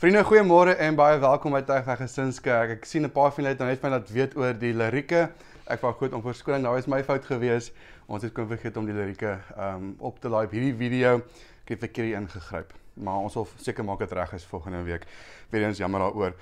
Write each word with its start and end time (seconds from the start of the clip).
Vriende, 0.00 0.22
goeiemôre 0.24 0.72
en 0.80 0.94
baie 0.96 1.18
welkom 1.20 1.52
by 1.52 1.58
Tuigweg 1.68 1.98
Gesinskerk. 2.00 2.70
Ek 2.72 2.86
sien 2.88 3.04
'n 3.04 3.12
paar 3.12 3.34
van 3.36 3.44
julle 3.44 3.50
het 3.52 3.58
nou 3.60 3.68
net 3.68 3.82
my 3.82 3.88
laat 3.90 4.08
weet 4.08 4.36
oor 4.36 4.54
die 4.56 4.72
lirieke. 4.72 5.28
Ek 5.68 5.82
wou 5.82 5.92
goed 5.92 6.14
om 6.16 6.22
verskoning, 6.22 6.64
daai 6.64 6.78
is 6.78 6.86
my 6.86 7.02
fout 7.04 7.24
gewees. 7.24 7.70
Ons 8.08 8.22
het 8.22 8.32
kon 8.32 8.48
vergeet 8.48 8.76
om 8.78 8.86
die 8.86 8.94
lirieke 8.94 9.36
um 9.58 9.96
op 9.98 10.18
te 10.18 10.28
laai 10.28 10.46
op 10.46 10.52
hierdie 10.52 10.74
video. 10.74 11.16
Ek 11.64 11.68
het 11.68 11.78
verkeerd 11.78 12.16
ingegryp, 12.16 12.72
maar 12.94 13.18
ons 13.18 13.32
sal 13.32 13.46
seker 13.56 13.84
maak 13.84 13.98
dit 13.98 14.12
reg 14.12 14.32
is 14.32 14.46
volgende 14.46 14.82
week. 14.82 15.04
Weereens 15.50 15.76
jammer 15.76 16.00
daaroor. 16.00 16.32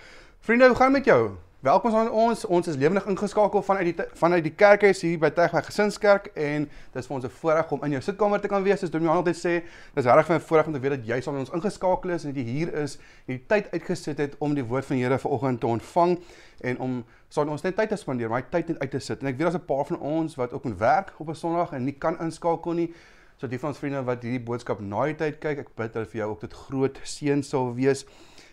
Vriende, 0.41 0.69
hoe 0.69 0.77
gaan 0.77 0.93
dit 0.93 1.03
met 1.03 1.05
jou? 1.05 1.48
Welkom 1.59 1.95
aan 1.95 2.11
ons. 2.11 2.45
Ons 2.45 2.69
is 2.71 2.77
lewendig 2.79 3.07
ingeskakel 3.11 3.63
vanuit 3.67 3.89
die 3.91 4.05
vanuit 4.15 4.45
die 4.47 4.53
kerkhuis 4.55 5.01
hier 5.03 5.19
by 5.19 5.33
Tegweg 5.35 5.65
Gesinskerk 5.67 6.29
en 6.39 6.69
dit 6.69 6.99
is 7.01 7.09
vir 7.11 7.15
ons 7.17 7.25
'n 7.27 7.33
voorreg 7.41 7.73
om 7.75 7.83
in 7.83 7.91
jou 7.97 8.03
sitkamer 8.03 8.41
te 8.41 8.49
kan 8.49 8.63
wees. 8.63 8.79
Soos 8.79 8.91
Dominee 8.91 9.15
altyd 9.15 9.37
sê, 9.37 9.65
dis 9.95 10.05
regtig 10.05 10.37
'n 10.37 10.41
voorreg 10.41 10.67
om 10.67 10.73
te 10.73 10.79
weet 10.79 10.91
dat 10.91 11.07
jy 11.07 11.21
saam 11.21 11.35
met 11.35 11.49
ons 11.49 11.55
ingeskakel 11.59 12.11
is 12.11 12.25
en 12.25 12.33
dat 12.33 12.45
jy 12.45 12.51
hier 12.51 12.75
is, 12.75 12.99
die 13.27 13.43
tyd 13.47 13.73
uitgesit 13.73 14.19
het 14.19 14.37
om 14.39 14.55
die 14.55 14.63
woord 14.63 14.85
van 14.85 14.97
die 14.97 15.05
Here 15.05 15.19
vanoggend 15.19 15.61
te 15.61 15.67
ontvang 15.67 16.19
en 16.61 16.79
om 16.79 17.05
saam 17.29 17.49
ons 17.49 17.63
net 17.63 17.77
tyd 17.77 17.89
te 17.89 17.97
spandeer, 17.97 18.31
my 18.31 18.43
tyd 18.43 18.69
net 18.69 18.79
uit 18.79 18.91
te 18.91 19.01
sit. 19.01 19.21
En 19.21 19.27
ek 19.27 19.37
weet 19.37 19.51
daar's 19.51 19.63
'n 19.63 19.67
paar 19.67 19.85
van 19.85 19.99
ons 19.99 20.37
wat 20.37 20.53
ook 20.53 20.65
moet 20.65 20.79
werk 20.79 21.13
op 21.19 21.29
'n 21.29 21.35
Sondag 21.35 21.73
en 21.73 21.85
nie 21.85 21.99
kan 21.99 22.21
inskakel 22.21 22.73
nie. 22.73 22.95
So 23.37 23.49
die 23.49 23.59
van 23.59 23.71
ons 23.71 23.79
vriende 23.79 24.05
wat 24.05 24.23
hierdie 24.23 24.45
boodskap 24.45 24.81
na 24.81 25.05
die 25.07 25.15
tyd 25.15 25.41
kyk, 25.41 25.59
ek 25.59 25.75
bid 25.75 25.93
dat 25.93 26.09
vir 26.09 26.19
jou 26.21 26.31
ook 26.31 26.41
dit 26.41 26.53
groot 26.53 27.01
seën 27.03 27.43
sal 27.43 27.75
wees 27.75 28.05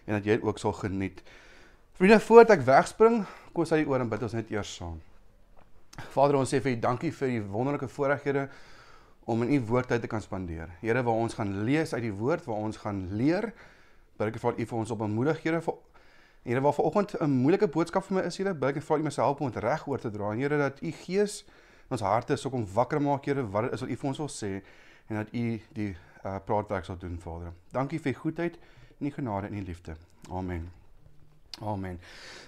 en 0.07 0.13
dat 0.13 0.25
jy 0.25 0.31
dit 0.31 0.43
ook 0.43 0.57
sal 0.57 0.73
geniet. 0.73 1.21
Vriende, 1.95 2.19
voordat 2.19 2.57
ek 2.57 2.63
wegspring, 2.67 3.21
kom 3.55 3.63
ons 3.63 3.69
uit 3.71 3.85
oor 3.87 4.01
en 4.03 4.09
bid 4.11 4.23
ons 4.27 4.33
net 4.35 4.49
eers 4.51 4.67
saam. 4.81 4.97
Vader, 6.11 6.35
ons 6.35 6.49
sê 6.51 6.59
vir 6.59 6.73
U 6.73 6.79
dankie 6.83 7.11
vir 7.15 7.29
U 7.37 7.37
wonderlike 7.53 7.87
voorregte 7.87 8.49
om 9.31 9.45
in 9.45 9.53
U 9.55 9.59
woord 9.69 9.87
tyd 9.93 10.03
te 10.03 10.09
kan 10.11 10.19
spandeer. 10.19 10.73
Here, 10.81 11.05
waar 11.07 11.21
ons 11.23 11.39
gaan 11.39 11.53
lees 11.63 11.95
uit 11.95 12.03
die 12.03 12.11
woord, 12.11 12.43
waar 12.51 12.67
ons 12.67 12.81
gaan 12.83 12.99
leer, 13.15 13.47
bid 14.19 14.27
ek 14.27 14.41
vir 14.43 14.59
U 14.59 14.67
vir 14.73 14.79
ons 14.81 14.91
op 14.91 15.01
bemoedig, 15.05 15.39
Here, 15.45 15.63
vir 15.63 15.79
Here, 16.43 16.65
waar 16.67 16.75
vanoggend 16.75 17.15
'n 17.15 17.31
moeilike 17.31 17.71
boodskap 17.71 18.03
vir 18.11 18.19
my 18.19 18.27
is, 18.27 18.43
Here, 18.43 18.53
bid 18.53 18.75
ek 18.75 18.83
vir 18.83 18.97
U 18.97 18.99
om 18.99 19.07
myself 19.07 19.39
om 19.39 19.51
dit 19.51 19.63
reg 19.63 19.87
oor 19.87 19.99
te 19.99 20.11
dra. 20.11 20.33
En 20.33 20.39
Here, 20.43 20.57
dat 20.57 20.83
U 20.83 20.91
Gees 20.91 21.45
ons 21.87 22.01
harte 22.01 22.35
sou 22.35 22.51
kom 22.51 22.67
wakker 22.73 22.99
maak, 22.99 23.25
Here, 23.25 23.47
wat 23.47 23.71
dit 23.71 23.73
is 23.73 23.81
wat 23.81 23.89
U 23.89 23.95
vir 23.95 24.07
ons 24.07 24.17
wil 24.17 24.27
sê 24.27 24.61
en 25.07 25.15
dat 25.15 25.31
U 25.31 25.61
die 25.71 25.95
uh, 26.25 26.39
praatwerk 26.43 26.83
sal 26.83 26.97
doen, 26.99 27.17
Vader. 27.17 27.53
Dankie 27.71 27.99
vir 27.99 28.11
U 28.11 28.15
goedheid 28.15 28.59
en 28.99 29.07
U 29.07 29.11
genade 29.11 29.47
en 29.47 29.55
U 29.55 29.61
liefde. 29.61 29.95
Amen. 30.29 30.84
Amen. 31.63 31.99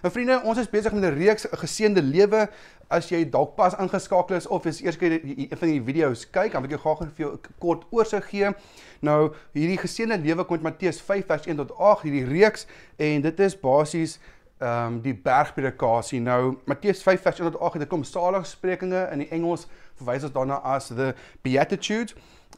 Nou 0.02 0.12
vriende, 0.12 0.42
ons 0.44 0.58
is 0.60 0.70
besig 0.70 0.92
met 0.92 1.04
'n 1.04 1.16
reeks 1.16 1.48
geseënde 1.52 2.02
lewe. 2.02 2.50
As 2.88 3.10
jy 3.10 3.30
dalk 3.30 3.56
pas 3.56 3.76
ingeskakel 3.76 4.36
is 4.36 4.48
of 4.48 4.66
is 4.66 4.82
eers 4.82 4.98
keer 4.98 5.12
een 5.24 5.58
van 5.58 5.68
die 5.68 5.82
video's 5.82 6.30
kyk, 6.30 6.52
dan 6.52 6.62
wil 6.62 6.72
ek 6.72 6.78
jou 6.78 6.80
graag 6.80 7.10
vir 7.16 7.26
jou 7.26 7.34
'n 7.34 7.40
kort 7.60 7.86
oorsig 7.90 8.30
gee. 8.30 8.52
Nou, 9.00 9.34
hierdie 9.54 9.78
geseënde 9.78 10.18
lewe 10.18 10.44
kom 10.44 10.56
uit 10.56 10.64
Matteus 10.64 11.02
5 11.02 11.26
vers 11.26 11.46
1 11.46 11.56
tot 11.56 11.78
8, 11.78 12.02
hierdie 12.02 12.26
reeks 12.26 12.68
en 12.98 13.22
dit 13.22 13.40
is 13.40 13.60
basies 13.60 14.20
ehm 14.60 14.86
um, 14.86 15.02
die 15.02 15.14
bergpredikasie. 15.14 16.20
Nou, 16.20 16.58
Matteus 16.66 17.04
5 17.04 17.22
vers 17.22 17.40
1 17.40 17.52
tot 17.52 17.62
8, 17.62 17.80
dit 17.80 17.88
kom 17.88 18.04
saligsprekinge 18.04 19.10
in 19.12 19.20
die 19.20 19.30
Engels 19.30 19.68
verwys 19.96 20.24
ons 20.24 20.34
daarna 20.34 20.62
as 20.64 20.88
the 20.88 21.16
beatitudes. 21.42 22.16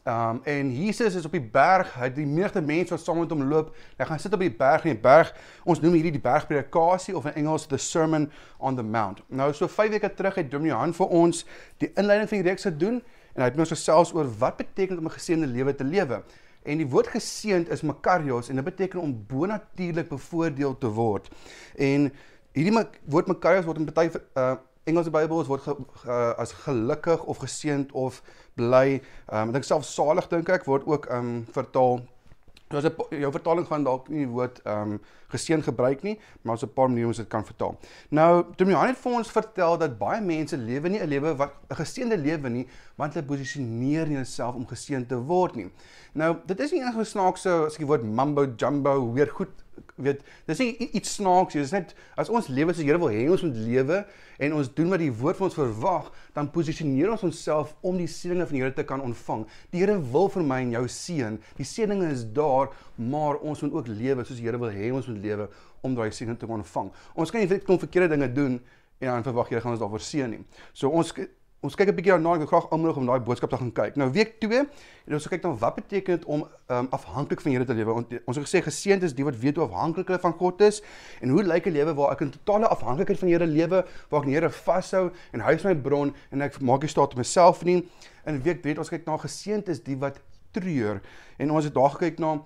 Um 0.10 0.40
en 0.44 0.72
Jesus 0.72 1.16
is 1.16 1.26
op 1.26 1.32
die 1.36 1.44
berg, 1.44 1.92
hy 2.00 2.08
het 2.08 2.16
die 2.16 2.26
menigte 2.26 2.62
mense 2.62 2.94
wat 2.96 3.04
saam 3.04 3.20
met 3.20 3.32
hom 3.34 3.44
loop. 3.50 3.74
Hy 4.00 4.08
gaan 4.10 4.22
sit 4.22 4.34
op 4.34 4.42
die 4.42 4.52
berg 4.52 4.86
en 4.88 4.96
die 4.96 5.02
berg, 5.02 5.30
ons 5.70 5.82
noem 5.84 5.98
hierdie 6.00 6.14
die 6.16 6.24
bergpredikasie 6.24 7.16
of 7.18 7.28
in 7.30 7.36
Engels 7.44 7.68
the 7.70 7.78
sermon 7.78 8.30
on 8.58 8.80
the 8.80 8.86
mount. 8.86 9.22
Nou 9.28 9.52
so 9.54 9.68
5 9.68 9.92
weke 9.98 10.14
terug 10.16 10.40
het 10.40 10.52
Dominee 10.52 10.78
Han 10.78 10.96
vir 10.96 11.14
ons 11.22 11.44
die 11.84 11.92
inleiding 11.94 12.30
van 12.32 12.42
die 12.42 12.48
reeks 12.48 12.68
gedoen 12.70 13.02
en 13.36 13.44
hy 13.44 13.50
het 13.52 13.60
ons 13.60 13.76
gesels 13.76 14.14
oor 14.16 14.30
wat 14.40 14.58
beteken 14.58 14.98
om 14.98 15.06
'n 15.06 15.18
geseënde 15.18 15.52
lewe 15.52 15.76
te 15.76 15.84
lewe. 15.84 16.24
En 16.64 16.78
die 16.78 16.88
woord 16.88 17.08
geseënd 17.08 17.70
is 17.70 17.82
makarios 17.82 18.50
en 18.50 18.56
dit 18.56 18.66
beteken 18.66 19.00
om 19.00 19.26
bonatuurlik 19.28 20.10
bevoordeel 20.10 20.78
te 20.78 20.88
word. 20.88 21.30
En 21.76 22.12
hierdie 22.54 22.88
woord 23.06 23.28
makarios 23.28 23.66
word 23.66 23.78
in 23.78 23.94
baie 23.94 24.12
uh 24.36 24.56
Engelse 24.90 25.14
Bybels 25.14 25.50
word 25.50 25.66
ge, 25.66 25.76
uh, 26.08 26.34
as 26.42 26.54
gelukkig 26.66 27.24
of 27.24 27.42
geseënd 27.44 27.92
of 27.98 28.22
bly. 28.60 29.02
Um, 29.30 29.50
ek 29.50 29.60
dink 29.60 29.68
self 29.68 29.86
salig 29.88 30.30
dink 30.32 30.50
ek 30.50 30.68
word 30.70 30.88
ook 30.90 31.10
um 31.16 31.46
vertaal. 31.56 32.02
Daar's 32.70 32.86
'n 32.86 33.22
jou 33.22 33.32
vertaling 33.32 33.66
gaan 33.68 33.84
dalk 33.84 34.10
nie 34.10 34.28
woord 34.28 34.62
um 34.66 35.00
geseën 35.30 35.62
gebruik 35.64 36.04
nie, 36.04 36.20
maar 36.42 36.54
ons 36.54 36.64
'n 36.64 36.74
paar 36.74 36.90
maniere 36.90 37.08
ons 37.08 37.18
dit 37.18 37.28
kan 37.28 37.46
vertaal. 37.46 37.78
Nou, 38.10 38.46
Dominee 38.56 38.88
het 38.88 38.98
vir 38.98 39.12
ons 39.12 39.32
vertel 39.32 39.78
dat 39.78 39.98
baie 39.98 40.22
mense 40.22 40.58
lewe 40.58 40.90
nie 40.90 41.00
'n 41.00 41.08
lewe 41.08 41.36
wat 41.36 41.54
'n 41.70 41.76
geseënde 41.76 42.18
lewe 42.18 42.50
nie, 42.50 42.68
want 42.96 43.14
hulle 43.14 43.26
posisioneer 43.26 44.08
nie 44.08 44.16
hulself 44.16 44.56
om 44.56 44.68
geseën 44.68 45.06
te 45.08 45.18
word 45.18 45.56
nie. 45.56 45.72
Nou, 46.14 46.38
dit 46.46 46.60
is 46.60 46.72
nie 46.72 46.82
eers 46.82 47.10
snaakse 47.10 47.50
as 47.66 47.74
ek 47.74 47.80
die 47.80 47.88
woord 47.88 48.04
mambo 48.04 48.46
jumbo 48.56 49.14
weer 49.14 49.30
goed 49.30 49.50
weet, 49.96 50.24
dis 50.48 50.62
nie 50.64 50.90
iets 50.98 51.16
snaaks 51.18 51.56
nie. 51.56 51.64
Dis 51.64 51.74
net 51.76 51.94
as 52.20 52.32
ons 52.32 52.50
lewe 52.52 52.76
die 52.78 52.86
Here 52.88 53.00
wil 53.02 53.12
hê 53.14 53.26
ons 53.32 53.44
moet 53.46 53.58
lewe 53.58 54.00
en 54.40 54.56
ons 54.58 54.72
doen 54.78 54.92
wat 54.94 55.04
die 55.04 55.12
woord 55.12 55.40
van 55.40 55.50
ons 55.50 55.58
verwag, 55.58 56.10
dan 56.36 56.50
posisioneer 56.54 57.14
ons 57.14 57.26
onsself 57.28 57.76
om 57.86 57.98
die 58.00 58.08
seëninge 58.10 58.48
van 58.50 58.58
die 58.58 58.64
Here 58.64 58.76
te 58.76 58.86
kan 58.88 59.04
ontvang. 59.04 59.46
Die 59.74 59.84
Here 59.84 59.98
wil 60.14 60.30
vir 60.34 60.46
my 60.48 60.62
en 60.66 60.76
jou 60.78 60.86
seën. 60.96 61.40
Die 61.60 61.68
seëninge 61.68 62.12
is 62.16 62.26
daar, 62.36 62.74
maar 62.96 63.40
ons 63.44 63.64
moet 63.66 63.80
ook 63.80 63.92
lewe 63.92 64.26
soos 64.26 64.40
die 64.40 64.48
Here 64.48 64.62
wil 64.62 64.74
hê 64.74 64.94
ons 64.96 65.10
moet 65.12 65.24
lewe 65.24 65.50
om 65.86 65.96
daai 65.96 66.10
seëninge 66.12 66.40
te 66.42 66.50
ontvang. 66.50 66.94
Ons 67.16 67.34
kan 67.34 67.44
nie 67.44 67.50
net 67.52 67.68
kom 67.68 67.80
verkeerde 67.82 68.16
dinge 68.16 68.32
doen 68.36 68.60
en 69.00 69.14
dan 69.14 69.24
verwag 69.24 69.52
jy 69.54 69.62
gaan 69.64 69.78
ons 69.78 69.84
daarvoor 69.84 70.04
seën 70.04 70.34
nie. 70.34 70.42
So 70.76 70.92
ons 70.92 71.14
Ons 71.60 71.76
kyk 71.76 71.90
'n 71.92 71.96
bietjie 71.96 72.14
daarna, 72.14 72.34
ek 72.34 72.48
wil 72.48 72.48
graag 72.48 72.70
aanmoedig 72.72 72.98
om 72.98 73.06
daai 73.06 73.20
boodskap 73.20 73.50
te 73.50 73.58
gaan 73.58 73.72
kyk. 73.76 73.96
Nou 74.00 74.10
week 74.16 74.40
2, 74.40 74.60
en 75.08 75.14
ons 75.14 75.28
kyk 75.28 75.42
dan 75.42 75.58
wat 75.60 75.76
beteken 75.76 76.16
dit 76.16 76.26
om 76.26 76.46
um, 76.72 76.88
afhanklik 76.96 77.42
van 77.42 77.52
Here 77.52 77.66
te 77.66 77.74
lewe. 77.74 77.92
Ons 78.26 78.38
het 78.38 78.46
gesê 78.48 78.62
geseënd 78.64 79.04
is 79.04 79.14
die 79.14 79.26
wat 79.26 79.36
weet 79.36 79.60
hoe 79.60 79.66
afhanklik 79.66 80.08
hulle 80.08 80.20
van 80.24 80.34
God 80.40 80.62
is 80.62 80.82
en 81.20 81.30
hoe 81.30 81.44
lyk 81.44 81.68
'n 81.68 81.76
lewe 81.76 81.94
waar 81.94 82.12
ek 82.12 82.22
in 82.22 82.32
totale 82.32 82.68
afhanklikheid 82.68 83.20
van 83.20 83.28
Here 83.28 83.46
lewe, 83.46 83.84
waar 84.10 84.22
ek 84.22 84.26
die 84.28 84.36
Here 84.36 84.50
vashou 84.50 85.12
en 85.34 85.42
hy 85.42 85.52
is 85.52 85.64
my 85.64 85.76
bron 85.76 86.16
en 86.32 86.42
ek 86.42 86.62
maak 86.62 86.82
nie 86.82 86.88
staat 86.88 87.12
op 87.12 87.18
myself 87.18 87.64
nie. 87.66 87.84
In 88.26 88.42
week 88.42 88.64
3 88.64 88.78
ons 88.78 88.90
kyk 88.90 89.06
na 89.06 89.18
geseënd 89.18 89.68
is 89.68 89.84
die 89.84 89.98
wat 89.98 90.22
treur 90.54 91.02
en 91.38 91.52
ons 91.52 91.66
het 91.66 91.74
daar 91.74 91.92
gekyk 91.92 92.20
na 92.20 92.40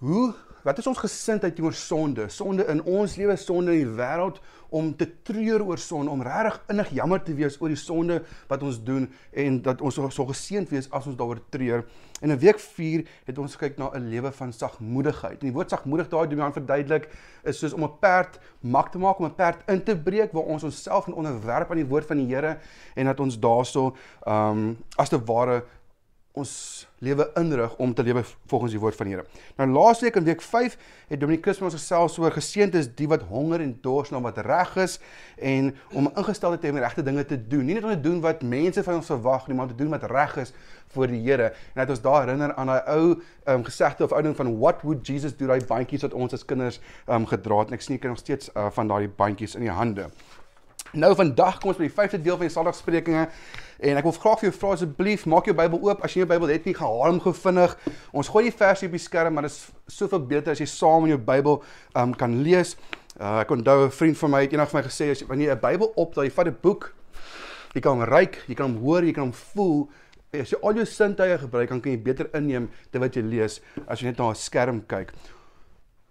hoe 0.00 0.34
wat 0.62 0.78
is 0.78 0.86
ons 0.86 0.98
gesindheid 0.98 1.54
teenoor 1.56 1.76
sonde? 1.76 2.28
Sonde 2.28 2.66
in 2.68 2.82
ons 2.82 3.16
lewe, 3.16 3.36
sonde 3.36 3.72
in 3.72 3.84
die 3.84 3.96
wêreld 3.98 4.40
om 4.70 4.92
te 4.96 5.08
treur 5.26 5.64
oor 5.66 5.80
sonde, 5.82 6.12
om 6.12 6.22
regtig 6.22 6.60
innig 6.70 6.92
jammer 6.94 7.22
te 7.26 7.34
wees 7.34 7.56
oor 7.60 7.72
die 7.72 7.80
sonde 7.80 8.20
wat 8.50 8.62
ons 8.62 8.78
doen 8.86 9.08
en 9.32 9.58
dat 9.64 9.82
ons 9.82 9.98
so 9.98 10.26
geseënd 10.28 10.70
wees 10.70 10.86
as 10.94 11.08
ons 11.10 11.18
daaroor 11.18 11.40
treur. 11.50 11.84
En 12.20 12.30
in 12.30 12.38
week 12.38 12.60
4 12.60 13.06
het 13.26 13.40
ons 13.40 13.56
gekyk 13.56 13.78
na 13.78 13.90
'n 13.94 14.08
lewe 14.12 14.30
van 14.32 14.52
sagmoedigheid. 14.52 15.40
En 15.40 15.46
die 15.48 15.56
woord 15.56 15.70
sagmoedig 15.70 16.08
daai 16.08 16.28
doen 16.28 16.38
dan 16.38 16.52
verduidelik 16.52 17.08
is 17.44 17.58
soos 17.58 17.72
om 17.72 17.84
'n 17.84 17.98
perd 17.98 18.38
mak 18.60 18.92
te 18.92 18.98
maak, 18.98 19.18
om 19.18 19.26
'n 19.26 19.34
perd 19.34 19.62
in 19.66 19.82
te 19.82 19.96
breek 19.96 20.32
waar 20.32 20.44
ons 20.44 20.62
onsself 20.62 21.06
in 21.06 21.14
onderwerp 21.14 21.70
aan 21.70 21.76
die 21.76 21.86
woord 21.86 22.06
van 22.06 22.16
die 22.16 22.34
Here 22.34 22.58
en 22.94 23.06
dat 23.06 23.20
ons 23.20 23.38
daarso 23.38 23.96
ehm 24.26 24.58
um, 24.58 24.78
as 24.96 25.08
te 25.08 25.24
ware 25.24 25.64
ons 26.38 26.50
lewe 27.02 27.24
inrig 27.40 27.72
om 27.82 27.94
te 27.94 28.04
lewe 28.06 28.22
volgens 28.46 28.74
die 28.74 28.80
woord 28.80 28.94
van 28.94 29.08
die 29.08 29.14
Here. 29.16 29.24
Nou 29.58 29.66
laasweek 29.72 30.14
in 30.20 30.26
week 30.28 30.42
5 30.44 30.76
het 31.10 31.20
Dominic 31.20 31.42
Christmas 31.42 31.74
gesels 31.74 32.18
oor 32.22 32.30
geseënd 32.34 32.76
is 32.78 32.86
die 32.94 33.08
wat 33.10 33.24
honger 33.30 33.64
en 33.64 33.72
dors 33.82 34.12
na 34.14 34.20
wat 34.22 34.38
reg 34.46 34.76
is 34.78 34.98
en 35.36 35.72
om 35.96 36.10
ingestel 36.12 36.54
te 36.54 36.68
hê 36.68 36.74
om 36.74 36.78
die 36.78 36.84
regte 36.84 37.02
dinge 37.06 37.24
te 37.26 37.38
doen. 37.40 37.64
Nie 37.66 37.78
net 37.78 37.88
om 37.88 37.94
te 37.96 38.04
doen 38.04 38.20
wat 38.22 38.44
mense 38.46 38.84
van 38.86 39.00
ons 39.00 39.10
verwag 39.10 39.48
nie, 39.48 39.56
maar 39.58 39.66
om 39.66 39.72
te 39.72 39.80
doen 39.80 39.90
wat 39.96 40.06
reg 40.12 40.36
is 40.44 40.54
voor 40.94 41.10
die 41.10 41.22
Here. 41.24 41.50
En 41.74 41.82
dat 41.82 41.94
ons 41.96 42.04
daar 42.04 42.22
herinner 42.26 42.54
aan 42.54 42.70
daai 42.70 42.82
ou 42.94 43.04
um, 43.50 43.64
gesegde 43.66 44.06
of 44.06 44.14
ou 44.14 44.22
ding 44.22 44.36
van 44.36 44.52
what 44.58 44.84
would 44.86 45.06
Jesus 45.06 45.34
do 45.36 45.50
daai 45.50 45.64
bandjies 45.66 46.06
wat 46.06 46.14
ons 46.14 46.36
as 46.36 46.46
kinders 46.46 46.78
um, 47.08 47.26
gedra 47.26 47.64
het 47.64 47.74
ek 47.74 47.86
sien 47.86 47.98
ek 47.98 48.06
nog 48.06 48.22
steeds 48.22 48.52
uh, 48.54 48.68
van 48.76 48.90
daai 48.90 49.08
bandjies 49.08 49.58
in 49.58 49.66
die 49.66 49.74
hande. 49.74 50.10
Nou 50.90 51.12
vandag 51.14 51.60
kom 51.62 51.70
ons 51.70 51.78
by 51.78 51.86
die 51.86 51.94
5de 51.94 52.18
deel 52.18 52.34
van 52.34 52.48
die 52.48 52.50
Sondagsprekinge 52.50 53.28
en 53.78 53.98
ek 54.00 54.06
wil 54.08 54.14
graag 54.16 54.40
vir 54.40 54.48
jou 54.48 54.56
vra 54.56 54.70
asseblief 54.74 55.22
maak 55.30 55.46
jou 55.46 55.54
Bybel 55.54 55.78
oop 55.86 56.02
as 56.02 56.16
jy 56.16 56.24
jou 56.24 56.28
Bybel 56.32 56.50
het 56.50 56.66
nie 56.66 56.74
gehaal 56.74 57.04
hom 57.04 57.20
gevinnig. 57.22 57.76
Ons 58.10 58.30
gooi 58.32 58.48
die 58.48 58.56
versie 58.58 58.88
op 58.90 58.96
die 58.98 59.02
skerm 59.02 59.38
maar 59.38 59.46
dit 59.46 59.54
is 59.54 59.94
soveel 60.00 60.24
beter 60.32 60.56
as 60.56 60.62
jy 60.62 60.66
saam 60.66 61.06
in 61.06 61.14
jou 61.14 61.20
Bybel 61.30 61.60
um, 61.94 62.16
kan 62.18 62.34
lees. 62.42 62.74
Uh, 63.20 63.38
ek 63.44 63.54
onthou 63.54 63.86
'n 63.86 63.94
vriend 63.94 64.18
van 64.18 64.30
my 64.34 64.42
het 64.42 64.52
eendag 64.52 64.70
vir 64.72 64.80
my 64.80 64.84
gesê 64.88 65.10
as 65.14 65.22
jy 65.22 65.30
wanneer 65.30 65.54
'n 65.54 65.62
Bybel 65.62 65.92
opdaai, 65.94 66.26
jy 66.26 66.34
vat 66.34 66.46
'n 66.46 66.58
boek, 66.62 66.92
jy 67.74 67.80
kan 67.80 67.92
hom 67.92 68.02
ryk, 68.10 68.42
jy 68.48 68.54
kan 68.54 68.66
hom 68.66 68.82
hoor, 68.82 69.04
jy 69.04 69.12
kan 69.12 69.30
hom 69.30 69.32
voel. 69.32 69.88
As 70.32 70.50
jy 70.50 70.58
al 70.62 70.74
jou 70.74 70.86
sintuie 70.86 71.38
gebruik, 71.38 71.68
dan 71.68 71.80
kan 71.80 71.92
jy 71.92 72.02
beter 72.02 72.30
inneem 72.34 72.68
dit 72.90 73.00
wat 73.00 73.14
jy 73.14 73.22
lees 73.22 73.60
as 73.86 74.00
jy 74.00 74.06
net 74.06 74.18
na 74.18 74.30
'n 74.30 74.34
skerm 74.34 74.82
kyk. 74.86 75.14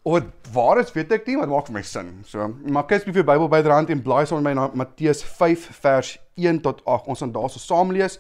Of 0.10 0.24
waar 0.52 0.80
is 0.80 0.92
weet 0.92 1.12
ek 1.14 1.28
nie, 1.30 1.36
maar 1.38 1.50
maak 1.52 1.68
vir 1.70 1.76
my 1.76 1.82
sin. 1.86 2.08
So, 2.26 2.48
maar 2.66 2.88
kyk 2.90 3.04
as 3.04 3.18
jy 3.18 3.22
Bybel 3.22 3.50
byderhand 3.52 3.92
en 3.94 4.00
blaai 4.02 4.26
saam 4.26 4.40
met 4.42 4.50
my 4.50 4.54
na 4.58 4.70
Matteus 4.82 5.22
5 5.38 5.68
vers 5.84 6.16
1 6.40 6.62
tot 6.66 6.80
8. 6.82 7.10
Ons 7.14 7.22
gaan 7.22 7.34
daarso 7.36 7.62
saam 7.62 7.94
lees. 7.94 8.18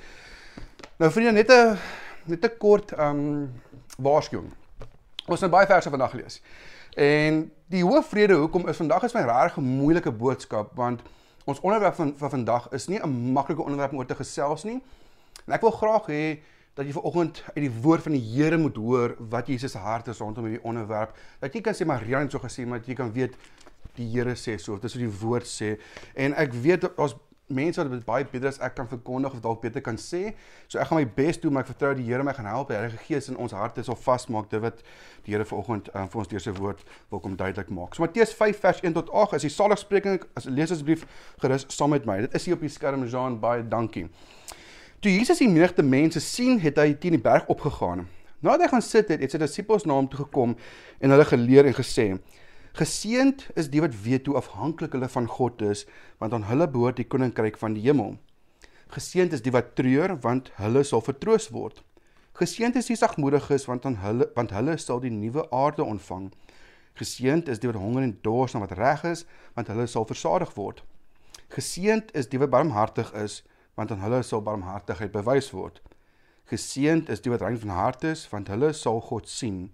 Nou 1.01 1.09
vriende, 1.09 1.33
net 1.39 1.49
'n 1.49 1.77
net 2.29 2.45
'n 2.45 2.57
kort 2.59 2.93
ehm 2.93 3.17
um, 3.17 3.53
waarskuwing. 3.97 4.51
Ons 5.25 5.39
gaan 5.39 5.49
baie 5.49 5.65
verse 5.65 5.89
vandag 5.89 6.13
lees. 6.13 6.41
En 6.93 7.51
die 7.67 7.83
hoofvrede 7.83 8.33
hoekom 8.33 8.67
is 8.67 8.77
vandag 8.77 9.03
is 9.03 9.13
my 9.13 9.21
regtig 9.21 9.57
'n 9.57 9.77
moeilike 9.81 10.11
boodskap 10.11 10.75
want 10.75 11.01
ons 11.45 11.59
onderwerp 11.59 11.95
van 11.95 12.13
van 12.17 12.29
vandag 12.29 12.69
is 12.71 12.87
nie 12.87 12.99
'n 13.01 13.31
maklike 13.33 13.61
onderwerp 13.61 13.91
om 13.91 13.97
oor 13.97 14.05
te 14.05 14.15
gesels 14.15 14.63
nie. 14.63 14.81
En 15.47 15.53
ek 15.53 15.61
wil 15.61 15.71
graag 15.71 16.05
hê 16.05 16.39
dat 16.79 16.87
jy 16.87 16.95
vanoggend 16.95 17.41
uit 17.55 17.63
die 17.65 17.71
woord 17.83 18.05
van 18.07 18.15
die 18.15 18.23
Here 18.23 18.57
moet 18.57 18.77
hoor 18.79 19.15
wat 19.31 19.49
Jesus 19.51 19.73
se 19.75 19.79
hart 19.83 20.07
is 20.07 20.19
rondom 20.23 20.45
hierdie 20.47 20.63
onderwerp. 20.63 21.15
Dat 21.41 21.55
jy 21.55 21.61
kan 21.65 21.75
sê 21.75 21.87
maar 21.87 22.05
Rian 22.05 22.29
het 22.29 22.35
so 22.35 22.39
gesê, 22.39 22.63
maar 22.67 22.79
jy 22.87 22.95
kan 22.95 23.11
weet 23.11 23.35
die 23.97 24.07
Here 24.13 24.35
sê 24.39 24.55
so, 24.55 24.79
dis 24.79 24.95
wat 24.95 25.03
die 25.03 25.17
woord 25.19 25.49
sê. 25.49 25.73
En 26.15 26.37
ek 26.39 26.55
weet 26.63 26.87
daar's 26.87 27.17
mense 27.49 27.81
wat 27.81 27.91
dit 27.91 28.05
baie 28.05 28.25
beter 28.29 28.51
as 28.51 28.61
ek 28.63 28.77
kan 28.77 28.87
verkondig 28.87 29.33
of 29.35 29.41
dalk 29.43 29.59
beter 29.65 29.83
kan 29.83 29.99
sê. 29.99 30.37
So 30.69 30.79
ek 30.79 30.87
gaan 30.87 31.01
my 31.01 31.09
bes 31.19 31.41
doen, 31.41 31.57
maar 31.57 31.65
ek 31.65 31.73
vertrou 31.73 31.91
die 31.99 32.07
Here 32.07 32.23
my 32.23 32.37
gaan 32.37 32.47
help. 32.47 32.71
Die 32.71 32.79
Heilige 32.79 33.03
Gees 33.09 33.27
in 33.33 33.39
ons 33.41 33.57
harte 33.57 33.83
sal 33.83 33.99
vasmaak 33.99 34.47
dit 34.53 34.63
wat 34.63 34.79
die 35.27 35.35
Here 35.35 35.47
vanoggend 35.51 35.91
um, 35.91 36.07
vir 36.07 36.23
ons 36.23 36.31
deur 36.31 36.47
sy 36.47 36.55
woord 36.61 36.87
wil 37.11 37.23
kom 37.25 37.35
duidelik 37.35 37.75
maak. 37.75 37.97
So 37.97 38.07
Matteus 38.07 38.31
5 38.39 38.63
vers 38.63 38.83
1 38.85 38.95
tot 39.01 39.11
8 39.11 39.41
is 39.41 39.49
die 39.49 39.55
saligspreking. 39.57 40.21
As 40.39 40.47
lees 40.47 40.71
asseblief 40.71 41.03
gerus 41.43 41.67
saam 41.73 41.91
met 41.97 42.07
my. 42.07 42.21
Dit 42.29 42.39
is 42.39 42.47
hier 42.47 42.55
op 42.55 42.63
die 42.63 42.71
skerm 42.71 43.03
Jean 43.09 43.41
baie 43.43 43.67
dankie. 43.67 44.07
Toe 44.99 45.11
Jesus 45.13 45.39
die 45.39 45.47
menigte 45.47 45.79
mense 45.79 46.19
sien, 46.19 46.57
het 46.59 46.75
hy 46.75 46.89
teen 46.99 47.13
die 47.15 47.23
berg 47.23 47.45
opgegaan. 47.47 48.01
Nadat 48.43 48.65
hy 48.65 48.67
gaan 48.73 48.83
sit 48.83 49.07
het, 49.07 49.21
het 49.23 49.31
sy 49.31 49.39
disippels 49.39 49.85
na 49.87 49.95
hom 49.95 50.09
toe 50.11 50.25
gekom 50.25 50.57
en 50.99 51.13
hulle 51.13 51.25
geleer 51.29 51.69
en 51.69 51.75
gesê: 51.77 52.07
Geseend 52.75 53.45
is 53.55 53.69
die 53.71 53.79
wat 53.79 53.95
weet 54.03 54.27
hoe 54.27 54.35
afhanklik 54.35 54.97
hulle 54.97 55.07
van 55.13 55.29
God 55.31 55.63
is, 55.63 55.85
want 56.19 56.35
aan 56.35 56.43
hulle 56.49 56.67
behoort 56.67 56.99
die 56.99 57.07
koninkryk 57.07 57.55
van 57.61 57.77
die 57.77 57.85
hemel. 57.85 58.17
Geseend 58.91 59.31
is 59.37 59.43
die 59.45 59.53
wat 59.55 59.71
treur, 59.79 60.17
want 60.25 60.51
hulle 60.57 60.83
sal 60.83 61.03
vertroos 61.05 61.47
word. 61.55 61.79
Geseend 62.35 62.75
is 62.75 62.91
die 62.91 62.97
sagmoediges, 62.99 63.69
want 63.71 63.87
aan 63.87 64.01
hulle 64.03 64.27
want 64.35 64.51
hulle 64.51 64.75
sal 64.83 64.99
die 64.99 65.13
nuwe 65.15 65.45
aarde 65.55 65.85
ontvang. 65.87 66.27
Geseend 66.99 67.47
is 67.47 67.63
die 67.63 67.71
wat 67.71 67.79
honger 67.79 68.03
en 68.03 68.17
dors 68.27 68.51
na 68.51 68.65
wat 68.65 68.75
reg 68.75 69.07
is, 69.13 69.23
want 69.55 69.71
hulle 69.71 69.87
sal 69.87 70.03
versadig 70.11 70.51
word. 70.59 70.83
Geseend 71.55 72.11
is 72.11 72.27
die 72.27 72.43
wat 72.43 72.51
barmhartig 72.51 73.15
is, 73.15 73.45
want 73.75 73.91
aan 73.91 74.03
hulle 74.03 74.21
sal 74.23 74.41
barmhartigheid 74.43 75.11
bewys 75.11 75.51
word. 75.51 75.81
Geseend 76.49 77.09
is 77.09 77.21
die 77.21 77.31
wat 77.31 77.41
rein 77.45 77.59
van 77.59 77.75
hart 77.77 78.03
is, 78.03 78.25
want 78.29 78.47
hulle 78.49 78.73
sal 78.73 79.01
God 79.05 79.29
sien. 79.29 79.67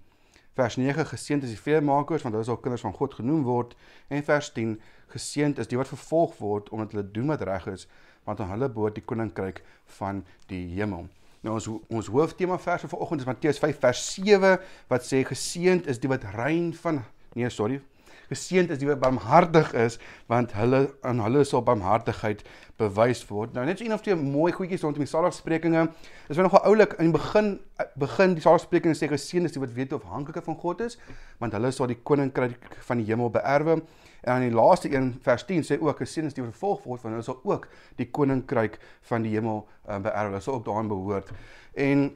Vers 0.56 0.78
9 0.80 1.06
geseënd 1.06 1.44
is 1.44 1.52
die 1.52 1.60
vredemakers 1.60 2.24
want 2.24 2.36
hulle 2.36 2.48
sal 2.48 2.60
kinders 2.64 2.84
van 2.86 2.94
God 2.96 3.18
genoem 3.18 3.44
word 3.44 3.74
en 4.08 4.24
vers 4.24 4.48
10 4.56 4.78
geseënd 5.12 5.60
is 5.60 5.68
die 5.68 5.80
wat 5.80 5.92
vervolg 5.92 6.38
word 6.40 6.70
omdat 6.72 6.96
hulle 6.96 7.04
doen 7.18 7.34
wat 7.34 7.44
reg 7.48 7.68
is 7.74 7.84
want 8.24 8.40
aan 8.40 8.54
hulle 8.54 8.70
behoort 8.72 8.96
die 8.96 9.04
koninkryk 9.04 9.60
van 9.98 10.24
die 10.50 10.64
hemel. 10.78 11.10
Nou 11.44 11.58
ons 11.58 11.68
ons 11.68 12.08
hooftema 12.10 12.56
vers 12.58 12.86
vir 12.86 12.94
vanoggend 12.94 13.26
is 13.26 13.28
Matteus 13.30 13.60
5 13.62 13.84
vers 13.84 14.06
7 14.14 14.54
wat 14.94 15.06
sê 15.10 15.26
geseënd 15.28 15.92
is 15.92 16.00
die 16.00 16.12
wat 16.12 16.24
rein 16.38 16.72
van 16.80 17.04
nee 17.36 17.52
sorry 17.52 17.82
Geseend 18.30 18.72
is 18.74 18.80
die 18.82 18.88
wat 18.88 19.00
barmhartig 19.00 19.74
is, 19.78 20.00
want 20.32 20.56
hulle 20.58 20.88
aan 21.06 21.22
hulle 21.24 21.44
sal 21.46 21.64
barmhartigheid 21.66 22.44
bewys 22.80 23.22
word. 23.30 23.54
Nou 23.56 23.66
net 23.68 23.80
so 23.80 23.86
een 23.86 23.94
of 23.96 24.04
twee 24.04 24.16
mooi 24.20 24.52
goedjies 24.56 24.84
rondom 24.84 25.06
die 25.06 25.10
saligsprekinge. 25.10 25.86
Dis 26.28 26.40
wel 26.40 26.48
nogal 26.50 26.66
oulik 26.72 26.98
in 27.00 27.12
die 27.12 27.16
begin 27.16 27.54
begin 28.00 28.36
die 28.36 28.44
saligsprekinge 28.44 28.96
sê 28.98 29.10
geseend 29.12 29.50
is 29.50 29.56
die 29.56 29.62
wat 29.64 29.76
weet 29.76 29.94
of 29.96 30.04
afhanklik 30.08 30.44
van 30.44 30.58
God 30.60 30.82
is, 30.88 30.98
want 31.44 31.56
hulle 31.56 31.72
sal 31.76 31.92
die 31.92 32.00
koninkryk 32.04 32.68
van 32.88 33.02
die 33.02 33.08
hemel 33.12 33.32
beerwe. 33.32 33.80
En 34.26 34.34
aan 34.34 34.48
die 34.48 34.56
laaste 34.56 34.90
een 34.90 35.14
vers 35.22 35.46
10 35.46 35.68
sê 35.68 35.80
ook 35.80 36.02
geseend 36.02 36.32
is 36.32 36.36
die 36.36 36.44
wat 36.44 36.56
vervolg 36.56 36.84
word, 36.90 37.04
want 37.06 37.14
hulle 37.14 37.28
sal 37.28 37.40
ook 37.44 37.68
die 38.00 38.10
koninkryk 38.10 38.80
van 39.12 39.26
die 39.28 39.36
hemel 39.38 39.62
uh, 39.86 40.00
beerwe. 40.00 40.32
Hulle 40.32 40.42
sal 40.42 40.60
ook 40.60 40.66
daarin 40.66 40.90
behoort. 40.90 41.30
En 41.76 42.08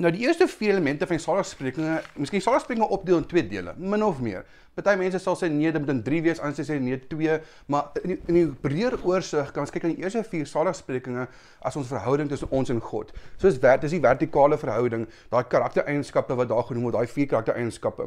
Nou 0.00 0.08
die 0.08 0.24
eerste 0.24 0.46
vier 0.48 0.72
elemente 0.72 1.04
van 1.06 1.18
die 1.18 1.22
saligsprekinge, 1.22 1.98
miskien 2.16 2.40
saligsprekinge 2.40 2.88
opdeel 2.96 3.18
in 3.20 3.26
twee 3.28 3.44
dele, 3.44 3.74
min 3.76 4.04
of 4.04 4.20
meer. 4.24 4.46
Party 4.72 4.94
mense 4.96 5.18
sal 5.20 5.34
sê 5.36 5.50
nee, 5.52 5.68
dit 5.68 5.82
moet 5.84 5.90
in 5.92 5.98
3 6.06 6.20
wees, 6.24 6.38
ander 6.40 6.64
sê 6.64 6.78
nee, 6.80 6.96
2, 7.10 7.34
maar 7.68 7.90
in 8.00 8.14
die, 8.14 8.16
in 8.32 8.36
die 8.38 8.44
breër 8.62 8.94
oorsig 9.04 9.50
kan 9.52 9.66
ons 9.66 9.72
kyk 9.74 9.84
aan 9.84 9.92
die 9.92 10.00
eerste 10.00 10.22
vier 10.30 10.46
saligsprekinge 10.48 11.26
as 11.60 11.76
ons 11.76 11.90
verhouding 11.92 12.30
tussen 12.30 12.48
ons 12.56 12.72
en 12.72 12.80
God. 12.80 13.10
Soos 13.42 13.58
wat 13.60 13.84
is 13.84 13.92
die 13.92 14.00
vertikale 14.00 14.56
verhouding, 14.56 15.04
daai 15.34 15.42
karaktereienskappe 15.52 16.38
wat 16.40 16.48
daar 16.54 16.64
genoem 16.70 16.86
word, 16.88 16.96
daai 16.96 17.12
vier 17.12 17.28
karaktereienskappe. 17.34 18.06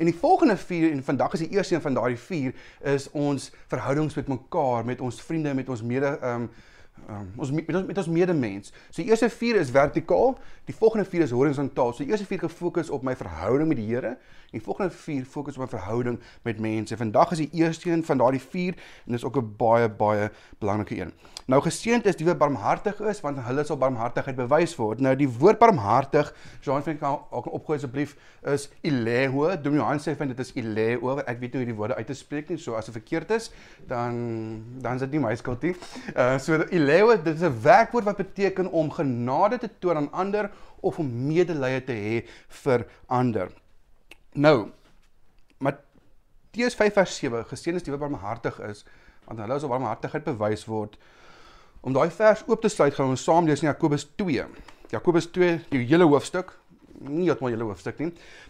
En 0.00 0.08
die 0.08 0.16
volgende 0.16 0.56
vier 0.62 0.88
en 0.88 1.04
vandag 1.04 1.36
is 1.36 1.44
die 1.44 1.50
eerste 1.58 1.76
een 1.76 1.84
van 1.84 2.00
daardie 2.00 2.22
vier 2.30 2.56
is 2.96 3.10
ons 3.12 3.50
verhoudings 3.68 4.16
met 4.16 4.32
mekaar, 4.32 4.88
met 4.88 5.04
ons 5.04 5.20
vriende, 5.28 5.52
met 5.60 5.68
ons 5.68 5.84
mede 5.84 6.16
ehm 6.16 6.48
um, 6.48 6.48
Um, 7.08 7.28
ons 7.36 7.50
met 7.54 7.68
ons 7.70 7.84
met 7.86 7.98
ons 8.00 8.08
medemens. 8.10 8.72
So 8.90 8.98
die 9.02 9.10
eerste 9.12 9.28
4 9.30 9.60
is 9.60 9.70
vertikaal, 9.70 10.32
die 10.66 10.74
volgende 10.74 11.04
4 11.06 11.26
is 11.28 11.34
horisontaal. 11.36 11.92
So 11.92 12.02
die 12.02 12.10
eerste 12.10 12.26
4 12.26 12.40
gefokus 12.48 12.90
op 12.90 13.04
my 13.06 13.14
verhouding 13.16 13.68
met 13.70 13.78
die 13.78 13.86
Here 13.86 14.16
en 14.16 14.56
die 14.58 14.62
volgende 14.64 14.90
4 14.90 15.28
fokus 15.30 15.54
op 15.54 15.66
my 15.66 15.70
verhouding 15.70 16.18
met 16.42 16.58
mense. 16.60 16.96
Vandag 16.98 17.36
is 17.36 17.44
die 17.44 17.62
eerste 17.62 17.90
een 17.90 18.02
van 18.04 18.18
daardie 18.18 18.42
4 18.42 18.74
en 19.06 19.18
dis 19.18 19.24
ook 19.24 19.36
'n 19.38 19.54
baie 19.56 19.88
baie 19.88 20.30
belangrike 20.58 21.00
een. 21.00 21.12
Nou 21.46 21.60
geseënd 21.62 22.08
is 22.10 22.16
die 22.18 22.26
wat 22.26 22.40
barmhartig 22.40 22.98
is 23.06 23.20
want 23.22 23.38
hulle 23.46 23.62
sal 23.66 23.78
barmhartigheid 23.78 24.34
bewys 24.34 24.72
word. 24.74 25.02
Nou 25.04 25.12
die 25.18 25.28
woord 25.30 25.60
barmhartig, 25.60 26.32
Jean 26.64 26.82
van 26.82 26.98
kan 26.98 27.20
ook 27.30 27.46
opgooi 27.54 27.76
asseblief, 27.78 28.16
is 28.50 28.66
ileo. 28.82 29.52
Doen 29.62 29.78
Johan 29.78 30.02
sê 30.02 30.16
van 30.18 30.32
dit 30.32 30.42
is 30.42 30.50
ileo. 30.58 31.20
Ek 31.22 31.38
weet 31.38 31.54
nie 31.54 31.62
hoe 31.62 31.68
die 31.70 31.78
woorde 31.78 31.98
uit 32.00 32.10
te 32.10 32.18
spreek 32.18 32.50
nie. 32.50 32.58
So 32.58 32.74
as 32.74 32.90
dit 32.90 32.98
verkeerd 32.98 33.30
is, 33.38 33.52
dan 33.86 34.18
dan 34.82 34.98
is 34.98 35.06
dit 35.06 35.14
nie 35.14 35.22
my 35.22 35.36
skuld 35.38 35.62
nie. 35.68 35.74
Uh 36.16 36.34
so 36.42 36.58
ileo, 36.66 37.14
dit 37.14 37.34
is 37.38 37.46
'n 37.46 37.62
werkwoord 37.62 38.10
wat 38.10 38.18
beteken 38.24 38.66
om 38.72 38.90
genade 38.90 39.58
te 39.62 39.70
toon 39.78 39.96
aan 40.02 40.12
ander 40.12 40.50
of 40.82 40.98
om 40.98 41.06
medelee 41.26 41.84
te 41.84 41.94
hê 41.94 42.26
vir 42.64 42.86
ander. 43.06 43.54
Nou, 44.34 44.72
Matteus 45.58 46.74
5:7 46.74 47.46
geseën 47.46 47.74
is 47.74 47.82
die 47.82 47.94
wat 47.94 48.02
barmhartig 48.02 48.58
is 48.66 48.84
want 49.26 49.40
hulle 49.40 49.58
sal 49.58 49.68
barmhartigheid 49.68 50.24
bewys 50.24 50.66
word. 50.66 50.98
Om 51.86 51.94
daai 51.94 52.10
vers 52.10 52.40
oop 52.50 52.64
te 52.64 52.66
sluit, 52.66 52.94
gaan 52.96 53.12
ons 53.12 53.22
saam 53.22 53.46
lees 53.46 53.60
in 53.62 53.68
Jakobus 53.68 54.08
2. 54.18 54.42
Jakobus 54.90 55.28
2, 55.30 55.50
die 55.70 55.84
hele 55.86 56.08
hoofstuk, 56.10 56.48
nie 56.98 57.28
net 57.28 57.38
maar 57.38 57.52
die 57.52 57.54
hele 57.54 57.68
hoofstuk 57.68 58.00
nie, 58.02 58.08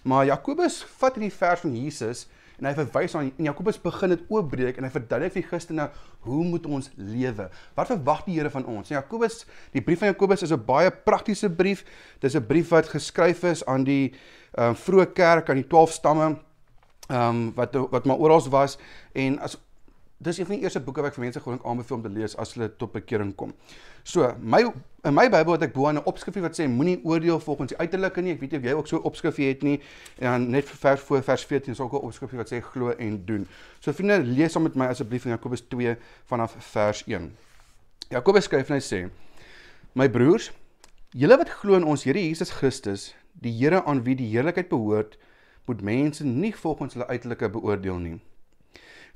maar 0.09 0.25
Jakobus 0.25 0.79
vat 1.03 1.19
hierdie 1.19 1.35
vers 1.35 1.61
van 1.67 1.75
Jesus 1.77 2.23
en 2.57 2.71
hy 2.71 2.73
verwys 2.79 3.13
aan 3.19 3.29
en 3.29 3.51
Jakobus 3.51 3.77
begin 3.83 4.15
dit 4.15 4.23
oopbreek 4.33 4.81
en 4.81 4.89
hy 4.89 4.91
verduidelik 4.95 5.35
vir 5.35 5.45
Christene 5.51 5.91
hoe 6.25 6.47
moet 6.49 6.65
ons 6.79 6.89
lewe? 6.97 7.51
Wat 7.77 7.93
verwag 7.93 8.25
die 8.25 8.39
Here 8.39 8.55
van 8.55 8.65
ons? 8.73 8.89
En 8.89 8.97
Jakobus, 9.03 9.43
die 9.77 9.85
brief 9.85 10.01
van 10.01 10.15
Jakobus 10.15 10.47
is 10.49 10.57
'n 10.57 10.65
baie 10.65 10.89
praktiese 10.89 11.53
brief. 11.53 11.85
Dis 12.25 12.37
'n 12.41 12.47
brief 12.47 12.73
wat 12.73 12.89
geskryf 12.89 13.45
is 13.45 13.67
aan 13.67 13.85
die 13.85 14.15
uh, 14.57 14.73
vroeë 14.73 15.13
kerk 15.13 15.51
aan 15.51 15.61
die 15.61 15.69
12 15.69 15.93
stamme 15.93 16.39
ehm 17.09 17.29
um, 17.29 17.53
wat 17.55 17.77
wat 17.91 18.05
maar 18.05 18.17
oral 18.17 18.43
was 18.51 18.79
en 19.13 19.39
as 19.39 19.59
dis 20.19 20.39
een 20.39 20.47
van 20.47 20.57
die 20.57 20.65
eerste 20.65 20.81
boeke 20.81 21.03
wat 21.05 21.11
ek 21.13 21.19
vir 21.19 21.25
mense 21.27 21.41
gewoonlik 21.41 21.65
aanbeveel 21.69 21.97
om 21.97 22.03
te 22.03 22.13
lees 22.13 22.37
as 22.41 22.55
hulle 22.57 22.69
tot 22.81 22.93
bekering 22.95 23.35
kom. 23.37 23.53
So, 24.07 24.31
my 24.41 24.63
in 25.07 25.15
my 25.15 25.27
Bybel 25.31 25.59
het 25.59 25.67
ek 25.69 25.75
bo 25.75 25.89
'n 25.91 26.01
opskrifie 26.05 26.43
wat 26.43 26.57
sê 26.59 26.67
moenie 26.69 27.01
oordeel 27.05 27.41
volgens 27.41 27.69
die 27.69 27.79
uiterlike 27.79 28.23
nie. 28.23 28.33
Ek 28.33 28.41
weet 28.41 28.51
nie 28.51 28.59
of 28.59 28.65
jy 28.65 28.73
ook 28.73 28.87
so 28.87 28.97
'n 28.97 29.03
opskrifie 29.03 29.49
het 29.49 29.63
nie. 29.63 29.81
En 30.19 30.51
net 30.51 30.65
vir 30.65 30.77
vers 30.77 31.01
voor 31.01 31.23
vers 31.23 31.45
14 31.45 31.73
is 31.73 31.81
ook 31.81 31.93
'n 31.93 32.07
opskrifie 32.07 32.39
wat 32.39 32.53
sê 32.53 32.61
glo 32.63 32.91
en 32.91 33.25
doen. 33.25 33.47
So 33.81 33.93
vriende, 33.93 34.23
lees 34.25 34.53
saam 34.53 34.63
met 34.63 34.75
my 34.75 34.87
asseblief 34.87 35.25
in 35.25 35.31
Jakobus 35.31 35.61
2 35.69 35.97
vanaf 36.25 36.57
vers 36.59 37.05
1. 37.07 37.37
Jakobus 38.09 38.45
skryf 38.45 38.71
en 38.71 38.75
hy 38.75 38.81
sê: 38.81 39.11
My 39.93 40.09
broers, 40.09 40.53
julle 41.11 41.37
wat 41.37 41.49
glo 41.49 41.75
in 41.75 41.85
ons 41.85 42.05
Here 42.05 42.19
Jesus 42.19 42.51
Christus, 42.51 43.15
die 43.33 43.53
Here 43.53 43.85
aan 43.85 44.03
wie 44.05 44.15
die 44.15 44.29
heerlikheid 44.31 44.69
behoort, 44.69 45.19
moet 45.67 45.83
mense 45.83 46.25
nie 46.25 46.55
volgens 46.55 46.95
hulle 46.95 47.07
uiterlike 47.07 47.49
beoordeel 47.49 47.99
nie. 47.99 48.21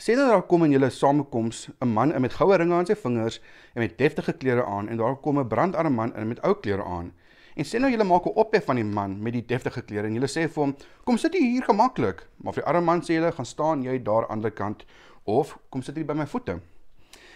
Sê 0.01 0.15
dat 0.17 0.31
daar 0.33 0.47
kom 0.49 0.63
in 0.65 0.73
julle 0.73 0.89
samekoms 0.91 1.69
'n 1.85 1.89
man 1.89 2.21
met 2.21 2.33
goue 2.33 2.57
ringe 2.57 2.75
aan 2.75 2.87
sy 2.87 2.95
vingers 2.97 3.41
en 3.75 3.81
met 3.83 3.99
deftige 3.99 4.33
klere 4.33 4.65
aan 4.65 4.89
en 4.89 4.97
daar 4.97 5.17
kom 5.17 5.39
'n 5.39 5.49
brandarme 5.49 5.91
man 5.91 6.17
in 6.17 6.29
met 6.29 6.41
ou 6.43 6.55
klere 6.55 6.85
aan. 6.85 7.13
En 7.55 7.65
sê 7.65 7.79
nou 7.79 7.91
julle 7.91 8.05
maak 8.05 8.25
'n 8.25 8.33
ophef 8.35 8.65
van 8.65 8.77
die 8.77 8.85
man 8.85 9.23
met 9.23 9.33
die 9.33 9.45
deftige 9.47 9.83
klere 9.83 10.07
en 10.07 10.15
julle 10.15 10.27
sê 10.27 10.49
vir 10.49 10.63
hom: 10.63 10.77
"Kom 11.05 11.19
sit 11.19 11.35
hier 11.35 11.63
gemaklik." 11.63 12.27
Maar 12.37 12.53
vir 12.53 12.63
die 12.63 12.73
arme 12.73 12.85
man 12.85 13.01
sê 13.01 13.13
julle: 13.13 13.33
"Gaan 13.33 13.45
staan 13.45 13.83
jy 13.83 14.03
daar 14.03 14.23
aan 14.23 14.23
die 14.23 14.33
ander 14.33 14.51
kant 14.51 14.85
of 15.25 15.59
kom 15.69 15.83
sit 15.83 15.97
hier 15.97 16.07
by 16.07 16.15
my 16.15 16.27
voete." 16.27 16.61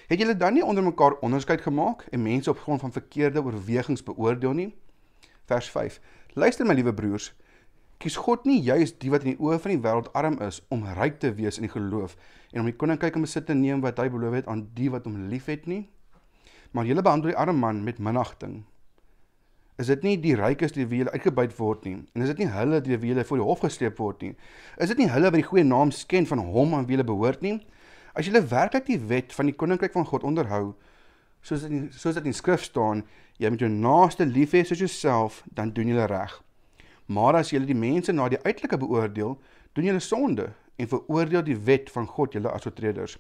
Het 0.08 0.18
julle 0.18 0.36
dan 0.36 0.54
nie 0.54 0.64
onder 0.64 0.82
mekaar 0.82 1.18
onderskeid 1.20 1.60
gemaak 1.60 2.06
en 2.10 2.22
mense 2.22 2.50
op 2.50 2.58
grond 2.58 2.80
van 2.80 2.92
verkeerde 2.92 3.42
oorwegings 3.42 4.02
beoordeel 4.02 4.52
nie? 4.52 4.74
Vers 5.44 5.70
5. 5.70 6.00
Luister 6.32 6.66
my 6.66 6.74
liewe 6.74 6.94
broers, 6.94 7.34
kies 8.04 8.18
God 8.20 8.44
nie 8.44 8.58
juis 8.60 8.92
die 9.00 9.08
wat 9.08 9.22
in 9.24 9.32
die 9.32 9.40
oë 9.40 9.56
van 9.64 9.72
die 9.72 9.80
wêreld 9.80 10.10
arm 10.12 10.34
is 10.44 10.58
om 10.74 10.82
ryk 10.98 11.16
te 11.22 11.30
wees 11.38 11.56
in 11.56 11.64
die 11.64 11.72
geloof 11.72 12.18
en 12.52 12.60
om 12.60 12.68
die 12.68 12.76
koninkryk 12.76 13.16
in 13.16 13.24
besit 13.24 13.46
te 13.48 13.56
neem 13.56 13.80
wat 13.80 14.02
hy 14.02 14.10
beloof 14.12 14.36
het 14.36 14.50
aan 14.52 14.66
die 14.76 14.90
wat 14.92 15.08
hom 15.08 15.22
liefhet 15.30 15.64
nie. 15.70 15.86
Maar 16.76 16.90
julle 16.90 17.04
behandel 17.06 17.32
die 17.32 17.38
arme 17.40 17.56
man 17.56 17.80
met 17.86 18.02
minagting. 18.02 18.60
Is 19.80 19.88
dit 19.88 20.04
nie 20.04 20.18
die 20.20 20.36
rykes 20.36 20.76
deur 20.76 20.90
wie 20.90 21.00
julle 21.00 21.14
uitgebuit 21.16 21.56
word 21.56 21.88
nie? 21.88 21.96
En 22.12 22.26
is 22.26 22.34
dit 22.34 22.44
nie 22.44 22.50
hulle 22.52 22.82
deur 22.84 23.00
wie 23.00 23.14
julle 23.14 23.24
voor 23.24 23.40
die 23.40 23.48
hof 23.48 23.64
gesleep 23.64 23.96
word 23.98 24.20
nie? 24.22 24.34
Is 24.76 24.92
dit 24.92 25.00
nie 25.00 25.08
hulle 25.08 25.32
wat 25.32 25.40
die 25.40 25.48
goeie 25.48 25.64
naam 25.64 25.90
sken 25.94 26.28
van 26.28 26.44
hom 26.44 26.76
aan 26.76 26.84
wie 26.84 26.98
julle 26.98 27.08
behoort 27.08 27.40
nie? 27.42 27.56
As 28.12 28.28
julle 28.28 28.44
werklik 28.52 28.84
die 28.86 29.00
wet 29.08 29.32
van 29.32 29.48
die 29.48 29.56
koninkryk 29.56 29.96
van 29.96 30.06
God 30.12 30.28
onderhou, 30.28 30.74
soos 31.40 31.64
dit 31.64 31.96
soos 31.96 32.20
dit 32.20 32.28
in 32.28 32.36
skrif 32.36 32.68
staan, 32.68 33.06
jy 33.40 33.48
moet 33.50 33.64
jou 33.64 33.72
naaste 33.72 34.28
lief 34.28 34.52
hê 34.52 34.62
soos 34.68 34.84
jouself, 34.84 35.40
dan 35.48 35.72
doen 35.72 35.88
jy 35.88 36.06
reg. 36.12 36.43
Maar 37.06 37.34
as 37.34 37.50
julle 37.50 37.68
die 37.68 37.76
mense 37.76 38.12
na 38.12 38.28
die 38.28 38.40
uiterlike 38.42 38.78
beoordeel, 38.80 39.36
doen 39.72 39.84
julle 39.84 40.00
sonde 40.00 40.52
en 40.76 40.88
veroordeel 40.88 41.44
die 41.44 41.58
wet 41.66 41.90
van 41.92 42.06
God 42.06 42.32
julle 42.32 42.50
as 42.50 42.66
oortreders. 42.66 43.18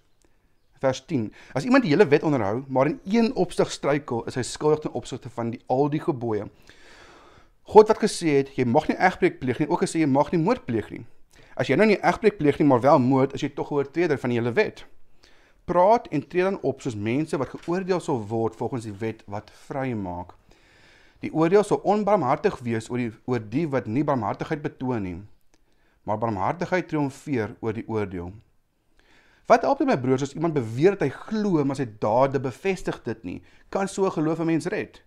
Vers 0.80 1.04
10. 1.06 1.28
As 1.54 1.64
iemand 1.64 1.84
die 1.84 1.92
hele 1.92 2.06
wet 2.08 2.22
onderhou, 2.22 2.64
maar 2.68 2.86
in 2.90 3.00
een 3.04 3.34
opsig 3.34 3.70
struikel, 3.70 4.24
is 4.28 4.36
hy 4.38 4.42
skuldig 4.42 4.84
ten 4.84 4.96
opsigte 4.98 5.30
van 5.30 5.52
die 5.54 5.60
al 5.66 5.88
die 5.92 6.02
gebooie. 6.02 6.48
God 7.74 7.88
wat 7.88 8.02
gesê 8.02 8.40
het 8.40 8.50
jy 8.58 8.66
mag 8.68 8.88
nie 8.90 8.98
egbreek 9.00 9.38
pleeg 9.40 9.62
nie, 9.62 9.68
ook 9.70 9.84
gesê 9.86 10.02
jy 10.02 10.08
mag 10.10 10.32
nie 10.32 10.42
moord 10.42 10.66
pleeg 10.68 10.90
nie. 10.92 11.04
As 11.56 11.70
jy 11.70 11.78
nou 11.78 11.86
nie 11.88 12.00
egbreek 12.00 12.36
pleeg 12.40 12.58
nie, 12.58 12.66
maar 12.68 12.82
wel 12.84 12.98
moord, 13.00 13.32
is 13.36 13.44
jy 13.44 13.52
tog 13.54 13.70
'n 13.70 13.74
oortreder 13.74 14.18
van 14.18 14.30
die 14.30 14.38
hele 14.38 14.52
wet. 14.52 14.84
Praat 15.64 16.08
en 16.08 16.28
tree 16.28 16.42
dan 16.42 16.58
op 16.60 16.80
soos 16.80 16.96
mense 16.96 17.36
wat 17.36 17.48
geoordeel 17.48 18.00
sal 18.00 18.20
word 18.28 18.56
volgens 18.56 18.84
die 18.84 18.98
wet 18.98 19.22
wat 19.26 19.50
vry 19.50 19.92
maak. 19.92 20.34
Die 21.24 21.32
oordeel 21.32 21.64
sal 21.64 21.80
onbarmhartig 21.88 22.58
wees 22.66 22.90
oor 22.92 23.00
die 23.00 23.12
oor 23.24 23.40
die 23.40 23.64
wat 23.72 23.86
nie 23.88 24.04
barmhartigheid 24.04 24.60
betoon 24.60 25.06
nie, 25.06 25.18
maar 26.04 26.18
barmhartigheid 26.20 26.90
triomfeer 26.90 27.54
oor 27.64 27.72
die 27.72 27.86
oordeel. 27.88 28.34
Wat 29.48 29.64
help 29.64 29.80
dit 29.80 29.88
my 29.88 29.96
broers 30.00 30.24
as 30.26 30.34
iemand 30.36 30.56
beweer 30.56 30.98
dat 30.98 31.06
hy 31.06 31.12
glo 31.30 31.64
maar 31.64 31.78
sy 31.80 31.86
dade 32.00 32.40
bevestig 32.44 33.00
dit 33.08 33.24
nie? 33.24 33.38
Kan 33.72 33.88
so 33.88 34.04
'n 34.04 34.16
geloof 34.18 34.40
'n 34.40 34.46
mens 34.52 34.66
red? 34.66 35.00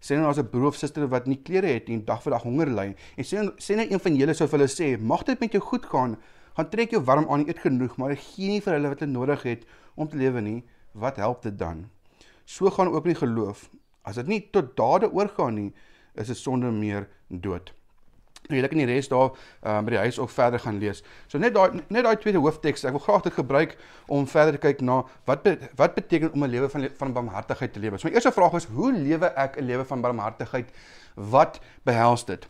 Sê 0.00 0.16
nou 0.16 0.28
as 0.30 0.38
'n 0.38 0.48
broer 0.48 0.68
of 0.68 0.76
suster 0.76 1.06
wat 1.08 1.26
nie 1.26 1.42
klere 1.42 1.66
het 1.66 1.88
nie 1.88 2.04
dag 2.04 2.22
vir 2.22 2.30
dag 2.32 2.42
honger 2.42 2.68
ly 2.68 2.94
en 3.16 3.24
sê 3.24 3.36
sê 3.58 3.76
net 3.76 3.92
een 3.92 4.00
van 4.00 4.16
julle 4.16 4.34
sou 4.34 4.48
vir 4.48 4.58
hulle 4.58 4.68
sê, 4.68 4.98
"Mag 4.98 5.24
dit 5.24 5.40
met 5.40 5.52
jou 5.52 5.62
goed 5.62 5.84
gaan. 5.86 6.16
Gaan 6.56 6.70
trek 6.70 6.90
jou 6.90 7.02
warm 7.04 7.26
aan 7.28 7.48
eet 7.48 7.58
genoeg, 7.58 7.96
maar 7.98 8.16
gee 8.16 8.48
nie 8.48 8.60
vir 8.60 8.74
hulle 8.74 8.88
wat 8.88 9.00
hulle 9.00 9.12
nodig 9.12 9.42
het 9.42 9.64
om 9.94 10.08
te 10.08 10.16
lewe 10.16 10.40
nie. 10.40 10.64
Wat 10.94 11.16
help 11.16 11.42
dit 11.42 11.58
dan?" 11.58 11.90
So 12.44 12.70
gaan 12.70 12.88
ook 12.88 13.04
nie 13.04 13.14
geloof. 13.14 13.70
As 14.02 14.16
dit 14.20 14.26
nie 14.26 14.40
tot 14.52 14.76
dade 14.76 15.10
oorgaan 15.12 15.54
nie, 15.54 15.70
is 16.14 16.26
dit 16.32 16.38
sonder 16.38 16.72
meer 16.72 17.08
dood. 17.28 17.72
Nou 18.48 18.58
jy 18.58 18.68
kan 18.70 18.80
die 18.80 18.88
res 18.88 19.08
daar 19.10 19.28
um, 19.30 19.86
by 19.86 19.94
die 19.94 20.00
huis 20.06 20.18
ook 20.18 20.30
verder 20.32 20.62
gaan 20.62 20.80
lees. 20.82 21.04
So 21.30 21.38
net 21.38 21.54
daai 21.54 21.82
net 21.92 22.02
daai 22.06 22.16
tweede 22.18 22.40
hoofteks, 22.42 22.86
ek 22.88 22.96
wil 22.96 23.04
graag 23.04 23.26
dit 23.28 23.36
gebruik 23.36 23.76
om 24.10 24.26
verder 24.26 24.56
te 24.56 24.62
kyk 24.64 24.82
na 24.86 25.02
wat 25.28 25.44
be, 25.44 25.54
wat 25.78 25.94
beteken 25.94 26.32
om 26.34 26.44
'n 26.44 26.50
lewe 26.50 26.68
van 26.72 26.88
van 26.98 27.12
barmhartigheid 27.12 27.72
te 27.72 27.80
lewe. 27.80 27.98
So 27.98 28.08
my 28.08 28.14
eerste 28.14 28.32
vraag 28.32 28.56
is 28.58 28.64
hoe 28.64 28.92
lewe 28.92 29.30
ek 29.36 29.60
'n 29.60 29.66
lewe 29.66 29.84
van 29.84 30.00
barmhartigheid? 30.00 30.72
Wat 31.14 31.60
behels 31.84 32.24
dit? 32.24 32.46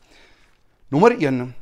Nommer 0.88 1.12
1 1.12 1.54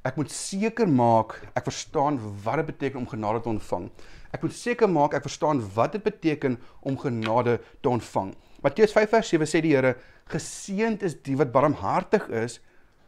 Ek 0.00 0.16
moet 0.16 0.30
seker 0.32 0.88
maak 0.88 1.34
ek 1.52 1.66
verstaan 1.66 2.16
wat 2.44 2.56
dit 2.56 2.70
beteken 2.70 3.02
om 3.02 3.08
genade 3.08 3.42
te 3.44 3.50
ontvang. 3.50 3.90
Ek 4.32 4.40
moet 4.40 4.54
seker 4.56 4.88
maak 4.88 5.12
ek 5.12 5.26
verstaan 5.26 5.60
wat 5.74 5.92
dit 5.92 6.02
beteken 6.02 6.56
om 6.80 6.96
genade 6.96 7.58
te 7.82 7.88
ontvang. 7.88 8.30
Matteus 8.62 8.92
5:7 8.92 9.46
sê 9.46 9.60
die 9.60 9.74
Here: 9.74 9.96
"Geseënd 10.28 11.02
is 11.02 11.22
die 11.22 11.36
wat 11.36 11.52
barmhartig 11.52 12.28
is, 12.28 12.60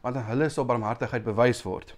want 0.03 0.17
aan 0.17 0.29
hulle 0.31 0.49
sal 0.51 0.67
barmhartigheid 0.67 1.25
bewys 1.25 1.63
word. 1.67 1.95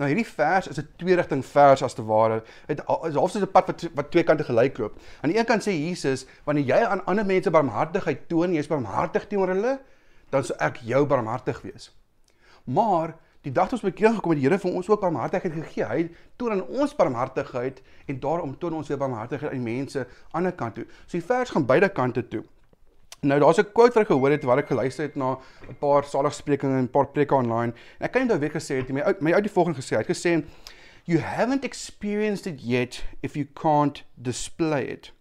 Nou 0.00 0.08
hierdie 0.10 0.26
vers 0.26 0.66
is 0.68 0.78
'n 0.80 0.88
twee-rigting 0.98 1.44
vers 1.46 1.82
as 1.82 1.94
te 1.94 2.04
ware. 2.04 2.42
Dit 2.66 2.80
is 2.80 3.14
half 3.14 3.30
soos 3.30 3.42
'n 3.42 3.52
pad 3.52 3.66
wat 3.66 3.88
wat 3.94 4.10
twee 4.10 4.24
kante 4.24 4.44
gelyk 4.44 4.78
loop. 4.78 4.98
Aan 5.22 5.30
die 5.30 5.38
een 5.38 5.46
kant 5.46 5.62
sê 5.62 5.70
Jesus, 5.70 6.26
wanneer 6.44 6.64
jy 6.64 6.84
aan 6.84 7.04
ander 7.06 7.26
mense 7.26 7.50
barmhartigheid 7.50 8.28
toon, 8.28 8.54
jy's 8.54 8.66
barmhartig 8.66 9.26
teenoor 9.26 9.48
hulle, 9.48 9.78
dan 10.30 10.44
sal 10.44 10.56
ek 10.58 10.76
jou 10.82 11.06
barmhartig 11.06 11.62
wees. 11.62 11.92
Maar 12.64 13.14
die 13.42 13.52
dag 13.52 13.68
toe 13.68 13.78
ons 13.78 13.92
bekeer 13.92 14.14
gekom 14.14 14.30
het, 14.30 14.40
die 14.40 14.48
Here 14.48 14.58
vir 14.58 14.72
ons 14.72 14.88
ook 14.88 15.00
barmhartigheid 15.00 15.52
gegee. 15.52 15.84
Hy 15.84 16.10
toon 16.36 16.52
aan 16.52 16.62
ons 16.62 16.94
barmhartigheid 16.94 17.82
en 18.06 18.20
daarom 18.20 18.58
toon 18.58 18.74
ons 18.74 18.88
weer 18.88 18.98
barmhartigheid 18.98 19.52
aan 19.52 19.64
die 19.64 19.72
mense 19.74 19.98
aan 19.98 20.06
die 20.06 20.32
ander 20.32 20.52
kant 20.52 20.74
toe. 20.74 20.86
So 21.06 21.18
die 21.18 21.26
vers 21.26 21.50
gaan 21.50 21.66
beide 21.66 21.88
kante 21.88 22.28
toe. 22.28 22.44
Nou 23.24 23.40
daar's 23.40 23.58
'n 23.58 23.72
quote 23.72 23.94
wat 23.94 24.02
ek 24.04 24.06
gehoor 24.06 24.30
het 24.30 24.44
waar 24.44 24.58
ek 24.58 24.66
geluister 24.66 25.04
het 25.04 25.16
na 25.16 25.38
'n 25.68 25.76
paar 25.78 26.04
saligsprekinge 26.04 26.76
en 26.76 26.84
'n 26.84 26.90
paar 26.90 27.06
preke 27.06 27.34
online. 27.34 27.72
En 27.98 28.06
ek 28.06 28.12
kan 28.12 28.20
nie 28.20 28.28
daai 28.28 28.40
week 28.40 28.52
gesê 28.52 28.76
het 28.76 28.88
nie, 28.88 29.02
my 29.02 29.14
my 29.20 29.32
ou 29.32 29.40
die 29.40 29.50
volgende 29.50 29.80
gesê. 29.80 29.96
Hy 29.96 30.02
het 30.02 30.16
gesê 30.16 30.44
you 31.04 31.20
haven't 31.20 31.64
experienced 31.64 32.46
it 32.46 32.60
yet 32.62 33.04
if 33.22 33.34
you 33.34 33.46
can't 33.54 34.04
display 34.14 34.84
it. 34.84 35.12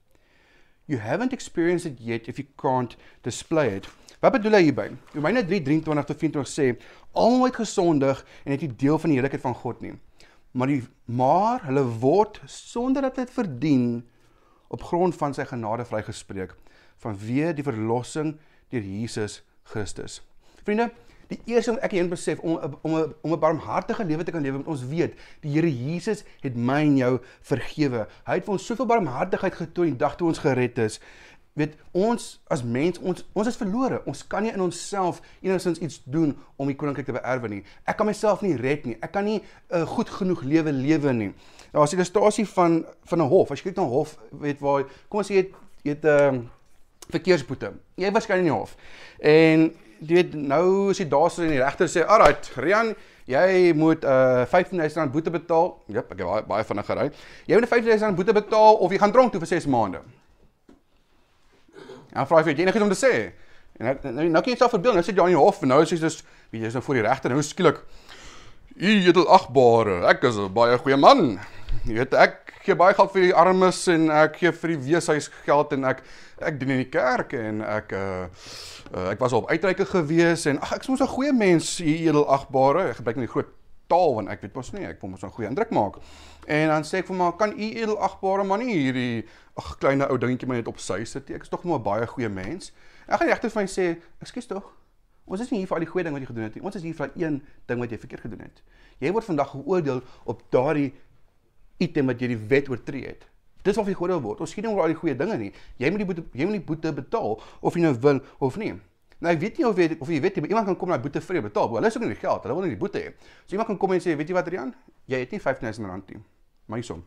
You 0.86 1.00
haven't 1.00 1.34
experienced 1.34 1.92
it 1.92 2.00
yet 2.00 2.28
if 2.28 2.38
you 2.38 2.48
can't 2.58 2.98
display 3.22 3.76
it. 3.76 3.88
Wat 4.20 4.32
bedoel 4.32 4.52
hy 4.52 4.62
hierby? 4.62 4.92
Romeine 5.14 5.46
3:23 5.46 6.06
tot 6.06 6.18
24 6.18 6.48
sê 6.48 6.78
almal 7.12 7.46
het 7.46 7.56
gesondig 7.56 8.26
en 8.44 8.52
het 8.52 8.62
nie 8.62 8.76
deel 8.76 9.00
van 9.00 9.10
die 9.10 9.20
heiligheid 9.20 9.42
van 9.42 9.56
God 9.56 9.82
nie. 9.82 9.94
Maar 10.52 10.68
die 10.68 10.84
maar 11.06 11.64
hulle 11.64 11.84
word 12.00 12.42
sonder 12.46 13.02
dat 13.02 13.16
dit 13.16 13.30
verdien 13.30 14.06
op 14.68 14.84
grond 14.84 15.16
van 15.16 15.34
sy 15.34 15.46
genade 15.46 15.86
vrygespreek 15.86 16.56
vanweë 17.02 17.54
die 17.54 17.64
verlossing 17.64 18.38
deur 18.70 18.82
Jesus 18.82 19.42
Christus. 19.64 20.22
Vriende, 20.64 20.92
die 21.32 21.40
eerste 21.54 21.74
ding 21.74 21.82
ek 21.86 21.96
jy 21.96 22.04
besef 22.12 22.40
om 22.44 22.60
om 22.82 22.96
'n 22.96 23.14
om 23.22 23.34
'n 23.34 23.40
barmhartige 23.40 24.06
lewe 24.06 24.24
te 24.24 24.32
kan 24.32 24.42
lewe, 24.42 24.58
moet 24.58 24.68
ons 24.68 24.86
weet, 24.86 25.14
die 25.42 25.52
Here 25.52 25.70
Jesus 25.70 26.24
het 26.42 26.56
my 26.56 26.82
en 26.82 26.98
jou 26.98 27.20
vergewe. 27.42 28.08
Hy 28.26 28.34
het 28.34 28.46
vir 28.46 28.54
ons 28.54 28.66
soveel 28.66 28.86
barmhartigheid 28.86 29.54
getoon 29.54 29.86
die 29.86 29.98
dag 29.98 30.16
toe 30.16 30.28
ons 30.28 30.40
gered 30.40 30.78
is. 30.78 31.00
Weet 31.54 31.76
ons 31.92 32.42
as 32.50 32.64
mens 32.64 32.98
ons 33.00 33.26
ons 33.34 33.48
is 33.48 33.58
verlore. 33.58 34.02
Ons 34.10 34.24
kan 34.28 34.42
nie 34.44 34.52
in 34.52 34.62
onsself 34.62 35.22
enigsins 35.42 35.80
iets 35.80 36.02
doen 36.06 36.36
om 36.58 36.68
die 36.68 36.76
koninkryk 36.76 37.06
te 37.06 37.14
beerwe 37.14 37.50
nie. 37.50 37.64
Ek 37.86 37.98
kan 37.98 38.10
myself 38.10 38.42
nie 38.42 38.56
red 38.58 38.86
nie. 38.86 38.98
Ek 39.02 39.12
kan 39.12 39.26
nie 39.26 39.38
'n 39.38 39.44
uh, 39.82 39.86
goed 39.86 40.10
genoeg 40.10 40.42
lewe 40.42 40.72
lewe 40.72 41.14
nie. 41.14 41.34
Daar 41.72 41.84
is 41.84 41.94
'n 41.94 41.96
illustrasie 41.96 42.48
van 42.48 42.86
van 43.06 43.22
'n 43.22 43.30
hof. 43.30 43.52
As 43.52 43.60
jy 43.60 43.70
kyk 43.70 43.78
na 43.78 43.84
'n 43.84 43.90
hof, 43.90 44.18
weet 44.32 44.60
waar 44.60 44.84
kom 45.10 45.20
ons 45.20 45.30
sê 45.30 45.34
jy 45.34 45.52
het 45.84 46.04
'n 46.04 46.08
uh, 46.08 46.42
verkeersboete. 47.10 47.74
Jy 47.96 48.12
waarskynlik 48.12 48.44
nie 48.44 48.54
hof. 48.54 48.76
En 49.20 49.72
jy 50.04 50.16
weet 50.20 50.34
nou 50.36 50.90
as 50.92 51.00
jy 51.00 51.08
daar 51.10 51.32
sit 51.32 51.46
en 51.46 51.54
die 51.56 51.62
regter 51.64 51.88
sê, 51.88 52.06
"Alright, 52.06 52.52
Rian, 52.56 52.96
jy 53.26 53.74
moet 53.76 54.04
uh 54.04 54.46
15000 54.46 54.98
rand 54.98 55.12
boete 55.12 55.32
betaal." 55.32 55.80
Jep, 55.88 56.12
ek 56.12 56.18
het 56.18 56.28
baie 56.28 56.44
baie 56.44 56.64
vinnig 56.64 56.86
gery. 56.86 57.12
Jy 57.48 57.60
moet 57.60 57.70
15000 57.70 58.02
rand 58.02 58.16
boete 58.16 58.34
betaal 58.34 58.76
of 58.76 58.92
jy 58.92 58.98
gaan 58.98 59.12
tronk 59.12 59.32
toe 59.32 59.40
vir 59.40 59.48
6 59.48 59.66
maande. 59.66 60.02
En 62.14 62.28
vra 62.28 62.44
jy 62.44 62.54
enigiets 62.54 62.84
om 62.84 62.90
te 62.90 63.06
sê. 63.06 63.32
En 63.80 63.86
nou 63.86 64.14
nou, 64.14 64.30
nou 64.30 64.42
kan 64.44 64.54
jy 64.54 64.58
self 64.58 64.72
verbeel, 64.72 64.94
nou 64.94 65.04
sit 65.04 65.16
jy 65.16 65.24
aan 65.24 65.34
die 65.34 65.40
hof 65.40 65.62
en 65.62 65.68
nou 65.68 65.82
is 65.82 65.90
jy 65.90 66.00
dus 66.00 66.24
wie 66.52 66.62
jy 66.62 66.68
is 66.68 66.74
nou 66.74 66.84
voor 66.86 67.00
die 67.00 67.08
regter 67.08 67.34
nou 67.34 67.42
skielik. 67.42 67.80
U 68.76 68.90
edelagbare, 68.90 70.06
ek 70.10 70.24
is 70.24 70.38
'n 70.38 70.54
baie 70.54 70.78
goeie 70.78 70.98
man. 70.98 71.40
Jy 71.84 71.98
weet 71.98 72.14
ek 72.16 72.54
gee 72.64 72.76
baie 72.80 72.96
geld 72.96 73.12
vir 73.12 73.26
die 73.26 73.34
armes 73.36 73.80
en 73.92 74.06
ek 74.14 74.38
gee 74.40 74.52
vir 74.56 74.72
die 74.72 74.82
weeshuis 74.86 75.28
geld 75.44 75.74
en 75.76 75.88
ek 75.90 76.04
ek 76.44 76.60
dien 76.60 76.72
in 76.76 76.82
die 76.84 76.92
kerk 76.92 77.34
en 77.36 77.60
ek 77.66 77.92
uh, 77.98 78.28
uh 78.94 79.10
ek 79.12 79.20
was 79.24 79.36
op 79.36 79.50
uitreike 79.52 79.86
gewees 79.90 80.46
en 80.48 80.62
ag 80.64 80.72
ek 80.78 80.86
is 80.86 80.92
mos 80.94 81.04
'n 81.04 81.12
goeie 81.12 81.34
mens 81.36 81.78
hier 81.84 82.14
edelagbare 82.14 82.90
ek 82.92 83.02
gebruik 83.02 83.20
nie 83.20 83.32
groot 83.32 83.52
taal 83.92 84.16
want 84.16 84.32
ek 84.32 84.46
weet 84.46 84.56
mos 84.56 84.72
nie 84.74 84.86
ek 84.88 85.02
wil 85.02 85.12
mos 85.12 85.24
'n 85.24 85.36
goeie 85.36 85.50
indruk 85.50 85.72
maak 85.76 86.00
en 86.48 86.68
dan 86.72 86.88
sê 86.88 87.04
ek 87.04 87.08
vir 87.12 87.20
maar 87.20 87.36
kan 87.36 87.52
u 87.52 87.68
edelagbare 87.84 88.44
man 88.44 88.64
nie 88.64 88.78
hierdie 88.80 89.26
ag 89.60 89.76
kleine 89.80 90.08
ou 90.08 90.18
dingetjie 90.18 90.48
maar 90.48 90.58
net 90.58 90.72
op 90.72 90.80
sy 90.80 91.04
sit 91.04 91.30
ek 91.30 91.44
is 91.44 91.50
tog 91.50 91.64
nog 91.64 91.80
'n 91.80 91.84
baie 91.84 92.08
goeie 92.08 92.30
mens 92.30 92.72
ek 93.08 93.20
gaan 93.20 93.28
regtig 93.28 93.52
vir 93.52 93.62
my 93.62 93.68
sê 93.68 93.86
ekskuus 94.22 94.48
tog 94.48 94.72
Ons 95.26 95.40
is 95.40 95.52
nie 95.52 95.62
hier 95.62 95.68
vir 95.68 95.78
al 95.78 95.86
die 95.86 95.88
goeie 95.88 96.04
ding 96.04 96.16
wat 96.16 96.24
jy 96.24 96.28
gedoen 96.28 96.44
het 96.44 96.56
nie. 96.58 96.64
Ons 96.68 96.76
is 96.76 96.84
hier 96.84 96.96
vir 96.98 97.12
een 97.16 97.42
ding 97.72 97.80
wat 97.80 97.92
jy 97.94 97.98
verkeerd 97.98 98.26
gedoen 98.26 98.44
het. 98.44 98.58
Jy 99.00 99.12
word 99.16 99.24
vandag 99.24 99.54
geoordeel 99.56 100.02
op 100.26 100.42
daardie 100.52 100.90
item 101.82 102.12
wat 102.12 102.22
jy 102.22 102.34
die 102.34 102.42
wet 102.50 102.70
oortree 102.70 103.08
het. 103.08 103.28
Dis 103.64 103.78
waarvoor 103.78 103.94
jy 103.94 103.98
geoordeel 103.98 104.24
word. 104.24 104.42
Ons 104.44 104.52
skiet 104.52 104.66
nie 104.66 104.74
oor 104.74 104.86
al 104.86 104.92
die 104.92 105.00
goeie 105.00 105.16
dinge 105.16 105.38
nie. 105.40 105.52
Jy 105.80 105.92
moet 105.92 106.04
die 106.04 106.08
boete 106.10 106.24
jy 106.36 106.48
moet 106.48 106.58
die 106.60 106.66
boete 106.68 106.92
betaal 106.94 107.38
of 107.62 107.78
jy 107.78 107.86
nou 107.86 107.94
wil 108.04 108.20
of 108.44 108.58
nie. 108.60 108.74
Nou 109.24 109.32
ek 109.32 109.40
weet 109.40 109.60
nie 109.62 109.68
of 109.70 109.78
jy 109.80 109.88
of 110.04 110.10
jy 110.12 110.20
weet 110.24 110.40
jy 110.40 110.48
iemand 110.50 110.68
kan 110.68 110.78
kom 110.80 110.92
na 110.92 111.00
boete 111.00 111.22
vir 111.24 111.40
jou 111.40 111.44
betaal. 111.46 111.70
Hulle 111.78 111.88
is 111.88 111.96
ook 111.96 112.04
nie 112.04 112.12
die 112.12 112.20
geld. 112.20 112.44
Hulle 112.44 112.58
wil 112.58 112.68
nie 112.68 112.76
die 112.76 112.82
boete 112.82 113.00
hê. 113.00 113.14
So 113.46 113.56
iemand 113.56 113.72
kan 113.72 113.80
kom 113.80 113.94
en 113.96 114.02
sê, 114.04 114.18
"Weet 114.18 114.28
jy 114.28 114.36
wat, 114.36 114.48
Rian? 114.48 114.74
Jy 115.08 115.20
het 115.20 115.32
nie 115.32 115.40
R15000 115.40 116.10
nie. 116.10 116.24
Maar 116.66 116.78
hiersom. 116.80 117.04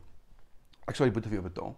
Ek 0.87 0.95
sal 0.95 1.05
die 1.05 1.13
boete 1.13 1.29
vir 1.29 1.41
jou 1.41 1.49
betaal." 1.49 1.75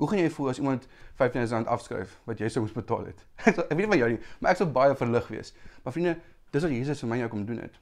Hoe 0.00 0.08
gaan 0.08 0.18
jy 0.18 0.30
voel 0.30 0.48
as 0.48 0.58
iemand 0.58 0.86
R15000 1.18 1.66
afskryf 1.68 2.20
wat 2.24 2.38
jy 2.38 2.48
sou 2.48 2.62
moes 2.62 2.72
betaal 2.72 3.04
het? 3.04 3.26
ek 3.44 3.68
weet 3.68 3.76
nie 3.76 3.86
van 3.86 3.98
jou 3.98 4.08
nie, 4.08 4.20
maar 4.40 4.50
ek 4.50 4.56
sou 4.56 4.66
baie 4.66 4.94
verlig 4.96 5.28
wees. 5.28 5.52
Maar 5.84 5.92
vriende, 5.92 6.16
dis 6.50 6.62
wat 6.62 6.72
Jesus 6.72 7.00
vir 7.00 7.08
my 7.08 7.16
en 7.18 7.20
jou 7.20 7.28
kom 7.28 7.44
doen 7.44 7.58
het. 7.58 7.76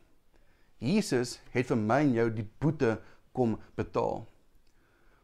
Jesus 0.78 1.38
het 1.54 1.66
vir 1.66 1.76
my 1.76 2.00
en 2.00 2.12
jou 2.16 2.26
die 2.30 2.47
boete 2.58 2.97
kom 3.38 3.57
betaal. 3.78 4.25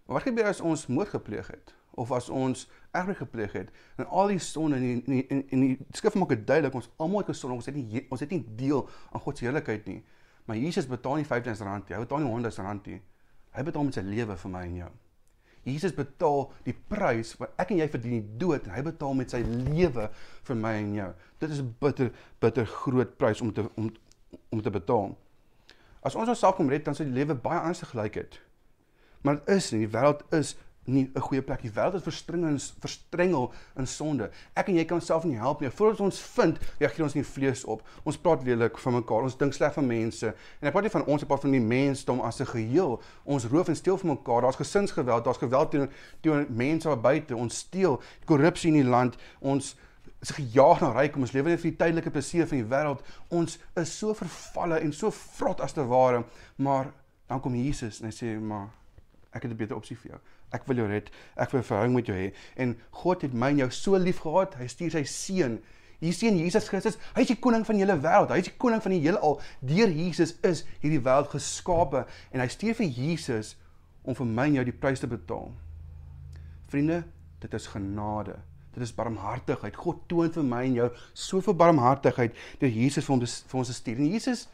Maar 0.05 0.21
wat 0.21 0.29
gebeur 0.29 0.51
as 0.51 0.61
ons 0.61 0.87
moord 0.87 1.15
gepleeg 1.17 1.51
het 1.53 1.75
of 1.95 2.11
as 2.13 2.29
ons 2.29 2.67
erg 2.91 3.19
gepleeg 3.19 3.53
het 3.55 3.71
en 3.97 4.07
al 4.07 4.33
die 4.35 4.43
sonde 4.43 4.77
in 4.77 5.05
in 5.07 5.29
in, 5.29 5.45
in 5.49 5.61
die 5.61 5.77
skrif 5.95 6.17
maak 6.19 6.35
dit 6.35 6.47
duidelik 6.47 6.75
ons 6.75 6.91
almal 6.97 7.23
het 7.23 7.31
gesonde 7.33 7.57
ons 7.57 7.71
het 7.71 7.77
nie 7.79 8.07
ons 8.11 8.21
het 8.21 8.31
nie 8.35 8.43
deel 8.59 8.83
aan 9.11 9.23
God 9.23 9.39
se 9.39 9.47
heerlikheid 9.47 9.87
nie. 9.87 10.03
Maar 10.45 10.61
Jesus 10.61 10.87
betaal 10.87 11.21
nie 11.21 11.25
R5000 11.25 11.89
nie, 11.89 11.97
hy 11.97 12.03
betaal 12.03 12.21
nie 12.21 12.33
R100000 12.33 12.91
nie. 12.91 13.01
Hy 13.55 13.63
betaal 13.65 13.87
met 13.89 13.97
sy 13.97 14.05
lewe 14.05 14.37
vir 14.37 14.51
my 14.51 14.63
en 14.67 14.77
jou. 14.83 14.93
Jesus 15.65 15.95
betaal 15.97 16.51
die 16.67 16.75
prys 16.77 17.33
wat 17.41 17.55
ek 17.63 17.73
en 17.73 17.81
jy 17.81 17.87
verdien 17.89 18.19
die 18.19 18.39
dood 18.43 18.67
en 18.67 18.75
hy 18.75 18.83
betaal 18.85 19.15
met 19.17 19.33
sy 19.33 19.41
lewe 19.47 20.11
vir 20.49 20.59
my 20.61 20.75
en 20.83 20.91
jou. 20.99 21.11
Dit 21.41 21.55
is 21.57 21.63
'n 21.63 21.75
bitter 21.81 22.11
bitter 22.41 22.67
groot 22.67 23.17
prys 23.17 23.41
om 23.41 23.53
te 23.53 23.65
om 23.77 23.93
om 24.51 24.63
te 24.63 24.71
betaal. 24.71 25.15
As 26.05 26.15
ons 26.15 26.29
onsself 26.29 26.59
kom 26.59 26.69
red, 26.69 26.85
dan 26.85 26.95
sal 26.95 27.09
die 27.09 27.17
lewe 27.17 27.35
baie 27.35 27.59
anders 27.59 27.81
gelyk 27.89 28.19
het. 28.21 28.41
Maar 29.25 29.41
dit 29.41 29.55
is 29.57 29.71
nie, 29.73 29.87
die 29.87 29.93
wêreld 29.95 30.21
is 30.37 30.53
nie 30.85 31.11
'n 31.15 31.21
goeie 31.21 31.43
plek. 31.43 31.63
Die 31.63 31.71
wêreld 31.71 31.95
is 31.95 32.03
verstrengel 32.03 32.59
verstrengel 32.79 33.53
in 33.77 33.87
sonde. 33.87 34.31
Ek 34.55 34.69
en 34.69 34.75
jy 34.75 34.85
kan 34.85 34.99
onsself 34.99 35.25
nie 35.25 35.37
help 35.37 35.61
nie. 35.61 35.71
Voordat 35.71 36.01
ons 36.01 36.21
vind, 36.21 36.59
reageer 36.79 37.03
ons 37.03 37.15
nie 37.15 37.25
vlees 37.25 37.65
op. 37.65 37.83
Ons 38.03 38.19
praat 38.19 38.45
lelik 38.45 38.79
van 38.79 38.93
mekaar. 38.93 39.23
Ons 39.23 39.37
dink 39.37 39.53
sleg 39.53 39.73
van 39.73 39.87
mense. 39.87 40.27
En 40.61 40.67
ek 40.67 40.73
praat 40.73 40.83
nie 40.83 40.91
van 40.91 41.07
ons, 41.07 41.23
ek 41.23 41.29
praat 41.29 41.41
van 41.41 41.51
die 41.51 41.61
mensdom 41.61 42.21
as 42.21 42.41
'n 42.41 42.47
geheel. 42.47 43.03
Ons 43.25 43.47
roof 43.47 43.69
en 43.69 43.77
steel 43.77 43.99
van 43.99 44.09
mekaar. 44.09 44.41
Daar's 44.41 44.57
gesinsgeweld, 44.57 45.25
daar's 45.25 45.39
geweld 45.39 45.71
teen 45.71 45.91
teen 46.21 46.47
mense 46.49 46.89
daar 46.89 47.01
buite. 47.01 47.37
Ons 47.37 47.59
steel, 47.59 48.03
korrupsie 48.25 48.69
in 48.69 48.83
die 48.83 48.91
land. 48.91 49.17
Ons 49.41 49.77
is 50.25 50.33
gejaag 50.33 50.81
na 50.81 50.91
ryk, 50.95 51.17
ons 51.21 51.35
lewe 51.37 51.53
net 51.53 51.61
vir 51.61 51.71
die 51.71 51.79
tydelike 51.81 52.13
plesier 52.13 52.49
van 52.49 52.61
die 52.61 52.69
wêreld. 52.71 53.03
Ons 53.35 53.59
is 53.81 53.93
so 53.93 54.15
vervalle 54.17 54.81
en 54.81 54.95
so 54.97 55.13
vrot 55.13 55.61
as 55.65 55.77
te 55.77 55.85
ware, 55.91 56.23
maar 56.57 56.93
dan 57.29 57.43
kom 57.45 57.57
Jesus 57.59 58.01
en 58.01 58.09
hy 58.09 58.15
sê, 58.15 58.41
"Maar 58.41 58.71
ek 59.33 59.43
het 59.43 59.53
'n 59.53 59.57
beter 59.57 59.77
opsie 59.77 59.97
vir 59.97 60.13
jou. 60.13 60.21
Ek 60.53 60.67
wil 60.67 60.77
jou 60.77 60.87
red. 60.87 61.11
Ek 61.37 61.51
wil 61.51 61.61
'n 61.61 61.65
verhouding 61.65 61.95
met 61.95 62.07
jou 62.07 62.17
hê." 62.17 62.33
En 62.57 62.77
God 62.91 63.23
het 63.23 63.35
my 63.35 63.51
en 63.51 63.57
jou 63.57 63.71
so 63.71 63.97
lief 63.97 64.19
gehad, 64.19 64.55
hy 64.55 64.67
stuur 64.67 64.91
sy 64.91 65.05
seun. 65.05 65.61
Hier 66.01 66.13
sien 66.13 66.39
Jesus 66.39 66.69
Christus, 66.69 66.99
hy 67.15 67.21
is 67.21 67.29
die 67.29 67.37
koning 67.37 67.65
van 67.67 67.77
die 67.77 67.85
hele 67.85 68.01
wêreld. 68.01 68.31
Hy 68.31 68.39
is 68.39 68.45
die 68.45 68.57
koning 68.59 68.83
van 68.83 68.93
die 68.93 69.01
heelal. 69.01 69.41
Deur 69.61 69.89
Jesus 69.89 70.35
is 70.43 70.65
hierdie 70.81 71.01
wêreld 71.01 71.29
geskape 71.29 72.07
en 72.33 72.41
hy 72.41 72.47
stuur 72.47 72.75
vir 72.75 72.87
Jesus 72.87 73.57
om 74.03 74.15
vir 74.15 74.27
my 74.27 74.47
en 74.47 74.55
jou 74.55 74.65
die 74.65 74.73
prys 74.73 75.01
te 75.01 75.07
betaal. 75.07 75.53
Vriende, 76.69 77.05
dit 77.41 77.55
is 77.55 77.67
genade. 77.67 78.37
Dit 78.75 78.83
is 78.83 78.95
barmhartigheid. 78.95 79.77
God 79.77 80.05
toon 80.11 80.33
vir 80.35 80.47
my 80.47 80.63
en 80.67 80.79
jou 80.81 80.91
soveel 81.13 81.57
barmhartigheid 81.59 82.37
deur 82.61 82.71
Jesus 82.71 83.07
vir 83.07 83.17
ons 83.17 83.41
vir 83.51 83.59
ons 83.59 83.71
te 83.71 83.77
stuur. 83.77 84.01
En 84.03 84.15
Jesus, 84.17 84.47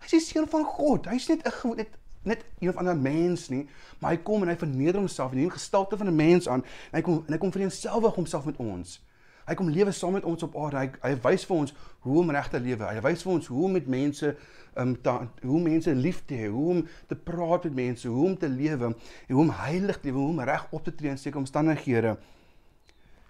hy 0.00 0.10
is 0.10 0.16
die 0.18 0.24
seun 0.26 0.48
van 0.52 0.64
God. 0.64 1.08
Hy's 1.12 1.28
net 1.28 1.46
'n 1.46 1.76
net 1.76 2.00
net 2.24 2.44
een 2.58 2.68
of 2.68 2.76
ander 2.76 2.96
mens 2.96 3.48
nie, 3.48 3.68
maar 4.00 4.10
hy 4.10 4.16
kom 4.16 4.42
en 4.42 4.48
hy 4.48 4.56
verneder 4.56 4.96
homself 4.96 5.32
en 5.32 5.38
neem 5.38 5.50
gestalte 5.50 5.96
van 5.96 6.08
'n 6.08 6.16
mens 6.16 6.48
aan. 6.48 6.64
Hy 6.92 7.00
kom 7.00 7.24
en 7.26 7.32
hy 7.32 7.38
kom 7.38 7.52
vereenselwig 7.52 8.14
homself 8.14 8.44
met 8.44 8.56
ons. 8.56 9.00
Hy 9.44 9.54
kom 9.54 9.68
lewe 9.68 9.92
saam 9.92 10.12
met 10.12 10.24
ons 10.24 10.42
op 10.42 10.56
aarde. 10.56 10.76
Hy 10.76 10.90
hy 11.02 11.14
wys 11.26 11.44
vir 11.44 11.56
ons 11.56 11.74
hoe 12.06 12.18
om 12.18 12.30
reg 12.30 12.48
te 12.48 12.60
lewe. 12.60 12.84
Hy 12.84 13.00
wys 13.00 13.22
vir 13.22 13.32
ons 13.32 13.46
hoe 13.46 13.64
om 13.64 13.72
met 13.72 13.86
mense 13.86 14.36
um 14.80 14.94
ta, 15.00 15.28
hoe 15.42 15.60
mense 15.60 15.94
lief 15.94 16.22
te 16.26 16.34
hê, 16.34 16.48
hoe 16.50 16.68
om 16.70 16.80
te 17.06 17.14
praat 17.14 17.64
met 17.68 17.74
mense, 17.74 18.08
hoe 18.08 18.24
om 18.26 18.38
te 18.38 18.48
lewe 18.48 18.86
en 18.86 18.96
hoe 19.28 19.42
om 19.42 19.50
heilig 19.50 20.00
te 20.00 20.08
lewe, 20.08 20.18
hoe 20.18 20.32
om 20.32 20.40
reg 20.40 20.66
op 20.70 20.84
te 20.84 20.94
tree 20.94 21.10
in 21.10 21.18
sekere 21.18 21.44
omstandighede. 21.44 22.16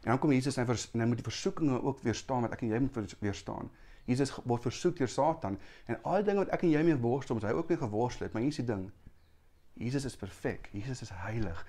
En 0.04 0.11
dan 0.11 0.18
kom 0.18 0.32
Jesus 0.32 0.56
en, 0.56 0.66
vers, 0.66 0.90
en 0.92 1.00
hy 1.00 1.06
moet 1.08 1.20
die 1.23 1.25
versoekinge 1.25 1.78
ook 1.82 2.02
weerstaan 2.04 2.44
wat 2.44 2.52
ek 2.52 2.62
en 2.66 2.75
jy 2.75 2.80
moet 2.84 3.14
weerstaan. 3.25 3.70
Jesus 4.04 4.34
word 4.44 4.66
versoek 4.66 4.99
deur 4.99 5.08
Satan 5.08 5.56
en 5.88 5.96
al 6.02 6.20
die 6.20 6.26
dinge 6.28 6.42
wat 6.42 6.50
ek 6.52 6.66
en 6.66 6.75
jy 6.75 6.82
mee 6.84 6.99
worstel, 7.00 7.40
hy 7.40 7.54
ook 7.56 7.70
mee 7.73 7.80
geworstel 7.80 8.26
het, 8.26 8.34
maar 8.34 8.44
hier 8.44 8.52
is 8.52 8.61
die 8.61 8.66
ding. 8.68 8.82
Jesus 9.80 10.04
is 10.04 10.16
perfek. 10.20 10.68
Jesus 10.76 11.00
is 11.02 11.12
heilig. 11.25 11.62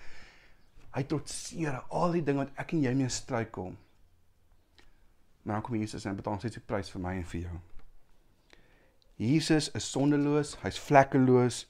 Hy 0.96 1.04
trotseer 1.08 1.80
al 1.96 2.18
die 2.18 2.24
dinge 2.27 2.44
wat 2.44 2.60
ek 2.60 2.75
en 2.75 2.84
jy 2.84 2.92
mee 3.00 3.12
struikel. 3.12 3.72
Maar 5.46 5.62
dan 5.62 5.63
kom 5.63 5.77
Jesus 5.80 6.04
en 6.04 6.20
betaal 6.20 6.42
sy 6.44 6.60
prys 6.60 6.92
vir 6.92 7.04
my 7.06 7.15
en 7.22 7.27
vir 7.32 7.46
jou. 7.46 7.60
Jesus 9.15 9.70
is 9.80 9.88
sondeloos, 9.88 10.58
hy's 10.65 10.80
vlekkeloos. 10.82 11.62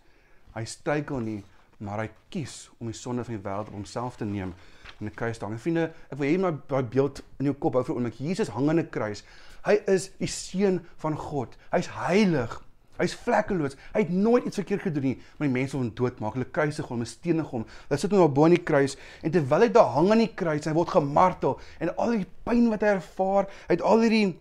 Hy 0.56 0.64
struikel 0.66 1.22
nie, 1.22 1.42
maar 1.78 2.02
hy 2.02 2.10
kies 2.34 2.72
om 2.80 2.90
die 2.90 2.98
sonde 2.98 3.26
van 3.28 3.38
die 3.38 3.44
wêreld 3.44 3.70
op 3.70 3.78
homself 3.78 4.18
te 4.18 4.26
neem 4.26 4.56
in 5.00 5.08
'n 5.08 5.16
kruis 5.16 5.40
hang. 5.40 5.54
En 5.54 5.60
vriende, 5.60 5.92
ek 6.12 6.18
wil 6.18 6.30
hê 6.30 6.38
my 6.40 6.52
daai 6.68 6.84
beeld 6.84 7.24
in 7.40 7.46
jou 7.46 7.56
kop 7.56 7.74
hou 7.74 7.84
vir 7.84 7.96
oomblik. 7.96 8.20
Jesus 8.20 8.48
hang 8.48 8.70
aan 8.70 8.80
'n 8.80 8.90
kruis. 8.90 9.24
Hy 9.66 9.82
is 9.88 10.12
die 10.20 10.28
seun 10.28 10.86
van 10.98 11.18
God. 11.18 11.58
Hy's 11.72 11.88
heilig. 11.88 12.62
Hy's 12.98 13.16
vlekkeloos. 13.16 13.76
Hy 13.94 14.06
het 14.06 14.10
nooit 14.10 14.46
iets 14.46 14.56
verkeerd 14.56 14.82
gedoen 14.82 15.04
nie, 15.04 15.16
maar 15.38 15.48
die 15.50 15.54
mense 15.54 15.76
wil 15.76 15.86
hom 15.86 15.96
doodmaak. 15.96 16.34
Hulle 16.38 16.46
kruisig 16.46 16.88
hom, 16.88 17.04
stene 17.06 17.44
hom. 17.44 17.66
Hulle 17.90 18.00
sit 18.00 18.12
hom 18.12 18.22
op 18.22 18.36
bo 18.36 18.46
in 18.46 18.56
die 18.56 18.64
kruis 18.64 18.96
en 19.22 19.32
terwyl 19.32 19.66
hy 19.66 19.70
daar 19.76 19.92
hang 19.98 20.12
aan 20.12 20.24
die 20.24 20.32
kruis, 20.34 20.66
hy 20.66 20.76
word 20.78 20.94
gemartel 20.96 21.60
en 21.80 21.92
al 21.98 22.12
die 22.12 22.28
pyn 22.48 22.70
wat 22.70 22.82
hy 22.82 22.94
ervaar, 22.96 23.50
hy 23.68 23.76
het 23.76 23.84
al 23.84 24.06
hierdie 24.06 24.40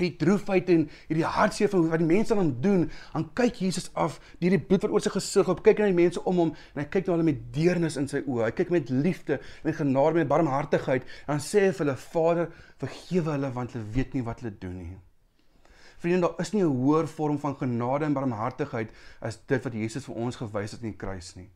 die 0.00 0.12
droefheid 0.20 0.68
en 0.72 0.86
hierdie 1.08 1.26
hartseer 1.36 1.70
van 1.72 1.88
wat 1.92 2.02
die 2.02 2.08
mense 2.08 2.34
aan 2.34 2.42
hom 2.42 2.52
doen, 2.64 2.84
dan 3.12 3.26
kyk 3.38 3.62
Jesus 3.64 3.90
af 3.94 4.20
deur 4.40 4.56
die 4.56 4.62
bloed 4.62 4.86
wat 4.86 4.94
oor 4.94 5.04
sy 5.04 5.14
gesig 5.16 5.48
op, 5.52 5.62
kyk 5.66 5.82
na 5.82 5.90
die 5.90 5.98
mense 5.98 6.22
om 6.24 6.42
hom 6.44 6.54
en 6.74 6.82
hy 6.82 6.86
kyk 6.90 7.08
na 7.08 7.16
hulle 7.16 7.28
met 7.30 7.42
deernis 7.54 7.98
in 8.00 8.08
sy 8.10 8.22
oë. 8.24 8.44
Hy 8.48 8.52
kyk 8.60 8.72
met 8.74 8.92
liefde, 8.92 9.40
met 9.64 9.78
genade, 9.80 10.20
met 10.20 10.30
barmhartigheid 10.30 11.08
en 11.26 11.36
dan 11.36 11.44
sê 11.44 11.66
hy 11.66 11.72
vir 11.72 11.86
hulle: 11.86 11.98
"Vader, 12.12 12.48
vergewe 12.82 13.36
hulle 13.36 13.52
want 13.52 13.76
hulle 13.76 13.92
weet 13.96 14.14
nie 14.14 14.24
wat 14.26 14.40
hulle 14.40 14.54
doen 14.60 14.78
nie." 14.78 14.96
Vriende, 15.98 16.28
daar 16.28 16.40
is 16.40 16.52
nie 16.52 16.62
'n 16.62 16.76
hoër 16.76 17.08
vorm 17.08 17.38
van 17.38 17.56
genade 17.56 18.04
en 18.04 18.12
barmhartigheid 18.12 18.90
as 19.20 19.38
dit 19.46 19.64
wat 19.64 19.72
Jesus 19.72 20.04
vir 20.04 20.14
ons 20.14 20.36
gewys 20.36 20.72
het 20.72 20.82
in 20.82 20.90
die 20.90 20.98
kruis 20.98 21.34
nie. 21.36 21.50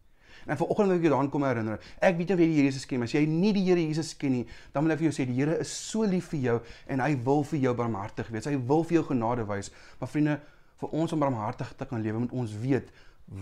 En 0.47 0.57
vanoggend 0.57 0.89
wil 0.89 0.97
ek 0.97 1.03
jou 1.05 1.13
daaraan 1.13 1.31
kom 1.31 1.45
herinner. 1.45 1.81
Ek 2.01 2.17
weet 2.17 2.29
nie 2.29 2.37
of 2.37 2.41
jy 2.41 2.47
die 2.47 2.57
Here 2.57 2.71
Jesus 2.71 2.87
ken, 2.87 3.03
maar 3.03 3.11
as 3.11 3.17
jy 3.17 3.25
nie 3.27 3.53
die 3.57 3.65
Here 3.67 3.81
Jesus 3.81 4.15
ken 4.17 4.33
nie, 4.33 4.47
dan 4.73 4.85
wil 4.87 4.95
ek 4.95 5.03
vir 5.03 5.11
jou 5.11 5.17
sê 5.19 5.27
die 5.29 5.37
Here 5.37 5.59
is 5.61 5.73
so 5.91 6.07
lief 6.09 6.31
vir 6.33 6.41
jou 6.41 6.57
en 6.89 7.01
hy 7.01 7.13
wil 7.27 7.45
vir 7.45 7.59
jou 7.67 7.75
barmhartig 7.75 8.31
wees. 8.31 8.49
Hy 8.49 8.57
wil 8.71 8.85
vir 8.85 9.01
jou 9.01 9.05
genade 9.13 9.47
wys. 9.49 9.71
Maar 10.01 10.09
vriende, 10.09 10.41
vir 10.81 10.97
ons 10.97 11.13
om 11.13 11.21
barmhartig 11.21 11.75
te 11.77 11.87
kan 11.87 12.01
lewe, 12.03 12.25
moet 12.25 12.33
ons 12.33 12.57
weet 12.63 12.89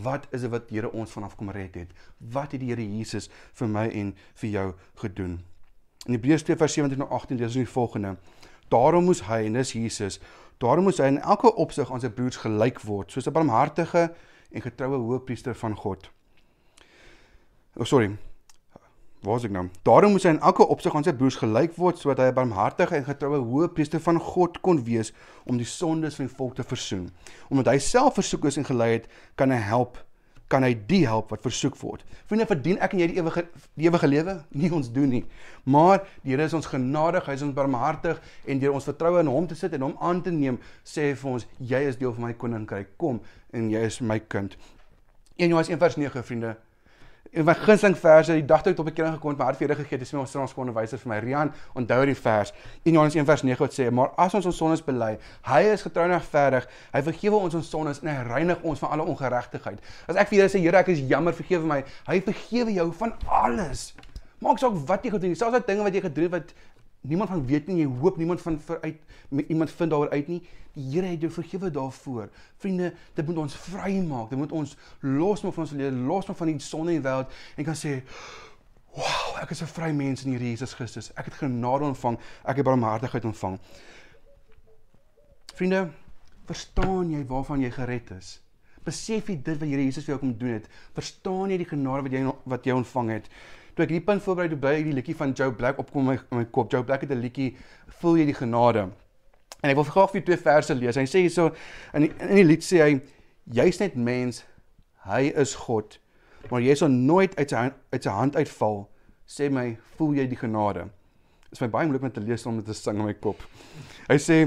wat 0.05 0.27
is 0.37 0.43
dit 0.45 0.51
wat 0.53 0.69
Here 0.71 0.91
ons 0.93 1.13
vanaf 1.13 1.37
kom 1.37 1.51
red 1.51 1.75
het? 1.75 1.93
Wat 2.19 2.53
het 2.53 2.61
die 2.61 2.69
Here 2.73 2.85
Jesus 2.85 3.31
vir 3.57 3.71
my 3.73 3.87
en 3.89 4.13
vir 4.43 4.51
jou 4.51 4.67
gedoen? 5.01 5.39
In 6.07 6.15
Hebreërs 6.15 6.45
2:17 6.45 6.99
tot 6.99 7.11
18 7.11 7.37
lees 7.37 7.57
ons 7.57 7.65
die 7.65 7.73
volgende: 7.73 8.17
Daarom 8.69 9.05
moes 9.05 9.23
hy, 9.25 9.45
en 9.47 9.53
dis 9.53 9.73
Jesus, 9.73 10.21
daarom 10.59 10.85
moes 10.85 10.99
hy 10.99 11.09
in 11.15 11.21
elke 11.21 11.55
opsig 11.55 11.91
aan 11.93 12.01
sy 12.01 12.11
broers 12.13 12.37
gelyk 12.37 12.81
word, 12.85 13.13
soos 13.13 13.27
'n 13.27 13.33
barmhartige 13.33 14.11
en 14.53 14.63
getroue 14.63 14.99
hoëpriester 14.99 15.55
van 15.55 15.77
God. 15.77 16.11
Oh 17.79 17.85
sorry. 17.87 18.17
Waar 19.23 19.37
is 19.37 19.45
ek 19.47 19.53
nou? 19.55 19.69
Daarom 19.87 20.11
moes 20.11 20.25
hy 20.27 20.33
in 20.35 20.41
elke 20.43 20.65
opsig 20.67 20.95
aan 20.99 21.05
sy 21.07 21.13
broers 21.15 21.37
gelyk 21.39 21.77
word 21.79 22.01
sodat 22.01 22.25
hy 22.25 22.27
'n 22.33 22.35
barmhartige 22.35 22.97
en 22.97 23.05
getroue 23.07 23.39
hoëpriester 23.39 24.03
van 24.03 24.19
God 24.19 24.59
kon 24.67 24.83
wees 24.83 25.13
om 25.47 25.59
die 25.59 25.67
sondes 25.67 26.19
van 26.19 26.27
die 26.27 26.35
volk 26.35 26.57
te 26.59 26.65
versoen. 26.67 27.11
Omdat 27.51 27.71
hy 27.71 27.79
self 27.79 28.19
versoek 28.19 28.45
is 28.51 28.59
en 28.59 28.67
gelei 28.67 28.91
het, 28.99 29.07
kan 29.37 29.51
hy 29.51 29.63
help 29.63 30.03
kan 30.49 30.65
hy 30.65 30.75
die 30.89 31.07
help 31.07 31.31
wat 31.31 31.43
versoek 31.43 31.77
word. 31.77 32.05
Vriende, 32.27 32.47
verdien 32.47 32.79
ek 32.81 32.93
en 32.93 32.99
jy 32.99 33.07
die 33.07 33.19
ewige 33.21 33.47
die 33.77 33.87
ewige 33.87 34.09
lewe? 34.09 34.45
Nie 34.51 34.73
ons 34.73 34.91
doen 34.91 35.09
nie. 35.09 35.25
Maar 35.65 36.03
die 36.25 36.33
Here 36.33 36.43
is 36.43 36.55
ons 36.55 36.67
genadig, 36.67 37.27
hy 37.27 37.33
is 37.33 37.43
ons 37.43 37.55
barmhartig 37.55 38.21
en 38.47 38.59
deur 38.59 38.73
ons 38.73 38.85
vertroue 38.85 39.21
in 39.21 39.27
hom 39.31 39.47
te 39.47 39.55
sit 39.55 39.73
en 39.73 39.83
hom 39.83 39.97
aan 40.01 40.23
te 40.23 40.31
neem, 40.31 40.59
sê 40.83 41.11
hy 41.11 41.15
vir 41.15 41.31
ons, 41.31 41.47
jy 41.61 41.83
is 41.87 41.97
deel 41.97 42.13
van 42.13 42.23
my 42.23 42.33
koninkryk. 42.33 42.97
Kom 42.97 43.21
en 43.53 43.71
jy 43.71 43.79
is 43.87 44.01
my 44.01 44.19
kind. 44.19 44.57
1 45.37 45.51
Johannes 45.51 45.71
1:9 45.71 46.25
vriende, 46.25 46.57
En 47.31 47.45
my 47.45 47.53
gunsteling 47.55 47.97
verse, 47.99 48.33
die 48.33 48.45
dag 48.45 48.63
toe 48.65 48.73
ek 48.73 48.79
'n 48.79 48.93
keer 48.93 49.13
gekom 49.13 49.31
het, 49.31 49.39
my 49.39 49.45
hart 49.45 49.59
vir 49.59 49.69
Here 49.69 49.83
gegee, 49.83 49.99
dis 49.99 50.13
my 50.13 50.21
ons 50.21 50.55
onderwyser 50.55 50.99
vir 50.99 51.09
my 51.09 51.19
Rian, 51.19 51.53
onthou 51.75 52.05
die 52.07 52.15
vers. 52.15 52.53
In 52.85 52.93
Johannes 52.93 53.15
1 53.15 53.27
vers 53.27 53.43
9 53.43 53.59
wat 53.59 53.73
sê, 53.73 53.91
maar 53.91 54.11
as 54.17 54.35
ons 54.35 54.47
ons 54.47 54.57
sondes 54.57 54.83
bely, 54.83 55.19
hy 55.43 55.61
is 55.61 55.83
getrou 55.83 56.05
en 56.05 56.13
regverdig, 56.13 56.67
hy 56.93 57.03
vergewe 57.03 57.37
ons 57.37 57.55
ons 57.55 57.69
sondes 57.71 58.01
en 58.03 58.09
hy 58.09 58.23
reinig 58.33 58.63
ons 58.63 58.79
van 58.79 58.91
alle 58.91 59.05
ongeregtigheid. 59.05 59.79
As 60.09 60.17
ek 60.17 60.29
vir 60.29 60.39
Here 60.39 60.49
sê, 60.49 60.59
Here, 60.59 60.79
ek 60.79 60.89
is 60.89 61.01
jammer, 61.01 61.33
vergewe 61.33 61.67
my, 61.67 61.85
hy 62.07 62.21
vergewe 62.21 62.73
jou 62.73 62.93
van 62.93 63.13
alles. 63.27 63.95
Maak 64.41 64.59
saak 64.59 64.73
wat 64.87 65.05
jy 65.05 65.11
gedoen 65.11 65.31
het, 65.31 65.39
selfs 65.39 65.53
daai 65.53 65.67
dinge 65.67 65.85
wat 65.85 65.95
jy 65.95 66.01
gedoen 66.01 66.25
het 66.25 66.33
wat 66.33 66.55
niemand 67.01 67.31
van 67.31 67.47
weet 67.47 67.67
nie, 67.67 67.83
jy 67.83 67.91
hoop 68.01 68.17
niemand 68.17 68.43
van 68.43 68.61
uit 68.81 68.97
iemand 69.47 69.71
vind 69.71 69.91
daaroor 69.91 70.11
uit 70.11 70.29
nie. 70.29 70.41
Die 70.73 70.85
Here 70.91 71.07
het 71.07 71.21
jou 71.21 71.31
vergewe 71.33 71.71
daarvoor. 71.71 72.29
Vriende, 72.57 72.93
dit 73.15 73.27
moet 73.27 73.37
ons 73.37 73.57
vrymaak. 73.57 74.31
Dit 74.31 74.39
moet 74.39 74.53
ons 74.53 74.77
losmaak 75.01 75.55
van 75.55 75.65
ons 75.65 75.73
lewe, 75.73 75.93
losmaak 75.93 76.37
van 76.37 76.53
die 76.53 76.59
sonde 76.63 76.95
in 76.95 77.03
die 77.03 77.09
wêreld 77.09 77.33
en 77.57 77.65
kan 77.65 77.77
sê, 77.77 78.03
"Wow, 78.95 79.43
ek 79.43 79.51
is 79.51 79.63
'n 79.63 79.67
vry 79.67 79.91
mens 79.93 80.25
in 80.25 80.31
hierdie 80.33 80.51
Jesus 80.51 80.75
Christus. 80.75 81.11
Ek 81.15 81.25
het 81.25 81.35
genade 81.35 81.85
ontvang. 81.85 82.19
Ek 82.45 82.57
het 82.57 82.65
barmhartigheid 82.65 83.25
ontvang." 83.25 83.59
Vriende, 85.55 85.91
verstaan 86.47 87.11
jy 87.11 87.27
waarvan 87.27 87.61
jy 87.61 87.71
gered 87.71 88.11
is? 88.11 88.41
Besef 88.85 89.29
jy 89.29 89.43
dit 89.43 89.59
wat 89.59 89.69
Here 89.69 89.85
Jesus 89.85 90.05
vir 90.05 90.15
jou 90.15 90.19
kom 90.19 90.39
doen 90.39 90.49
het? 90.49 90.69
Verstaan 90.95 91.51
jy 91.51 91.57
die 91.57 91.69
genade 91.69 92.03
wat 92.03 92.13
jy 92.13 92.35
wat 92.45 92.65
jy 92.65 92.73
ontvang 92.73 93.11
het? 93.11 93.29
Toe 93.79 93.87
ek 93.87 93.93
hierdie 93.93 94.07
punt 94.09 94.25
voorberei 94.25 94.51
toe 94.51 94.59
by 94.59 94.73
die 94.83 94.95
liedjie 94.97 95.15
van 95.19 95.33
Joe 95.39 95.53
Black 95.55 95.79
opkom 95.79 96.03
in 96.03 96.09
my, 96.11 96.17
my 96.35 96.47
kop. 96.51 96.73
Joe 96.73 96.83
Black 96.83 97.05
het 97.07 97.13
'n 97.15 97.23
liedjie 97.23 97.53
Voel 97.99 98.19
jy 98.21 98.25
die 98.29 98.35
genade? 98.35 98.91
En 99.63 99.71
ek 99.71 99.79
wil 99.79 99.87
graag 99.89 100.13
vir 100.13 100.23
twee 100.23 100.37
verse 100.39 100.75
lees. 100.75 100.97
Hy 100.97 101.07
sê 101.07 101.23
hierso 101.25 101.49
in 101.95 102.07
die, 102.07 102.13
in 102.23 102.37
die 102.37 102.45
lied 102.47 102.63
sê 102.63 102.83
hy 102.83 103.01
jy's 103.59 103.81
net 103.81 103.97
mens, 103.97 104.45
hy 105.09 105.33
is 105.35 105.55
God. 105.55 105.99
Maar 106.51 106.63
jy 106.63 106.77
sal 106.79 106.93
nooit 106.93 107.35
uit 107.39 107.51
sy 107.51 107.65
uit 107.93 108.03
sy 108.03 108.15
hand 108.15 108.37
uitval. 108.37 108.89
Sê 109.27 109.51
my, 109.51 109.77
voel 109.97 110.15
jy 110.21 110.29
die 110.31 110.39
genade? 110.39 110.87
Dit 111.49 111.59
is 111.59 111.65
my 111.65 111.71
baie 111.73 111.89
moeilik 111.89 112.07
om 112.07 112.13
te 112.13 112.23
lees 112.23 112.47
om 112.47 112.61
dit 112.61 112.67
te 112.71 112.77
sing 112.77 113.01
in 113.01 113.09
my 113.09 113.17
kop. 113.19 113.43
Hy 114.09 114.19
sê 114.23 114.39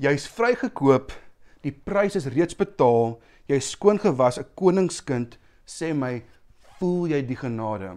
jy's 0.00 0.28
vrygekoop, 0.28 1.14
die 1.64 1.72
prys 1.72 2.18
is 2.20 2.28
reeds 2.34 2.56
betaal, 2.58 3.18
jy's 3.48 3.72
skoon 3.72 3.98
gewas, 3.98 4.38
'n 4.38 4.46
koningskind, 4.54 5.38
sê 5.66 5.94
my, 5.94 6.22
voel 6.78 7.08
jy 7.08 7.22
die 7.22 7.36
genade? 7.36 7.96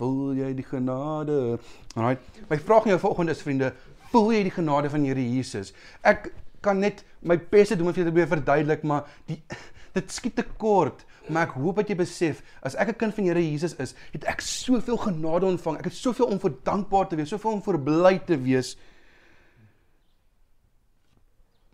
Voel 0.00 0.34
jy 0.40 0.50
die 0.58 0.66
genade? 0.66 1.58
Alraai. 1.94 2.16
My 2.50 2.58
vraag 2.58 2.86
aan 2.86 2.94
jou 2.96 3.02
vanoggend 3.04 3.34
is 3.34 3.42
vriende, 3.46 3.70
voel 4.10 4.32
jy 4.34 4.42
die 4.48 4.54
genade 4.54 4.90
van 4.90 5.06
Here 5.06 5.22
Jesus? 5.22 5.70
Ek 6.02 6.32
kan 6.64 6.80
net 6.82 7.04
my 7.22 7.36
bes 7.38 7.70
doen 7.74 7.86
om 7.86 7.94
vir 7.94 8.02
julle 8.04 8.14
te 8.14 8.30
verduidelik, 8.32 8.82
maar 8.88 9.06
die 9.28 9.38
dit 9.96 10.10
skiet 10.10 10.34
te 10.40 10.46
kort. 10.58 11.04
Maar 11.30 11.46
ek 11.46 11.54
hoop 11.56 11.78
dat 11.80 11.92
jy 11.92 11.96
besef, 11.96 12.42
as 12.66 12.74
ek 12.74 12.90
'n 12.92 12.98
kind 13.04 13.14
van 13.14 13.24
Here 13.30 13.44
Jesus 13.44 13.76
is, 13.78 13.94
het 14.12 14.26
ek 14.26 14.42
soveel 14.42 14.98
genade 14.98 15.46
ontvang. 15.46 15.78
Ek 15.78 15.88
het 15.92 15.94
soveel 15.94 16.26
om 16.26 16.42
vir 16.42 16.58
dankbaar 16.64 17.08
te 17.08 17.16
wees, 17.16 17.30
soveel 17.30 17.60
om 17.60 17.62
vir 17.62 17.78
bly 17.78 18.18
te 18.18 18.36
wees. 18.36 18.76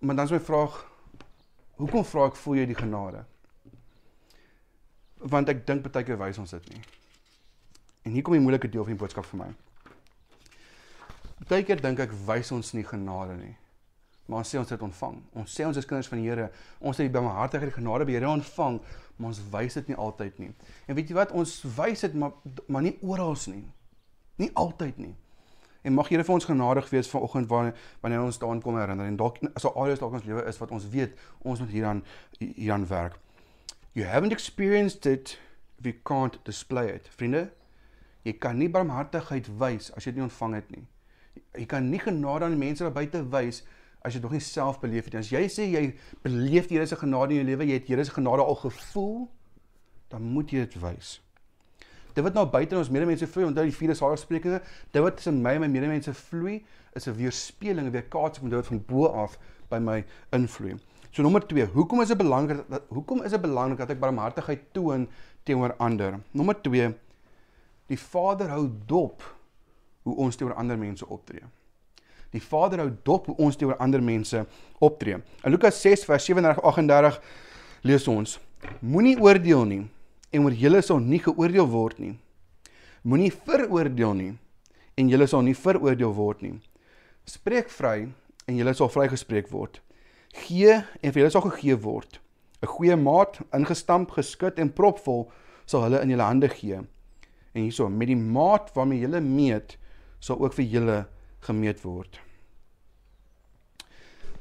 Maar 0.00 0.16
dan 0.16 0.24
is 0.24 0.32
my 0.32 0.40
vraag, 0.40 0.84
hoekom 1.76 2.04
vra 2.04 2.26
ek 2.28 2.36
voel 2.36 2.54
jy 2.54 2.66
die 2.66 2.78
genade? 2.78 3.24
Want 5.20 5.48
ek 5.48 5.66
dink 5.66 5.84
baie 5.88 6.04
keer 6.04 6.20
wys 6.20 6.38
ons 6.38 6.50
dit 6.50 6.72
nie. 6.72 6.99
En 8.02 8.12
hier 8.12 8.22
kom 8.22 8.36
die 8.36 8.42
moeilike 8.42 8.68
deel 8.68 8.84
van 8.86 8.96
die 8.96 9.00
boodskap 9.00 9.26
vir 9.30 9.42
my. 9.42 9.50
Partykeer 11.40 11.80
dink 11.82 12.00
ek 12.04 12.12
wys 12.26 12.52
ons 12.54 12.72
nie 12.76 12.84
genade 12.86 13.36
nie. 13.36 13.54
Maar 14.30 14.44
ons 14.44 14.50
sê 14.52 14.58
ons 14.60 14.70
het 14.70 14.82
ontvang. 14.86 15.16
Ons 15.40 15.54
sê 15.56 15.64
ons 15.66 15.76
is 15.76 15.86
kinders 15.88 16.08
van 16.08 16.20
die 16.20 16.28
Here. 16.28 16.50
Ons 16.78 17.00
het 17.00 17.08
die 17.08 17.14
barmhartigheid 17.14 17.72
en 17.72 17.78
genade 17.80 18.06
by 18.06 18.14
Here 18.14 18.28
ontvang, 18.30 18.78
maar 19.16 19.32
ons 19.32 19.40
wys 19.50 19.78
dit 19.80 19.90
nie 19.90 19.98
altyd 19.98 20.38
nie. 20.38 20.52
En 20.86 20.98
weet 20.98 21.10
jy 21.10 21.16
wat? 21.18 21.34
Ons 21.34 21.56
wys 21.76 22.04
dit 22.06 22.14
maar 22.14 22.36
maar 22.70 22.86
nie 22.86 22.94
oral 23.02 23.34
nie. 23.50 23.64
Nie 24.38 24.50
altyd 24.54 25.02
nie. 25.02 25.14
En 25.82 25.96
mag 25.96 26.08
Here 26.12 26.24
vir 26.24 26.34
ons 26.36 26.46
genadig 26.46 26.90
wees 26.92 27.10
vanoggend 27.10 27.48
wanneer 27.50 27.74
wanneer 28.04 28.22
ons 28.22 28.38
daaraan 28.38 28.62
kom 28.62 28.78
herinner 28.78 29.10
en 29.10 29.16
dalk 29.16 29.40
as 29.54 29.66
daar 29.66 29.76
areas 29.82 29.98
dalk 29.98 30.14
ons 30.20 30.28
lewe 30.28 30.44
is 30.46 30.58
wat 30.62 30.70
ons 30.70 30.88
weet 30.92 31.18
ons 31.42 31.60
moet 31.60 31.72
hieraan 31.74 32.04
hieraan 32.38 32.86
werk. 32.86 33.18
You 33.92 34.06
haven't 34.06 34.32
experienced 34.32 35.06
it 35.06 35.38
if 35.78 35.84
you 35.84 35.96
can't 36.04 36.38
display 36.44 36.92
it. 36.94 37.08
Vriende, 37.16 37.48
jy 38.24 38.32
kan 38.38 38.58
nie 38.58 38.68
barmhartigheid 38.68 39.48
wys 39.60 39.90
as 39.96 40.04
jy 40.04 40.12
dit 40.12 40.20
nie 40.20 40.28
ontvang 40.28 40.54
het 40.54 40.70
nie. 40.70 40.84
Jy 41.58 41.66
kan 41.66 41.90
nie 41.90 42.00
genade 42.02 42.44
aan 42.44 42.58
mense 42.58 42.84
daar 42.84 42.92
buite 42.92 43.22
wys 43.32 43.62
as 44.02 44.14
jy 44.14 44.20
dit 44.20 44.28
nog 44.28 44.36
nie 44.36 44.44
self 44.44 44.80
beleef 44.80 45.04
het 45.08 45.14
nie. 45.14 45.20
As 45.20 45.32
jy 45.32 45.46
sê 45.48 45.70
jy 45.70 45.86
beleef 46.22 46.68
die 46.68 46.78
Here 46.78 46.86
se 46.86 46.96
genade 46.96 47.34
in 47.34 47.42
jou 47.42 47.48
lewe, 47.52 47.68
jy 47.68 47.80
het 47.80 47.88
Here 47.88 48.04
se 48.04 48.14
genade 48.16 48.44
al 48.44 48.60
gevoel, 48.62 49.28
dan 50.10 50.22
moet 50.22 50.52
jy 50.52 50.64
dit 50.66 50.80
wys 50.82 51.20
dit 52.14 52.24
wat 52.24 52.36
nou 52.36 52.46
buite 52.50 52.74
in 52.74 52.82
ons 52.82 52.92
medemense 52.92 53.26
vloei, 53.30 53.46
onthou 53.48 53.64
die 53.68 53.74
vierde 53.74 53.96
saligsprekinge, 53.98 54.60
dit 54.94 55.04
wat 55.04 55.18
tussen 55.18 55.40
my 55.44 55.56
en 55.56 55.64
my 55.64 55.70
medemense 55.70 56.14
vloei, 56.26 56.60
is 56.96 57.06
'n 57.06 57.16
weerspieëling, 57.16 57.86
'n 57.86 57.92
weerkaatsing 57.92 58.42
van 58.42 58.50
dit 58.50 58.58
wat 58.58 58.66
van 58.66 58.84
bo 58.86 59.06
af 59.06 59.38
by 59.70 59.78
my 59.78 60.04
invloei. 60.32 60.76
So 61.12 61.22
nommer 61.22 61.46
2, 61.46 61.66
hoekom 61.66 62.00
is 62.00 62.08
dit 62.08 62.18
belangrik 62.18 62.64
dat 62.68 62.82
hoekom 62.88 63.22
is 63.22 63.30
dit 63.30 63.40
belangrik 63.40 63.78
dat 63.78 63.90
ek 63.90 64.00
barmhartigheid 64.00 64.72
toon 64.72 65.08
teenoor 65.42 65.74
ander? 65.78 66.20
Nommer 66.32 66.60
2, 66.62 66.94
die 67.90 67.98
Vader 67.98 68.52
hou 68.54 68.68
dop 68.86 69.24
hoe 70.06 70.14
ons 70.22 70.38
teenoor 70.38 70.56
ander 70.58 70.78
mense 70.78 71.06
optree. 71.06 71.42
Die 72.30 72.42
Vader 72.42 72.84
hou 72.84 72.90
dop 73.04 73.26
hoe 73.26 73.36
ons 73.42 73.58
teenoor 73.58 73.80
ander 73.82 74.02
mense 74.02 74.44
optree. 74.78 75.18
In 75.42 75.50
Lukas 75.50 75.80
6 75.82 76.06
vers 76.06 76.28
37-38 76.30 77.18
lees 77.82 78.06
ons: 78.08 78.36
Moenie 78.80 79.16
oordeel 79.18 79.66
nie 79.66 79.82
en 80.30 80.46
oor 80.46 80.54
julle 80.54 80.82
sal 80.86 81.02
nie 81.02 81.18
geoordeel 81.22 81.66
word 81.70 81.98
nie. 81.98 82.14
Moenie 83.02 83.32
veroordeel 83.32 84.14
nie 84.14 84.32
en 85.00 85.10
julle 85.10 85.26
sal 85.26 85.42
nie 85.42 85.56
veroordeel 85.56 86.14
word 86.14 86.44
nie. 86.46 86.54
Spreek 87.26 87.72
vry 87.74 88.06
en 88.46 88.58
julle 88.58 88.74
sal 88.76 88.90
vrygespreek 88.92 89.50
word. 89.50 89.80
Gee 90.46 90.78
en 90.78 91.10
vir 91.10 91.24
julle 91.24 91.34
sal 91.34 91.46
gegee 91.48 91.78
word. 91.82 92.20
'n 92.60 92.68
Goeie 92.68 92.96
maat, 92.96 93.40
ingestamp, 93.56 94.10
geskit 94.12 94.58
en 94.60 94.70
propvol 94.70 95.30
sal 95.66 95.82
hulle 95.88 96.02
in 96.04 96.10
julle 96.12 96.28
hande 96.28 96.48
gee. 96.52 96.82
En 97.52 97.62
hierso, 97.62 97.88
met 97.88 98.10
die 98.10 98.16
maat 98.16 98.72
waarmee 98.74 99.02
julle 99.02 99.20
meet, 99.20 99.78
sal 100.18 100.40
ook 100.40 100.54
vir 100.54 100.64
julle 100.64 100.98
gemeet 101.46 101.80
word. 101.82 102.20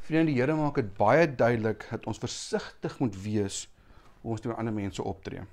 Vriende, 0.05 0.31
die 0.31 0.39
Here 0.41 0.55
maak 0.57 0.75
dit 0.75 0.89
baie 0.97 1.27
duidelik 1.27 1.85
dat 1.89 2.05
ons 2.09 2.21
versigtig 2.21 2.99
moet 2.99 3.15
wees 3.23 3.67
hoe 4.21 4.33
ons 4.33 4.41
teenoor 4.41 4.59
ander 4.59 4.73
mense 4.73 5.03
optree. 5.03 5.45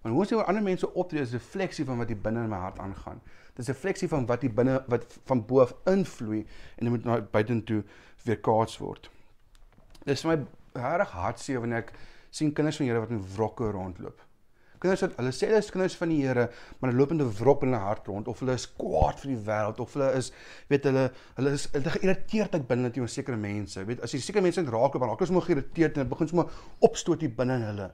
Want 0.00 0.14
hoe 0.14 0.22
ons 0.24 0.32
oor 0.32 0.48
ander 0.48 0.64
mense 0.64 0.88
optree 0.94 1.22
is 1.22 1.32
'n 1.32 1.38
refleksie 1.38 1.84
van 1.84 1.98
wat 1.98 2.08
hier 2.08 2.20
binne 2.20 2.42
in 2.44 2.48
my 2.48 2.56
hart 2.56 2.78
aangaan. 2.78 3.20
Dit 3.54 3.58
is 3.58 3.68
'n 3.68 3.72
refleksie 3.72 4.08
van 4.08 4.26
wat 4.26 4.42
hier 4.42 4.54
binne 4.54 4.84
wat 4.88 5.18
van 5.24 5.46
bo 5.46 5.60
af 5.60 5.74
invloei 5.84 6.46
en 6.76 6.84
dit 6.84 6.88
moet 6.88 7.04
na 7.04 7.20
buitentoe 7.20 7.84
weerkaats 8.24 8.78
word. 8.78 9.10
Dit 10.04 10.14
is 10.14 10.20
vir 10.20 10.36
my 10.36 10.46
regtig 10.72 11.10
hartseer 11.10 11.60
wanneer 11.60 11.78
ek 11.78 11.92
sien 12.30 12.52
kinders 12.52 12.76
van 12.76 12.86
Here 12.86 13.00
wat 13.00 13.10
in 13.10 13.24
wrokke 13.36 13.70
rondloop. 13.70 14.29
Kinders 14.80 15.02
wat 15.04 15.16
hulle 15.20 15.32
sê 15.36 15.48
hulle 15.50 15.60
is 15.60 15.70
kinders 15.70 15.96
van 16.00 16.08
die 16.08 16.22
Here, 16.24 16.46
maar 16.78 16.90
hulle 16.90 17.00
loop 17.00 17.10
in 17.12 17.20
'n 17.20 17.32
wrok 17.40 17.62
in 17.62 17.72
hulle 17.72 17.82
hart 17.84 18.06
rond 18.08 18.28
of 18.28 18.38
hulle 18.40 18.54
is 18.56 18.66
kwaad 18.66 19.18
vir 19.20 19.30
die 19.34 19.42
wêreld 19.48 19.80
of 19.80 19.92
hulle 19.94 20.08
is 20.16 20.32
weet 20.68 20.84
hulle 20.88 21.10
hulle 21.36 21.50
is 21.52 21.66
hulle 21.72 21.90
geïrriteerd 21.96 22.66
binne 22.68 22.90
teenoor 22.90 23.08
sekere 23.08 23.36
mense. 23.36 23.84
Weet 23.84 24.00
as 24.00 24.12
jy 24.12 24.20
sekere 24.20 24.42
mense 24.42 24.64
raak 24.64 24.94
op, 24.94 25.02
raak 25.02 25.18
hulle 25.18 25.26
sommer 25.26 25.44
geïrriteerd 25.44 25.96
en 25.96 26.02
dit 26.02 26.08
begin 26.08 26.28
sommer 26.28 26.48
opstoot 26.80 27.20
hier 27.20 27.34
binne 27.36 27.60
in 27.60 27.66
hulle. 27.68 27.90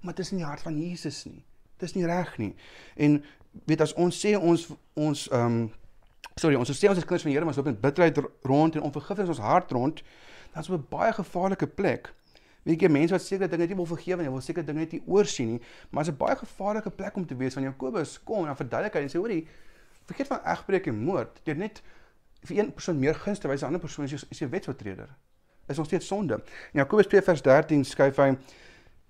Maar 0.00 0.14
dit 0.14 0.24
is 0.24 0.32
nie 0.32 0.40
die 0.40 0.48
hart 0.48 0.62
van 0.62 0.78
Jesus 0.78 1.24
nie. 1.26 1.44
Dis 1.78 1.94
nie 1.94 2.06
reg 2.06 2.38
nie. 2.38 2.54
En 2.96 3.22
weet 3.66 3.80
as 3.80 3.92
ons 3.94 4.24
sê 4.24 4.36
ons 4.38 4.66
ons 4.94 5.28
ehm 5.28 5.60
um, 5.60 5.70
sorry, 6.40 6.56
ons 6.56 6.70
sê 6.72 6.88
ons 6.88 6.96
is 6.96 7.04
kinders 7.04 7.26
van 7.26 7.30
die 7.30 7.36
Here, 7.36 7.44
maar 7.44 7.52
ons 7.52 7.60
loop 7.60 7.68
met 7.68 7.80
bitterheid 7.80 8.18
rond 8.48 8.76
en 8.76 8.86
onvergifnis 8.88 9.28
in 9.28 9.34
ons 9.34 9.44
hart 9.44 9.72
rond, 9.76 10.02
dan 10.54 10.62
is 10.62 10.68
dit 10.68 10.78
'n 10.78 10.86
baie 10.88 11.12
gevaarlike 11.12 11.66
plek. 11.66 12.14
Weet 12.62 12.82
jy, 12.84 12.88
mense 12.92 13.14
wat 13.14 13.22
sekere 13.24 13.48
dinge 13.48 13.66
nie 13.66 13.76
wil 13.76 13.88
vergewe 13.88 14.22
nie, 14.22 14.30
wil 14.30 14.42
sekere 14.44 14.66
dinge 14.66 14.84
net 14.84 14.92
nie 14.92 15.02
oorsien 15.06 15.54
nie, 15.54 15.60
maar 15.90 16.04
dit 16.04 16.12
is 16.12 16.16
'n 16.18 16.24
baie 16.24 16.36
gevaarlike 16.36 16.90
plek 16.90 17.16
om 17.16 17.26
te 17.26 17.36
wees 17.36 17.54
van 17.54 17.62
Jakobus 17.62 18.18
kom 18.22 18.46
en 18.46 18.56
verduidelik 18.56 18.94
hy 18.94 19.00
en 19.00 19.08
sê 19.08 19.18
hoorie, 19.18 19.46
vergeet 20.04 20.26
van 20.26 20.40
egbreek 20.44 20.86
en 20.86 20.98
moord. 21.04 21.40
Jy 21.44 21.54
net 21.54 21.82
vir 22.44 22.58
een 22.58 22.72
persoon 22.72 22.98
meer 22.98 23.14
gunste 23.14 23.48
wys 23.48 23.62
aan 23.62 23.70
'n 23.70 23.74
ander 23.74 23.80
persoon 23.80 24.04
as 24.04 24.10
jy 24.10 24.18
is 24.30 24.42
'n 24.42 24.50
wetsoortreder. 24.50 25.08
Is 25.68 25.76
nog 25.76 25.86
steeds 25.86 26.06
sonde. 26.06 26.34
In 26.72 26.80
Jakobus 26.80 27.06
2 27.06 27.22
vers 27.22 27.42
13 27.42 27.84
skryf 27.84 28.16
hy 28.16 28.36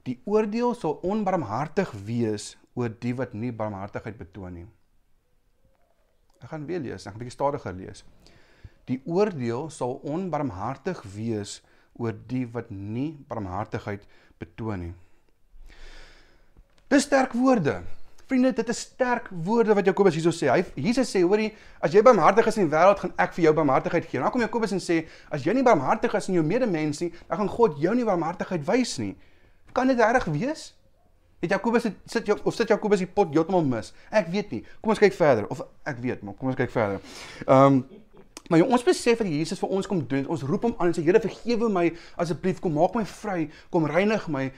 die 0.03 0.21
oordeel 0.25 0.75
sal 0.75 1.01
onbarmhartig 1.03 1.93
wees 2.05 2.57
oor 2.75 2.89
die 2.89 3.15
wat 3.15 3.33
nie 3.33 3.53
barmhartigheid 3.53 4.19
betoon 4.19 4.53
nie. 4.53 4.67
Ek 6.41 6.49
gaan 6.49 6.67
weer 6.67 6.81
lees, 6.81 7.07
ek 7.07 7.13
gaan 7.13 7.21
'n 7.21 7.25
bietjie 7.25 7.39
stadiger 7.39 7.73
lees. 7.73 8.05
Die 8.85 9.03
oordeel 9.05 9.71
sal 9.71 10.01
onbarmhartig 10.03 11.03
wees 11.03 11.63
oor 12.01 12.17
die 12.31 12.47
wat 12.55 12.73
nie 12.73 13.13
barmhartigheid 13.29 14.07
betoon 14.41 14.87
nie. 14.87 14.93
Dis 16.91 17.07
sterk 17.07 17.37
woorde. 17.39 17.81
Vriende, 18.31 18.53
dit 18.55 18.69
is 18.71 18.81
sterk 18.87 19.29
woorde 19.45 19.75
wat 19.75 19.87
Jakobus 19.87 20.17
hierso 20.17 20.33
sê. 20.35 20.49
Hy 20.51 20.85
Jesus 20.87 21.11
sê, 21.13 21.23
hoorie, 21.27 21.51
as 21.83 21.95
jy 21.95 22.03
barmhartig 22.07 22.47
is 22.51 22.59
in 22.59 22.69
die 22.69 22.73
wêreld, 22.73 22.99
gaan 23.03 23.15
ek 23.19 23.35
vir 23.37 23.49
jou 23.49 23.55
barmhartigheid 23.59 24.07
gee. 24.11 24.23
Dan 24.23 24.33
kom 24.35 24.43
Jakobus 24.43 24.75
en 24.75 24.83
sê, 24.83 25.01
as 25.35 25.47
jy 25.47 25.55
nie 25.55 25.67
barmhartig 25.67 26.15
is 26.19 26.31
in 26.31 26.39
jou 26.39 26.45
medemens 26.47 27.03
nie, 27.03 27.11
dan 27.29 27.43
gaan 27.43 27.51
God 27.51 27.79
jou 27.83 27.95
nie 27.99 28.07
barmhartigheid 28.07 28.67
wys 28.69 28.97
nie. 29.03 29.15
Kan 29.75 29.91
dit 29.91 29.99
reg 30.03 30.27
wees? 30.31 30.71
Het 31.41 31.55
Jakobus 31.57 31.87
sit, 31.87 31.97
sit 32.07 32.31
of 32.43 32.55
sit 32.55 32.69
Jakobus 32.69 33.01
die 33.01 33.09
pot 33.09 33.31
heeltemal 33.35 33.65
mis? 33.65 33.95
Ek 34.13 34.29
weet 34.31 34.51
nie. 34.53 34.61
Kom 34.83 34.93
ons 34.93 35.01
kyk 35.01 35.15
verder 35.17 35.47
of 35.51 35.63
ek 35.89 36.03
weet, 36.03 36.23
maar 36.27 36.37
kom 36.39 36.53
ons 36.53 36.59
kyk 36.59 36.73
verder. 36.75 37.03
Ehm 37.47 37.81
um, 37.81 37.83
maar 38.51 38.59
jy, 38.59 38.67
ons 38.67 38.85
besef 38.85 39.23
dat 39.23 39.31
Jesus 39.31 39.63
vir 39.63 39.73
ons 39.79 39.87
kom 39.89 40.03
doen. 40.11 40.27
Ons 40.27 40.43
roep 40.47 40.67
hom 40.67 40.75
aan 40.79 40.91
en 40.91 40.97
sê 40.97 41.05
Here 41.07 41.23
vergewe 41.23 41.71
my 41.73 41.87
asseblief, 42.21 42.61
kom 42.61 42.75
maak 42.75 42.97
my 42.99 43.07
vry, 43.07 43.45
kom 43.71 43.87
reinig 43.89 44.27
my 44.29 44.49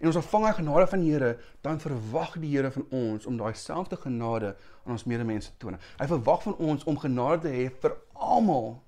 en 0.00 0.08
ons 0.08 0.16
ontvang 0.16 0.46
hy 0.46 0.52
genade 0.62 0.86
van 0.88 1.02
die 1.02 1.10
Here, 1.12 1.32
dan 1.66 1.80
verwag 1.82 2.38
die 2.40 2.54
Here 2.54 2.70
van 2.72 2.86
ons 2.94 3.26
om 3.28 3.36
daai 3.36 3.52
selfde 3.58 3.98
genade 4.00 4.54
aan 4.86 4.94
ons 4.96 5.04
medemense 5.04 5.50
te 5.50 5.58
toon. 5.60 5.76
Hy 5.98 6.08
verwag 6.14 6.46
van 6.46 6.56
ons 6.70 6.86
om 6.88 6.96
genade 7.02 7.42
te 7.44 7.52
hê 7.52 7.66
vir 7.82 7.98
almal 8.14 8.78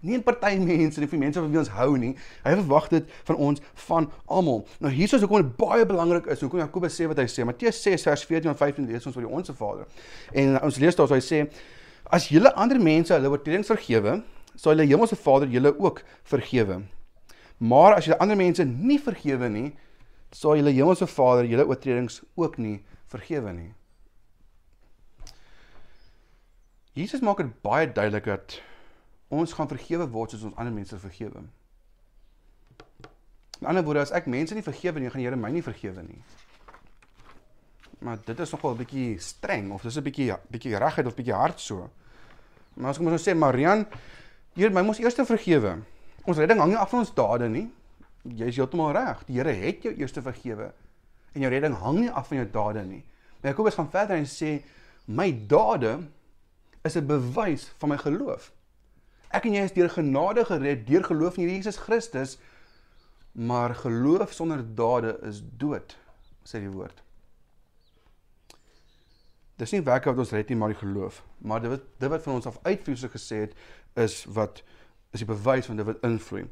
nie 0.00 0.16
'n 0.16 0.22
party 0.22 0.56
mense 0.58 1.00
nie, 1.00 1.06
vir 1.06 1.18
mense 1.18 1.40
wat 1.40 1.56
ons 1.56 1.68
hou 1.68 1.96
nie. 1.98 2.16
Hy 2.44 2.54
verwag 2.54 2.88
dit 2.88 3.04
van 3.24 3.36
ons 3.36 3.60
van 3.74 4.10
almal. 4.26 4.66
Nou 4.80 4.92
hier 4.92 5.14
is 5.14 5.20
hoekom 5.20 5.42
dit 5.42 5.56
baie 5.56 5.86
belangrik 5.86 6.26
is. 6.26 6.40
Hoekom 6.40 6.58
Jakobus 6.58 6.96
sê 7.00 7.06
wat 7.06 7.18
hy 7.18 7.24
sê. 7.24 7.44
Matteus 7.44 7.82
6 7.82 8.02
vers 8.02 8.24
14 8.24 8.48
en 8.48 8.56
15 8.56 8.86
lees 8.86 9.06
ons 9.06 9.16
oor 9.16 9.26
die 9.26 9.32
onsse 9.32 9.54
Vader. 9.54 9.86
En 10.32 10.62
ons 10.62 10.76
lees 10.76 10.96
daar 10.96 11.08
so 11.08 11.14
hy 11.14 11.20
sê 11.20 11.50
as 12.12 12.28
julle 12.28 12.52
ander 12.56 12.80
mense 12.80 13.14
hulle 13.14 13.30
oortredings 13.30 13.70
vergewe, 13.70 14.20
sal 14.56 14.74
julle 14.74 14.88
hemelse 14.90 15.16
Vader 15.16 15.48
julle 15.48 15.72
ook 15.78 16.02
vergewe. 16.28 16.82
Maar 17.58 17.98
as 17.98 18.08
julle 18.08 18.18
ander 18.20 18.36
mense 18.36 18.64
nie 18.64 18.98
vergewe 19.02 19.48
nie, 19.48 19.68
sal 20.32 20.58
julle 20.58 20.72
hemelse 20.74 21.06
Vader 21.10 21.48
julle 21.50 21.66
oortredings 21.68 22.22
ook 22.34 22.58
nie 22.58 22.80
vergewe 23.10 23.52
nie. 23.52 23.70
Jesus 26.98 27.22
maak 27.22 27.38
dit 27.38 27.54
baie 27.62 27.86
duidelik 27.86 28.26
dat 28.26 28.58
ons 29.30 29.52
gaan 29.54 29.70
vergewe 29.70 30.08
word 30.10 30.34
soos 30.34 30.46
ons 30.48 30.56
ander 30.58 30.74
mense 30.74 30.98
vergewe. 30.98 31.44
In 33.60 33.68
ander 33.68 33.84
woorde, 33.84 34.02
as 34.06 34.14
ek 34.16 34.26
mense 34.26 34.56
nie 34.56 34.64
vergewe 34.64 35.00
nie, 35.00 35.10
gaan 35.12 35.20
die 35.20 35.28
Here 35.28 35.36
my 35.36 35.50
nie 35.52 35.62
vergewe 35.62 36.02
nie. 36.02 36.22
Maar 38.00 38.18
dit 38.24 38.38
is 38.40 38.50
nogal 38.50 38.72
'n 38.72 38.76
bietjie 38.76 39.18
streng 39.18 39.72
of 39.72 39.82
dis 39.82 39.96
'n 39.96 40.02
bietjie 40.02 40.36
bietjie 40.48 40.76
regheid 40.76 41.06
of 41.06 41.14
bietjie 41.14 41.34
hard 41.34 41.60
so. 41.60 41.90
Maar 42.74 42.90
as 42.90 42.96
kom 42.96 43.06
ons 43.06 43.24
nou 43.24 43.34
sê 43.34 43.38
Marian, 43.38 43.86
Here, 44.54 44.70
my 44.70 44.82
mos 44.82 44.98
eers 44.98 45.14
vergewe. 45.14 45.78
Ons 46.26 46.36
redding 46.36 46.58
hang 46.58 46.72
nie 46.72 46.78
af 46.78 46.90
van 46.90 47.04
ons 47.04 47.14
dade 47.14 47.48
nie. 47.48 47.68
Jy 48.24 48.48
is 48.50 48.56
heeltemal 48.58 48.92
reg. 48.92 49.22
Die 49.28 49.38
Here 49.38 49.52
het 49.52 49.82
jou 49.86 49.92
eers 49.94 50.12
vergewe. 50.12 50.72
En 51.32 51.40
jou 51.40 51.50
redding 51.50 51.76
hang 51.78 52.00
nie 52.00 52.10
af 52.10 52.28
van 52.28 52.36
jou 52.36 52.50
dade 52.50 52.82
nie. 52.84 53.04
Maar 53.40 53.52
Jakobus 53.52 53.78
gaan 53.78 53.90
verder 53.90 54.16
en 54.16 54.26
sê 54.26 54.62
my 55.06 55.30
dade 55.46 56.00
is 56.84 56.96
'n 56.96 57.06
bewys 57.06 57.72
van 57.78 57.88
my 57.88 57.98
geloof. 57.98 58.52
Ek 59.30 59.44
en 59.44 59.54
jy 59.54 59.62
is 59.62 59.72
deur 59.72 59.90
genade 59.90 60.44
gered 60.44 60.86
deur 60.86 61.04
geloof 61.04 61.38
in 61.38 61.48
Jesus 61.48 61.76
Christus. 61.76 62.38
Maar 63.32 63.74
geloof 63.74 64.32
sonder 64.32 64.74
dade 64.74 65.18
is 65.22 65.42
dood, 65.56 65.96
sê 66.44 66.58
die 66.58 66.70
woord. 66.70 67.02
Dis 69.60 69.74
nie 69.74 69.82
werke 69.84 70.08
wat 70.08 70.22
ons 70.22 70.32
red 70.32 70.48
nie, 70.48 70.56
maar 70.56 70.72
die 70.72 70.80
geloof. 70.80 71.20
Maar 71.44 71.60
dit 71.60 71.74
wat 71.74 71.82
dit 72.00 72.08
wat 72.08 72.22
van 72.24 72.38
ons 72.38 72.48
af 72.48 72.56
uitvloei 72.64 72.96
so 72.96 73.12
gesê 73.12 73.44
het 73.44 73.58
is 74.00 74.22
wat 74.32 74.62
is 75.12 75.20
die 75.20 75.28
bewys 75.28 75.68
van 75.68 75.76
dit 75.76 75.86
wat 75.86 76.00
invloei. 76.06 76.46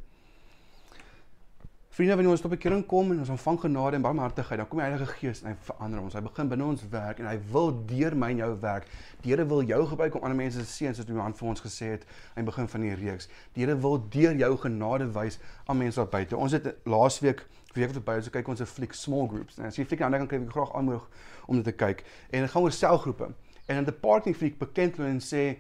Vriende, 1.99 2.14
wanneer 2.14 2.31
ons 2.31 2.42
tot 2.44 2.53
bekering 2.53 2.85
kom 2.87 3.09
en 3.11 3.23
ons 3.25 3.31
ontvang 3.35 3.57
genade 3.64 3.97
en 3.99 4.03
barmhartigheid, 4.05 4.61
dan 4.61 4.68
kom 4.71 4.79
die 4.79 4.85
Heilige 4.85 5.14
Gees 5.18 5.40
en 5.42 5.49
hy 5.51 5.55
verander 5.66 5.99
ons. 5.99 6.14
Hy 6.14 6.21
begin 6.23 6.51
binne 6.53 6.66
ons 6.71 6.85
werk 6.92 7.18
en 7.18 7.27
hy 7.27 7.33
wil 7.51 7.73
deur 7.90 8.14
my 8.14 8.29
en 8.35 8.42
jou 8.44 8.51
werk. 8.62 8.87
Die 9.25 9.33
Here 9.33 9.47
wil 9.51 9.64
jou 9.66 9.81
gebruik 9.90 10.14
om 10.14 10.29
ander 10.29 10.38
mense 10.38 10.62
te 10.62 10.71
seën 10.71 10.94
soos 10.94 11.09
Johan 11.09 11.35
vir 11.35 11.49
ons 11.51 11.64
gesê 11.64 11.88
het 11.97 12.05
aan 12.37 12.44
die 12.44 12.51
begin 12.53 12.71
van 12.71 12.87
die 12.87 12.92
reeks. 13.01 13.27
Die 13.57 13.64
Here 13.64 13.75
wil 13.83 13.99
deur 14.14 14.38
jou 14.44 14.53
genade 14.62 15.09
wys 15.16 15.40
aan 15.66 15.81
mense 15.81 15.99
daar 15.99 16.12
buite. 16.12 16.38
Ons 16.38 16.55
het 16.55 16.71
laasweek 16.87 17.42
week 17.79 17.93
wat 17.95 18.05
by 18.05 18.17
ons 18.21 18.31
kyk 18.31 18.49
ons 18.49 18.61
'n 18.61 18.67
fliek 18.67 18.93
small 18.93 19.29
groups. 19.29 19.59
En 19.59 19.64
as 19.64 19.77
jy 19.77 19.85
fliek 19.85 20.01
aan 20.03 20.12
dan 20.12 20.27
kan 20.27 20.43
ek 20.43 20.51
graag 20.51 20.75
aanmoedig 20.75 21.09
om 21.47 21.57
dit 21.57 21.64
te 21.64 21.73
kyk. 21.73 22.05
En 22.31 22.41
dit 22.41 22.51
gaan 22.51 22.62
oor 22.62 22.73
selgroepe. 22.73 23.33
En 23.67 23.77
in 23.77 23.85
die 23.85 23.93
parking 23.93 24.37
fliek 24.37 24.59
bekend 24.59 24.97
hulle 24.97 25.09
en 25.09 25.21
sê 25.21 25.59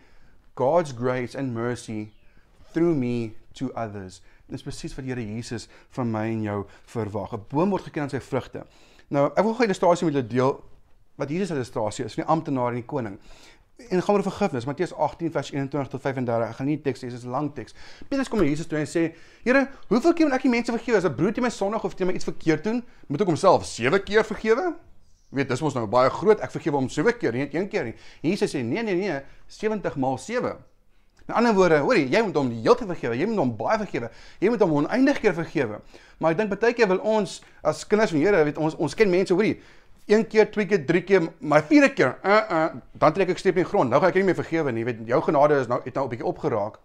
God's 0.54 0.92
grace 0.92 1.38
and 1.38 1.54
mercy 1.54 2.12
through 2.72 2.96
me 2.96 3.34
to 3.52 3.70
others. 3.74 4.22
Dis 4.46 4.62
presies 4.62 4.94
wat 4.96 5.04
Here 5.04 5.20
Jesus 5.34 5.68
van 5.90 6.10
my 6.10 6.26
en 6.30 6.42
jou 6.42 6.66
verwag. 6.84 7.32
'n 7.32 7.44
Boom 7.48 7.70
word 7.70 7.82
geken 7.82 8.02
aan 8.02 8.10
sy 8.10 8.20
vrugte. 8.20 8.64
Nou, 9.08 9.30
ek 9.36 9.44
wil 9.44 9.54
gou 9.54 9.62
'n 9.62 9.68
illustrasie 9.68 10.06
met 10.06 10.14
julle 10.14 10.26
deel 10.26 10.64
wat 11.16 11.28
Jesus 11.28 11.48
se 11.48 11.54
illustrasie 11.54 12.04
is 12.04 12.14
van 12.14 12.24
die 12.24 12.32
amptenaar 12.32 12.68
en 12.68 12.74
die 12.74 12.84
koning. 12.84 13.18
En 13.78 14.02
gaan 14.02 14.14
oor 14.14 14.22
vergifnis, 14.22 14.64
Matteus 14.64 14.94
18 14.94 15.30
vers 15.32 15.50
21 15.50 15.88
tot 15.88 16.00
35. 16.00 16.48
Ek 16.48 16.56
gaan 16.58 16.66
nie 16.66 16.80
teks 16.82 17.00
lees, 17.04 17.12
dit 17.12 17.20
is 17.20 17.26
'n 17.26 17.30
lang 17.30 17.54
teks. 17.54 17.74
Petrus 18.08 18.28
kom 18.28 18.38
na 18.38 18.44
Jesus 18.44 18.66
toe 18.66 18.78
en 18.78 18.86
sê: 18.86 19.14
"Here, 19.44 19.68
hoeveel 19.88 20.12
keer 20.12 20.26
moet 20.26 20.34
ek 20.34 20.42
die 20.42 20.50
mense 20.50 20.72
vergewe 20.72 20.96
as 20.96 21.04
'n 21.04 21.14
broer 21.14 21.32
teen 21.32 21.42
my 21.42 21.50
sondig 21.50 21.84
of 21.84 21.94
teen 21.94 22.06
my 22.06 22.12
iets 22.12 22.24
verkeerd 22.24 22.64
doen? 22.64 22.84
Moet 23.06 23.20
ek 23.20 23.26
homself 23.26 23.64
7 23.64 24.02
keer 24.02 24.24
vergewe?" 24.24 24.74
Weet, 25.30 25.48
dis 25.48 25.60
mos 25.60 25.74
nou 25.74 25.86
baie 25.86 26.10
groot. 26.10 26.40
Ek 26.40 26.50
vergewe 26.50 26.76
hom 26.76 26.88
7 26.88 27.18
keer, 27.18 27.32
nie 27.32 27.54
een 27.54 27.68
keer 27.68 27.84
nie. 27.84 27.94
Jesus 28.20 28.54
sê: 28.54 28.64
"Nee, 28.64 28.82
nee, 28.82 28.94
nee, 28.94 29.20
70 29.46 29.96
maal 29.96 30.18
7." 30.18 30.56
In 31.28 31.34
ander 31.34 31.54
woorde, 31.54 31.76
hoorie, 31.78 32.08
jy 32.08 32.22
moet 32.22 32.34
hom 32.34 32.48
die 32.48 32.62
hele 32.62 32.74
tyd 32.74 32.88
vergewe. 32.88 33.16
Jy 33.16 33.26
moet 33.26 33.36
hom 33.36 33.56
baie 33.56 33.78
vergewe. 33.78 34.10
Jy 34.40 34.48
moet 34.48 34.60
hom 34.60 34.70
oneindig 34.72 35.20
keer 35.20 35.34
vergewe. 35.34 35.80
Maar 36.18 36.30
ek 36.30 36.36
dink 36.36 36.54
baie 36.54 36.72
keer 36.72 36.88
wil 36.88 36.98
ons 36.98 37.42
as 37.62 37.86
kinders 37.86 38.10
van 38.10 38.18
die 38.18 38.26
Here, 38.26 38.44
weet 38.44 38.58
ons 38.58 38.74
ons 38.74 38.94
ken 38.94 39.10
mense, 39.10 39.34
hoorie, 39.34 39.58
een 40.08 40.26
keer, 40.26 40.50
twee 40.50 40.66
keer, 40.66 40.84
drie 40.86 41.02
keer, 41.02 41.28
maar 41.38 41.62
vierde 41.68 41.92
keer, 41.92 42.18
uh 42.24 42.40
uh, 42.50 42.66
dan 42.92 43.12
trek 43.12 43.28
ek 43.28 43.38
steep 43.38 43.56
in 43.56 43.62
die 43.62 43.70
grond. 43.70 43.90
Nou 43.90 44.00
gaan 44.00 44.12
ek 44.12 44.20
nie 44.20 44.28
meer 44.30 44.38
vergewe 44.38 44.72
nie. 44.72 44.84
Weet 44.88 45.04
jou 45.06 45.20
genade 45.22 45.60
is 45.60 45.68
nou 45.68 45.80
het 45.84 45.94
nou 45.94 46.04
'n 46.06 46.12
bietjie 46.14 46.28
opgeraak. 46.28 46.78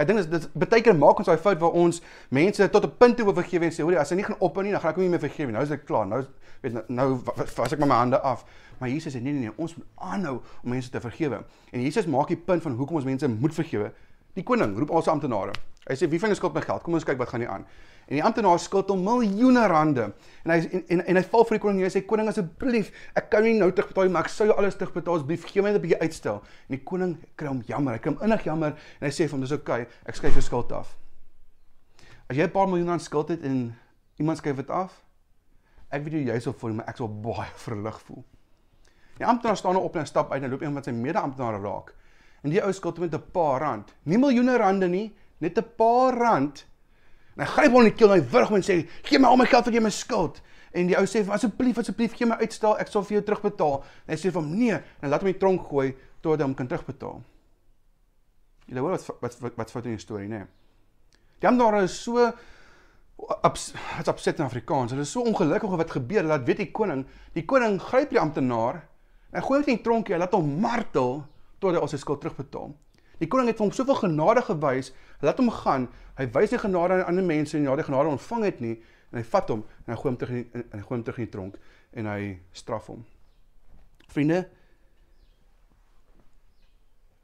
Ek 0.00 0.06
dink 0.08 0.30
dit 0.30 0.48
baie 0.56 0.80
keer 0.82 0.96
maak 0.96 1.18
ons 1.20 1.28
daai 1.28 1.38
fout 1.38 1.60
waar 1.60 1.76
ons 1.76 2.00
mense 2.30 2.68
tot 2.70 2.84
'n 2.84 2.96
punt 2.98 3.16
toe 3.16 3.24
wil 3.24 3.34
vergewe 3.34 3.64
en 3.64 3.72
sê, 3.72 3.82
hoorie, 3.82 3.98
as 3.98 4.10
hy 4.10 4.16
nie 4.16 4.24
gaan 4.24 4.40
ophou 4.40 4.62
nie, 4.62 4.72
dan 4.72 4.80
gaan 4.80 4.90
ek 4.90 4.96
hom 4.96 5.04
nie 5.04 5.10
meer 5.10 5.20
vergewe 5.20 5.46
nie. 5.46 5.52
Nou 5.52 5.62
is 5.62 5.68
dit 5.68 5.84
klaar. 5.84 6.06
Nou 6.06 6.24
weet 6.62 6.72
nou, 6.72 6.84
nou 6.88 7.20
vas 7.44 7.72
ek 7.72 7.78
maar 7.78 7.88
my 7.88 7.94
hande 7.94 8.20
af. 8.20 8.44
Maar 8.78 8.88
Jesus 8.88 9.14
sê 9.14 9.20
nee 9.20 9.32
nee 9.32 9.40
nee, 9.40 9.52
ons 9.56 9.74
moet 9.76 9.86
aanhou 9.94 10.40
om 10.62 10.70
mense 10.70 10.90
te 10.90 11.00
vergewe. 11.00 11.44
En 11.72 11.82
Jesus 11.82 12.06
maak 12.06 12.28
die 12.28 12.36
punt 12.36 12.62
van 12.62 12.72
hoekom 12.72 12.96
ons 12.96 13.04
mense 13.04 13.28
moet 13.28 13.54
vergewe. 13.54 13.92
Die 14.34 14.42
koning 14.42 14.78
roep 14.78 14.90
al 14.90 15.02
sy 15.02 15.10
amptenare. 15.10 15.52
Hy 15.86 15.94
sê 15.98 16.08
wie 16.08 16.18
van 16.18 16.30
julle 16.30 16.38
skuld 16.38 16.54
my 16.54 16.62
geld? 16.64 16.82
Kom 16.82 16.94
ons 16.94 17.04
kyk 17.04 17.18
wat 17.18 17.28
gaan 17.28 17.40
nie 17.40 17.48
aan. 17.48 17.66
En 18.08 18.16
die 18.16 18.24
amptenaar 18.24 18.58
skuld 18.58 18.88
hom 18.90 19.02
miljoene 19.04 19.66
rande. 19.70 20.08
En 20.44 20.50
hy 20.50 20.58
en, 20.66 20.84
en, 20.88 21.04
en 21.06 21.16
hy 21.16 21.22
val 21.22 21.44
vir 21.48 21.56
die 21.56 21.62
koning 21.62 21.78
en 21.80 21.86
hy 21.86 21.92
sê 21.94 22.02
koning 22.06 22.28
asseblief, 22.28 22.90
ek 23.14 23.30
kan 23.30 23.46
nie 23.46 23.54
nou 23.58 23.70
terugbetaal 23.72 24.10
maar 24.12 24.26
ek 24.26 24.32
sou 24.34 24.46
jou 24.46 24.56
alles 24.58 24.76
terugbetaal 24.80 25.20
asseblief. 25.20 25.46
Gee 25.48 25.62
my 25.62 25.70
net 25.70 25.80
'n 25.80 25.84
bietjie 25.86 26.00
uitstel. 26.02 26.42
En 26.68 26.76
die 26.76 26.82
koning 26.84 27.14
kry 27.36 27.48
hom 27.48 27.62
jammer. 27.66 27.94
Hy 27.94 28.02
kry 28.02 28.12
hom 28.12 28.24
innig 28.26 28.44
jammer 28.44 28.74
en 29.00 29.06
hy 29.06 29.12
sê 29.12 29.28
vir 29.28 29.36
hom 29.36 29.40
dis 29.40 29.52
oukei, 29.52 29.82
okay, 29.82 30.02
ek 30.06 30.18
skryf 30.18 30.34
jou 30.34 30.42
skuld 30.42 30.72
af. 30.72 30.96
As 32.28 32.36
jy 32.36 32.44
'n 32.44 32.50
paar 32.50 32.68
miljoen 32.68 32.88
rand 32.88 33.02
skuld 33.02 33.28
het 33.28 33.42
en 33.42 33.74
iemand 34.18 34.38
skryf 34.38 34.56
dit 34.56 34.70
af, 34.70 35.02
ek 35.90 36.04
weet 36.04 36.26
jy 36.26 36.40
sou 36.40 36.52
voel, 36.52 36.72
maar 36.72 36.88
ek 36.88 36.96
sou 36.96 37.08
baie 37.08 37.50
verlig 37.66 38.00
voel. 38.00 38.24
Die 39.18 39.26
amptenaar 39.26 39.56
staan 39.56 39.76
op 39.76 39.96
en 39.96 40.06
stap 40.06 40.32
uit 40.32 40.42
en 40.42 40.50
loop 40.50 40.60
iemand 40.60 40.74
met 40.74 40.84
sy 40.84 40.94
mede-amptenaar 40.96 41.60
raak. 41.60 41.94
En 42.42 42.50
die 42.50 42.62
ou 42.64 42.72
skuld 42.72 42.98
met 42.98 43.14
'n 43.14 43.30
paar 43.32 43.60
rand. 43.60 43.94
Nie 44.02 44.18
miljoene 44.18 44.56
rande 44.56 44.88
nie, 44.88 45.14
net 45.38 45.58
'n 45.58 45.66
paar 45.76 46.14
rand. 46.14 46.66
En 47.36 47.44
hy 47.44 47.48
gryp 47.48 47.72
hom 47.72 47.84
in 47.84 47.90
die 47.90 47.96
keel 47.96 48.12
en 48.12 48.20
hy 48.20 48.30
wurg 48.32 48.50
hom 48.52 48.60
en 48.60 48.66
sê: 48.66 48.78
"Gee 49.08 49.18
my 49.18 49.28
al 49.28 49.40
my 49.40 49.46
geld 49.46 49.64
wat 49.68 49.74
jy 49.74 49.80
my 49.80 49.90
skuld." 49.90 50.40
En 50.72 50.86
die 50.86 50.96
ou 50.96 51.04
sê: 51.04 51.24
"Asseblief, 51.28 51.78
asseblief, 51.78 52.16
gee 52.16 52.26
my 52.26 52.36
uitstel, 52.40 52.78
ek 52.78 52.88
sal 52.88 53.04
vir 53.04 53.18
jou 53.18 53.24
terugbetaal." 53.28 53.84
En 54.06 54.14
hy 54.14 54.20
sê 54.20 54.30
vir 54.30 54.40
hom: 54.40 54.50
"Nee, 54.58 54.80
en 55.00 55.08
laat 55.10 55.20
hom 55.20 55.28
in 55.28 55.34
die 55.34 55.40
tronk 55.40 55.68
gooi 55.68 55.94
totdat 56.20 56.40
hy 56.40 56.44
hom 56.44 56.54
kan 56.54 56.66
terugbetaal." 56.66 57.22
Jy 58.66 58.78
hoor 58.78 58.90
wat 58.90 59.06
wat 59.20 59.38
wat 59.40 59.56
wat 59.56 59.70
fout 59.70 59.86
in 59.86 59.96
die 59.96 60.02
storie, 60.02 60.28
né? 60.28 60.38
Nee. 60.38 60.46
Die 61.40 61.48
ander 61.48 61.82
is 61.82 62.02
so 62.02 62.30
dit's 63.42 64.08
opset 64.08 64.38
in 64.38 64.46
Afrikaans. 64.46 64.92
Hulle 64.94 65.02
is 65.02 65.10
so 65.10 65.22
ongelukkig 65.22 65.70
oor 65.70 65.80
wat 65.80 65.90
gebeur. 65.90 66.24
Laat 66.26 66.46
weet 66.46 66.62
die 66.62 66.70
koning, 66.74 67.04
die 67.34 67.44
koning 67.46 67.78
gryp 67.82 68.10
die 68.10 68.20
amptenaar 68.20 68.82
en 69.32 69.42
gooi 69.42 69.60
hom 69.60 69.68
in 69.68 69.78
die 69.78 69.84
tronkie, 69.84 70.18
laat 70.18 70.34
hom 70.36 70.48
martel 70.60 71.22
tot 71.62 71.74
hy 71.74 71.80
al 71.80 71.90
sy 71.90 72.00
skuld 72.00 72.20
terugbetaal. 72.22 72.72
Die 73.22 73.28
koning 73.30 73.52
het 73.52 73.60
hom 73.62 73.70
soveel 73.70 74.00
genade 74.00 74.42
gewys, 74.42 74.90
laat 75.22 75.38
hom 75.38 75.50
gaan. 75.62 75.86
Hy 76.18 76.26
wys 76.34 76.50
nie 76.50 76.58
genade 76.58 76.98
aan 76.98 77.12
ander 77.12 77.26
mense 77.26 77.56
en 77.56 77.68
ja, 77.68 77.76
die 77.78 77.86
genade 77.86 78.10
ontvang 78.10 78.48
het 78.48 78.58
nie 78.64 78.74
en 79.12 79.20
hy 79.20 79.22
vat 79.28 79.52
hom 79.52 79.62
en 79.84 79.92
hy 79.92 79.98
gooi 80.00 80.10
hom 80.10 80.18
terug 80.18 80.38
in 80.40 80.64
en 80.72 80.78
hy 80.78 80.82
gooi 80.82 80.96
hom 80.96 81.04
terug 81.06 81.20
in 81.20 81.28
die 81.28 81.32
tronk 81.32 81.58
en 82.00 82.08
hy 82.08 82.20
straf 82.56 82.88
hom. 82.90 83.04
Vriende, 84.12 84.40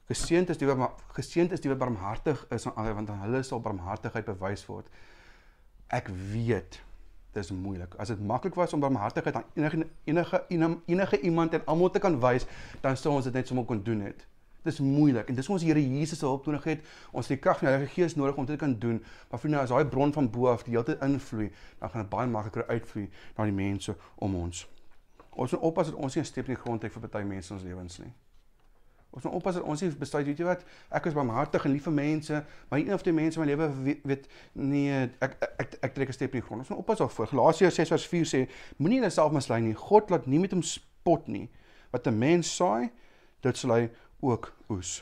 geseënd 0.08 0.52
is 0.52 0.60
die 0.60 0.68
wat 0.68 1.02
geseënd 1.16 1.56
is 1.56 1.64
die 1.64 1.72
wat 1.72 1.80
barmhartig 1.80 2.44
is 2.54 2.68
aan 2.68 2.76
ander 2.80 2.96
want 3.00 3.12
aan 3.12 3.24
hulle 3.26 3.42
sal 3.44 3.64
barmhartigheid 3.64 4.28
bewys 4.28 4.64
word. 4.68 4.86
Ek 5.92 6.12
weet 6.32 6.80
dis 7.36 7.52
moeilik. 7.52 7.94
As 8.00 8.12
dit 8.12 8.20
maklik 8.24 8.56
was 8.56 8.72
om 8.76 8.80
barmhartigheid 8.84 9.36
aan 9.36 9.48
enige 9.56 9.86
enige, 10.04 10.44
enige 10.86 11.20
iemand 11.20 11.54
en 11.56 11.66
almal 11.66 11.90
te 11.90 12.00
kan 12.04 12.20
wys, 12.20 12.46
dan 12.84 12.96
sou 12.96 13.16
ons 13.16 13.24
dit 13.28 13.34
net 13.34 13.48
sommer 13.48 13.66
kon 13.68 13.82
doen 13.84 14.06
het. 14.06 14.24
Dis 14.62 14.80
moeilik 14.80 15.28
en 15.28 15.34
dis 15.34 15.48
ons 15.48 15.62
Here 15.62 15.82
Jesus 15.82 16.18
se 16.18 16.26
hulp 16.26 16.46
nodig 16.46 16.64
het. 16.64 16.80
Ons 17.12 17.28
het 17.28 17.36
die 17.36 17.42
krag 17.42 17.58
van 17.58 17.68
die 17.68 17.74
Heilige 17.74 17.94
Gees 17.94 18.16
nodig 18.16 18.36
om 18.36 18.46
dit 18.46 18.58
te 18.58 18.64
kan 18.64 18.78
doen. 18.78 19.02
Maar 19.30 19.40
vriende, 19.40 19.58
as 19.58 19.68
daai 19.68 19.86
bron 19.86 20.12
van 20.12 20.30
bo 20.30 20.48
af 20.52 20.64
die 20.66 20.74
hele 20.74 20.84
tyd 20.84 21.02
invloei, 21.02 21.50
dan 21.78 21.90
gaan 21.90 22.02
dit 22.02 22.10
baie 22.10 22.26
makliker 22.26 22.66
uitvloei 22.66 23.08
na 23.36 23.44
die 23.44 23.52
mense 23.52 23.96
om 24.16 24.34
ons. 24.34 24.66
Ons 25.38 25.52
moet 25.52 25.60
oppas 25.60 25.86
dat 25.86 25.94
ons 25.94 26.14
nie 26.14 26.22
'n 26.22 26.26
step 26.26 26.48
in 26.48 26.54
die 26.54 26.62
grond 26.62 26.80
trek 26.80 26.92
vir 26.92 27.08
party 27.08 27.26
mense 27.26 27.50
in 27.52 27.56
ons 27.56 27.66
lewens 27.66 27.98
nie. 27.98 28.12
Ons 29.10 29.24
moet 29.24 29.32
oppas 29.32 29.54
dat 29.54 29.62
ons 29.62 29.80
nie 29.80 29.90
besluit 29.90 30.26
weet 30.26 30.38
jy 30.38 30.44
wat, 30.44 30.64
ek 30.90 31.06
is 31.06 31.14
barmhartig 31.16 31.64
en 31.64 31.72
lief 31.72 31.86
vir 31.88 31.92
mense, 31.92 32.44
maar 32.68 32.78
een 32.78 32.92
of 32.92 33.02
twee 33.02 33.14
mense 33.14 33.40
in 33.40 33.46
my 33.46 33.52
lewe 33.52 33.68
weet, 33.84 34.02
weet 34.04 34.26
nee, 34.52 34.98
ek 35.24 35.36
ek 35.40 35.54
ek, 35.58 35.76
ek 35.80 35.94
trek 35.94 36.08
'n 36.08 36.12
step 36.12 36.34
in 36.34 36.40
die 36.40 36.46
grond. 36.46 36.60
Ons 36.60 36.68
moet 36.68 36.78
oppas 36.78 36.98
daarvoor. 36.98 37.26
Galasiërs 37.26 37.74
6:4 37.74 38.26
sê, 38.26 38.50
moenie 38.76 39.00
jouself 39.00 39.32
mislei 39.32 39.60
nie. 39.60 39.74
God 39.74 40.10
laat 40.10 40.26
nie 40.26 40.38
met 40.38 40.52
hom 40.52 40.62
spot 40.62 41.26
nie. 41.28 41.48
Wat 41.90 42.06
'n 42.06 42.18
mens 42.18 42.56
saai, 42.56 42.90
dit 43.40 43.56
sal 43.56 43.70
hy 43.70 43.90
ook 44.20 44.52
oes. 44.68 44.98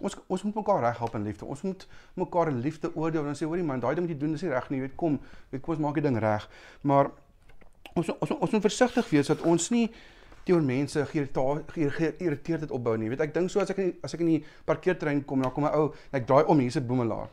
Ons 0.00 0.16
ons 0.26 0.42
moet 0.42 0.54
mekaar 0.54 0.80
reg 0.80 0.98
help 0.98 1.14
in 1.14 1.26
liefde. 1.28 1.44
Ons 1.44 1.62
moet 1.62 1.86
mekaar 2.14 2.48
in 2.48 2.60
liefde 2.60 2.90
oordeel 2.94 3.26
en 3.26 3.36
sê 3.36 3.48
hoorie 3.48 3.64
man, 3.64 3.80
daai 3.80 3.94
ding 3.94 4.06
wat 4.06 4.14
jy 4.14 4.20
doen 4.20 4.36
is 4.36 4.44
nie 4.44 4.52
reg 4.52 4.70
nie. 4.70 4.78
Jy 4.80 4.86
weet 4.88 4.96
kom, 4.96 5.18
weet 5.50 5.62
kom 5.64 5.74
ons 5.74 5.82
maak 5.84 5.98
die 5.98 6.06
ding 6.06 6.16
reg. 6.18 6.46
Maar 6.82 7.10
ons 7.94 8.08
ons 8.16 8.32
ons 8.38 8.54
moet 8.56 8.64
versigtig 8.64 9.10
wees 9.12 9.28
dat 9.32 9.44
ons 9.44 9.68
nie 9.74 9.90
teenoor 10.44 10.64
mense 10.64 11.04
geïrriteerdheid 11.12 12.72
opbou 12.72 12.96
nie. 12.96 13.10
Weet 13.12 13.26
ek 13.26 13.34
dink 13.34 13.52
so 13.52 13.60
as 13.60 13.72
ek 13.74 13.82
in, 13.82 13.92
as 14.06 14.16
ek 14.16 14.24
in 14.24 14.32
die 14.34 14.40
parkeerterrein 14.68 15.20
kom 15.28 15.44
dan 15.44 15.52
kom 15.52 15.68
'n 15.68 15.74
ou 15.76 15.92
en 15.92 16.20
ek 16.20 16.26
draai 16.26 16.44
om 16.44 16.58
hier's 16.58 16.76
'n 16.76 16.86
boemelaar. 16.86 17.28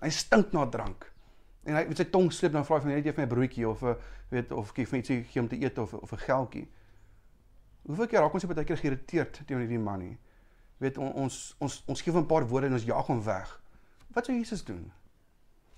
Hy 0.00 0.10
stink 0.10 0.52
na 0.52 0.66
drank. 0.66 1.10
En 1.64 1.74
hy 1.74 1.84
met 1.88 1.96
sy 1.96 2.04
tong 2.04 2.30
sleep 2.32 2.52
dan 2.52 2.64
vra 2.64 2.76
hy 2.76 2.82
van 2.82 2.90
net 2.94 3.04
jy 3.04 3.12
vir 3.12 3.26
my 3.26 3.28
broodjie 3.34 3.68
of 3.68 3.82
'n 3.82 3.96
weet 4.30 4.52
of 4.52 4.72
gee 4.74 4.86
vir 4.86 4.98
ietsie 4.98 5.24
gee 5.24 5.40
om 5.40 5.48
te 5.48 5.56
eet 5.56 5.78
of 5.78 5.94
of 5.94 6.12
'n 6.12 6.18
geldjie. 6.18 6.68
Hoeveel 7.84 8.06
keer 8.06 8.20
raak 8.20 8.34
ons 8.34 8.46
baie 8.48 8.64
keer 8.64 8.80
geïrriteerd 8.80 9.42
teenoor 9.44 9.64
hierdie 9.66 9.78
man 9.78 9.98
nie? 9.98 10.16
Weet 10.82 10.98
on, 10.98 11.12
ons 11.12 11.54
ons 11.58 11.82
ons 11.86 12.02
gee 12.02 12.12
hom 12.12 12.22
'n 12.22 12.26
paar 12.26 12.46
woorde 12.48 12.66
en 12.66 12.72
ons 12.72 12.84
jaag 12.84 13.06
hom 13.06 13.22
weg. 13.24 13.60
Wat 14.14 14.24
sou 14.24 14.36
Jesus 14.36 14.64
doen? 14.64 14.92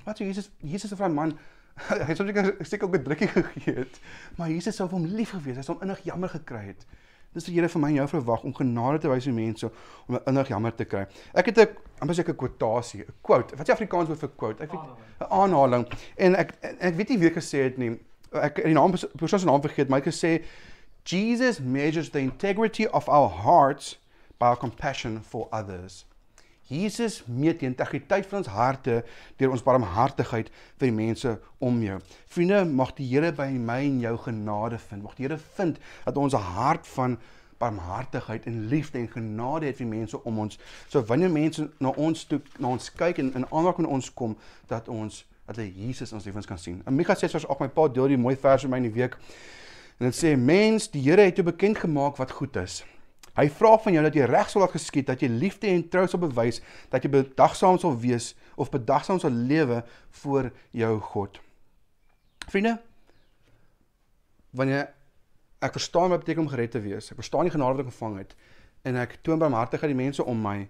Wat 0.05 0.16
sou 0.16 0.27
Jesus 0.27 0.51
Jesus 0.61 0.90
se 0.90 0.97
van 0.97 1.14
man 1.14 1.38
hy 2.09 2.14
sou 2.16 2.25
seker 2.27 2.55
seker 2.64 2.88
ook 2.88 2.97
'n 2.97 3.03
drukkie 3.05 3.29
gegee 3.29 3.75
het. 3.75 4.01
Maar 4.37 4.51
Jesus 4.51 4.77
sou 4.77 4.88
vir 4.88 4.99
hom 4.99 5.07
lief 5.07 5.31
gewees, 5.31 5.57
hy 5.57 5.62
sou 5.62 5.77
hom 5.77 5.83
innig 5.83 6.05
jammer 6.05 6.29
gekry 6.29 6.64
het. 6.73 6.87
Dis 7.37 7.45
wat 7.47 7.55
Here 7.55 7.69
vir 7.69 7.81
my 7.81 7.88
en 7.88 7.99
jou 7.99 8.09
verwag 8.09 8.45
om 8.49 8.55
genade 8.55 8.99
te 8.99 9.09
wys 9.12 9.27
aan 9.29 9.35
mense 9.37 9.69
om 10.09 10.19
innig 10.25 10.49
jammer 10.49 10.73
te 10.75 10.85
kry. 10.85 11.05
Ek 11.35 11.47
het 11.47 11.59
'n 11.59 11.69
amper 12.01 12.14
seker 12.14 12.33
'n 12.33 12.37
kwotasie, 12.37 13.05
'n 13.05 13.12
quote. 13.21 13.57
Wat 13.57 13.69
is 13.69 13.75
Afrikaans 13.75 14.09
woord 14.09 14.21
vir 14.21 14.31
quote? 14.37 14.62
Ek 14.62 14.71
weet 14.73 14.81
'n 15.21 15.29
aanhaling. 15.29 15.87
En 16.16 16.35
ek 16.35 16.55
ek 16.62 16.95
weet 16.95 17.09
nie 17.09 17.19
wie 17.19 17.31
gesê 17.31 17.59
het 17.69 17.79
nie. 17.79 18.01
Ek 18.33 18.55
die 18.64 18.73
naam 18.73 18.90
persoon 18.90 19.38
se 19.38 19.47
naam 19.47 19.61
vergeet, 19.61 19.88
maar 19.88 20.01
hy 20.01 20.05
het 20.05 20.14
gesê 20.14 20.45
Jesus 21.07 21.61
measures 21.61 22.11
the 22.11 22.19
integrity 22.19 22.88
of 22.88 23.09
our 23.09 23.29
hearts 23.29 23.97
by 24.40 24.49
our 24.49 24.57
compassion 24.57 25.21
for 25.21 25.49
others. 25.53 26.05
Jesus 26.69 27.23
meet 27.27 27.61
die 27.61 27.69
integriteit 27.69 28.27
van 28.27 28.40
ons 28.40 28.51
harte 28.51 29.05
deur 29.38 29.53
ons 29.55 29.62
barmhartigheid 29.62 30.51
vir 30.51 30.88
die 30.88 30.97
mense 30.97 31.37
om 31.62 31.79
jou. 31.85 32.01
Vriende, 32.35 32.64
mag 32.66 32.90
die 32.99 33.07
Here 33.07 33.31
by 33.31 33.47
my 33.55 33.79
en 33.85 34.01
jou 34.03 34.16
genade 34.25 34.81
vind. 34.88 35.05
Mag 35.05 35.14
die 35.14 35.29
Here 35.29 35.38
vind 35.38 35.79
dat 36.05 36.19
ons 36.19 36.35
'n 36.35 36.42
hart 36.59 36.87
van 36.97 37.19
barmhartigheid 37.62 38.47
en 38.47 38.66
liefde 38.66 38.99
en 38.99 39.09
genade 39.09 39.66
het 39.66 39.77
vir 39.77 39.87
mense 39.87 40.25
om 40.25 40.38
ons. 40.38 40.59
So 40.88 41.05
wanneer 41.05 41.31
mense 41.31 41.71
na 41.79 41.88
ons 41.88 42.25
toe 42.25 42.40
na 42.59 42.69
ons 42.69 42.92
kyk 42.92 43.19
en 43.19 43.35
in 43.35 43.47
aanraking 43.51 43.87
met 43.87 43.95
ons 43.95 44.14
kom, 44.14 44.37
dat 44.66 44.88
ons 44.88 45.25
dat 45.47 45.57
hulle 45.57 45.73
Jesus 45.87 46.11
in 46.11 46.16
ons 46.16 46.27
lewens 46.27 46.47
kan 46.47 46.59
sien. 46.59 46.83
Amiga 46.85 47.14
sê 47.14 47.29
soos 47.29 47.47
ook 47.47 47.61
my 47.61 47.69
pa 47.69 47.88
deel 47.88 48.09
die 48.09 48.19
mooi 48.19 48.37
vers 48.37 48.64
in 48.64 48.71
my 48.71 48.77
in 48.77 48.83
die 48.90 48.97
week. 49.03 49.16
En 49.97 50.11
dit 50.11 50.17
sê 50.17 50.35
mens, 50.37 50.91
die 50.93 51.03
Here 51.07 51.25
het 51.25 51.39
jou 51.41 51.47
bekend 51.47 51.81
gemaak 51.81 52.19
wat 52.21 52.35
goed 52.37 52.57
is. 52.61 52.83
Hy 53.37 53.49
vra 53.53 53.75
van 53.85 53.97
jou 53.97 54.03
dat 54.05 54.17
jy 54.17 54.27
reg 54.29 54.49
sal 54.49 54.63
laat 54.65 54.73
geskied, 54.77 55.09
dat 55.09 55.21
jy 55.21 55.29
liefde 55.29 55.69
en 55.69 55.85
trou 55.93 56.07
sal 56.09 56.23
bewys, 56.23 56.63
dat 56.93 57.05
jy 57.05 57.11
bedagsaam 57.13 57.77
sal 57.81 57.97
wees 58.01 58.33
of 58.57 58.73
bedagsaam 58.73 59.21
sal 59.21 59.33
lewe 59.33 59.83
voor 60.23 60.51
jou 60.73 60.93
God. 61.13 61.41
Vriende, 62.49 62.79
wanneer 64.57 64.89
ek 65.65 65.77
verstaan 65.77 66.13
wat 66.13 66.25
beteken 66.25 66.47
om 66.47 66.53
gered 66.53 66.73
te 66.73 66.81
wees, 66.81 67.11
ek 67.13 67.21
verstaan 67.21 67.49
die 67.49 67.53
genade 67.53 67.77
wat 67.77 67.85
ek 67.85 67.93
ontvang 67.93 68.19
het 68.23 68.37
en 68.87 68.97
ek 69.03 69.19
toon 69.27 69.41
barmhartigheid 69.43 69.91
die 69.91 69.99
mense 69.99 70.25
om 70.25 70.41
my. 70.41 70.61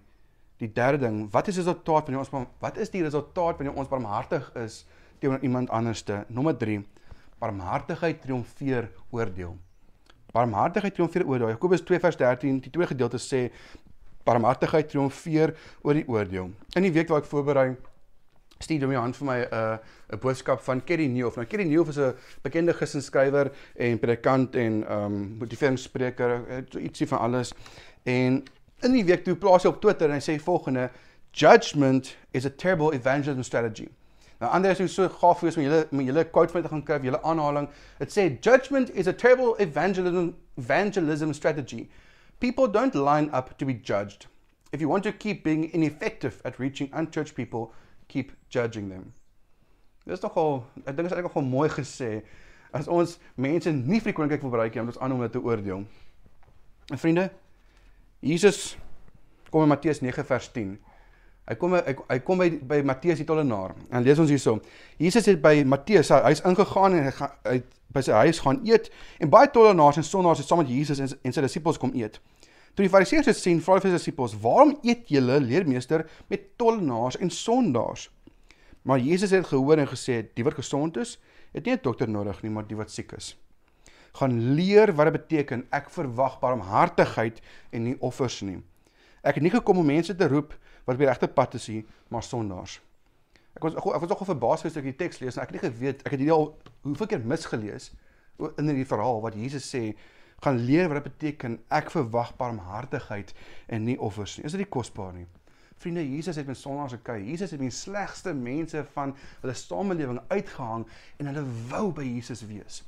Die 0.57 0.71
derde 0.73 1.03
ding, 1.05 1.19
wat 1.31 1.47
is 1.51 1.59
die 1.59 1.61
resultaat 1.61 2.07
wanneer 2.07 2.23
ons 2.23 2.47
wat 2.63 2.79
is 2.81 2.89
die 2.89 3.03
resultaat 3.05 3.59
wanneer 3.59 3.77
ons 3.77 3.91
barmhartig 3.91 4.47
is 4.57 4.81
teenoor 5.21 5.43
iemand 5.45 5.69
anderste? 5.69 6.23
Nommer 6.33 6.57
3. 6.57 6.79
Barmhartigheid 7.39 8.21
triomfeer 8.21 8.89
oordeel. 9.13 9.57
Barmhartigheid 10.33 10.93
triomfeer 10.93 11.25
oordeel. 11.27 11.53
Jakobus 11.53 11.83
2 11.85 11.99
vers 11.99 12.17
13, 12.17 12.61
die 12.65 12.71
twee 12.73 12.87
gedeeltes 12.89 13.27
sê 13.29 13.47
barmhartigheid 14.27 14.89
triomfeer 14.91 15.53
oor 15.81 15.93
die 15.97 16.07
oordeel. 16.07 16.49
In 16.75 16.87
die 16.87 16.93
week 16.93 17.11
wat 17.13 17.23
ek 17.23 17.29
voorberei 17.31 17.69
stuur 18.57 18.87
hom 18.87 18.95
aan 18.97 19.13
vir 19.13 19.27
my 19.27 19.37
'n 19.39 19.53
uh, 19.53 19.77
'n 20.13 20.19
boodskap 20.19 20.61
van 20.61 20.83
Kerry 20.83 21.07
Neuf. 21.07 21.35
Nou 21.35 21.45
Kerry 21.45 21.63
Neuf 21.63 21.89
is 21.89 21.97
'n 21.97 22.15
bekende 22.41 22.73
gesinsskrywer 22.73 23.51
en 23.75 23.99
predikant 23.99 24.55
en 24.55 24.83
um 24.91 25.37
motiveringsspreker, 25.39 26.65
so 26.69 26.79
ietsie 26.79 27.07
van 27.07 27.19
alles. 27.19 27.53
En 28.03 28.43
in 28.81 28.91
die 28.91 29.05
week 29.05 29.23
toe 29.23 29.35
plaas 29.35 29.63
hy 29.63 29.69
op 29.69 29.81
Twitter 29.81 30.09
en 30.09 30.15
hy 30.15 30.21
sê 30.21 30.41
volgende: 30.41 30.89
Judgment 31.31 32.15
is 32.31 32.45
a 32.45 32.49
terrible 32.49 32.93
evangelism 32.93 33.41
strategy. 33.41 33.87
Nou 34.39 34.51
ander 34.53 34.79
is 34.79 34.93
so 34.93 35.09
gaaf 35.09 35.41
wees 35.41 35.57
om 35.57 35.63
julle 35.63 35.87
om 35.91 36.01
julle 36.05 36.23
quote 36.29 36.53
van 36.53 36.61
te 36.61 36.69
gaan 36.69 36.83
kry, 36.85 36.99
julle 37.01 37.21
aanhaling. 37.25 37.69
Dit 37.97 38.13
sê 38.13 38.27
judgment 38.41 38.91
is 38.93 39.07
a 39.07 39.13
terrible 39.13 39.55
evangelism 39.63 40.35
evangelism 40.57 41.33
strategy. 41.33 41.87
People 42.39 42.67
don't 42.67 42.93
line 42.93 43.29
up 43.33 43.57
to 43.57 43.65
be 43.65 43.73
judged. 43.73 44.27
If 44.71 44.81
you 44.81 44.89
want 44.89 45.03
to 45.03 45.11
keep 45.11 45.43
being 45.43 45.71
ineffective 45.73 46.41
at 46.45 46.59
reaching 46.59 46.91
unchurched 46.93 47.35
people, 47.35 47.73
keep 48.07 48.31
judging 48.49 48.89
them. 48.89 49.13
Dis 50.05 50.21
nogal, 50.21 50.65
ek 50.85 50.95
dink 50.95 51.09
is 51.09 51.15
eintlik 51.15 51.31
nogal 51.31 51.47
mooi 51.47 51.69
gesê 51.73 52.21
as 52.77 52.87
ons 52.91 53.17
mense 53.39 53.71
nie 53.71 53.99
vir 53.99 54.11
die 54.11 54.15
koninkryk 54.15 54.43
wil 54.43 54.53
bereik 54.53 54.75
nie, 54.75 54.83
om 54.83 54.91
ons 54.91 54.99
aan 55.01 55.15
om 55.15 55.23
hulle 55.23 55.33
te 55.33 55.41
oordeel. 55.41 55.85
En 56.91 57.01
vriende, 57.01 57.29
Jesus 58.21 58.77
kom 59.49 59.65
in 59.65 59.71
Matteus 59.71 60.03
9 60.03 60.25
vers 60.27 60.49
10. 60.53 60.75
Hy 61.47 61.55
kom 61.55 61.73
hy, 61.77 61.95
hy 62.09 62.19
kom 62.27 62.41
by 62.43 62.49
by 62.67 62.81
Matteus 62.83 63.21
die 63.21 63.27
tollenaar. 63.27 63.75
En 63.89 64.03
lees 64.03 64.19
ons 64.19 64.29
hierso. 64.29 64.57
Jesus 64.99 65.25
het 65.29 65.41
by 65.41 65.63
Matteus, 65.63 66.11
hy's 66.11 66.43
ingegaan 66.47 66.97
en 66.97 67.07
hy 67.07 67.13
gaan 67.15 67.35
hy 67.47 67.61
by 67.95 68.03
sy 68.03 68.17
huis 68.25 68.41
gaan 68.43 68.59
eet 68.67 68.89
en 69.23 69.31
baie 69.31 69.47
tollenaars 69.47 70.01
en 70.01 70.03
sondaars 70.03 70.41
het 70.43 70.49
saam 70.49 70.59
met 70.59 70.69
Jesus 70.69 70.99
en, 70.99 71.07
en 71.23 71.33
sy 71.33 71.43
disippels 71.45 71.79
kom 71.79 71.93
eet. 71.95 72.19
Toe 72.75 72.85
die 72.85 72.91
Fariseërs 72.91 73.29
dit 73.31 73.39
sien, 73.39 73.61
vra 73.63 73.77
hulle 73.77 73.87
vir 73.87 73.93
sy 73.93 74.01
disippels: 74.01 74.35
"Waarom 74.43 74.75
eet 74.83 75.07
julle, 75.09 75.39
leermeester, 75.41 76.03
met 76.29 76.51
tollenaars 76.59 77.17
en 77.23 77.31
sondaars?" 77.33 78.09
Maar 78.87 78.99
Jesus 78.99 79.31
het 79.31 79.47
gehoor 79.47 79.79
en 79.79 79.87
gesê: 79.87 80.27
"Die 80.35 80.43
wat 80.43 80.59
gesond 80.59 80.97
is, 80.97 81.17
het 81.53 81.65
nie 81.65 81.73
'n 81.73 81.81
dokter 81.81 82.09
nodig 82.09 82.41
nie, 82.41 82.51
maar 82.51 82.67
die 82.67 82.75
wat 82.75 82.91
siek 82.91 83.11
is. 83.11 83.37
Gaan 84.13 84.53
leer 84.53 84.93
wat 84.95 85.11
dit 85.11 85.21
beteken 85.21 85.67
ek 85.71 85.89
verwag 85.89 86.39
barmhartigheid 86.39 87.41
en 87.71 87.83
nie 87.83 87.95
offers 87.99 88.41
nie. 88.41 88.63
Ek 89.23 89.35
het 89.35 89.43
nie 89.43 89.51
gekom 89.51 89.77
om 89.77 89.85
mense 89.85 90.15
te 90.15 90.27
roep 90.27 90.53
wat 90.87 90.95
op 90.95 91.03
die 91.03 91.09
regte 91.09 91.27
pad 91.27 91.59
is 91.59 91.67
nie, 91.69 91.85
maar 92.09 92.23
sondaars." 92.23 92.79
Ek 93.57 93.63
was 93.65 93.75
ek 93.75 94.03
was 94.03 94.09
nogal 94.09 94.31
verbaas 94.33 94.61
gewees 94.61 94.75
toe 94.75 94.83
ek 94.83 94.91
die 94.91 94.99
teks 95.05 95.19
lees 95.19 95.37
en 95.37 95.43
ek 95.43 95.51
het 95.51 95.57
nie 95.57 95.69
geweet 95.69 96.03
ek 96.05 96.13
het 96.13 96.21
hierdie 96.21 96.35
al 96.35 96.51
hoeveel 96.85 97.09
keer 97.13 97.23
misgelees 97.25 97.91
in 98.45 98.69
hierdie 98.69 98.85
verhaal 98.85 99.23
wat 99.23 99.37
Jesus 99.37 99.65
sê 99.65 99.95
gaan 100.45 100.59
leer 100.61 100.85
wat 100.91 101.01
dit 101.01 101.07
beteken 101.07 101.57
ek 101.73 101.89
verwag 101.89 102.35
barmhartigheid 102.37 103.33
en 103.73 103.87
nie 103.87 103.97
offers 103.97 104.37
nie. 104.37 104.45
Is 104.45 104.53
dit 104.53 104.61
nie 104.61 104.69
kosbaar 104.69 105.15
nie? 105.15 105.25
Vriende, 105.81 106.03
Jesus 106.05 106.37
het 106.37 106.47
met 106.49 106.57
sondaars 106.57 106.95
gekry. 106.97 107.19
Jesus 107.25 107.53
het 107.53 107.61
die 107.61 107.73
slegste 107.73 108.33
mense 108.33 108.81
van 108.93 109.15
hulle 109.41 109.53
samelewing 109.57 110.21
uitgehang 110.27 110.85
en 111.17 111.29
hulle 111.29 111.43
wou 111.69 111.91
by 111.93 112.05
Jesus 112.05 112.41
wees. 112.49 112.83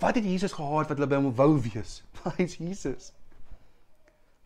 Wat 0.00 0.16
het 0.16 0.24
Jesus 0.24 0.56
gehad 0.56 0.88
wat 0.88 0.96
hulle 0.96 1.08
by 1.08 1.20
hom 1.20 1.32
wou 1.36 1.54
wees? 1.60 2.00
Hy's 2.36 2.56
Jesus. 2.60 3.10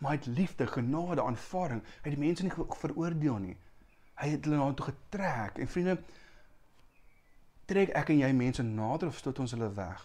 Maar 0.04 0.12
hy 0.12 0.18
het 0.18 0.26
liefde, 0.36 0.66
genade, 0.68 1.24
aanvaarding. 1.24 1.80
Hy 2.02 2.10
het 2.10 2.18
die 2.18 2.24
mense 2.26 2.44
nie 2.44 2.52
veroordeel 2.84 3.38
nie. 3.40 3.56
Hy 4.20 4.34
het 4.34 4.44
hulle 4.44 4.60
na 4.60 4.68
toe 4.76 4.90
getrek. 4.90 5.56
En 5.64 5.70
vriende, 5.72 5.96
trek 7.70 7.94
ek 7.96 8.12
en 8.12 8.20
jy 8.20 8.34
mense 8.36 8.66
nader 8.68 9.08
of 9.08 9.16
stoot 9.22 9.40
ons 9.40 9.56
hulle 9.56 9.70
weg? 9.78 10.04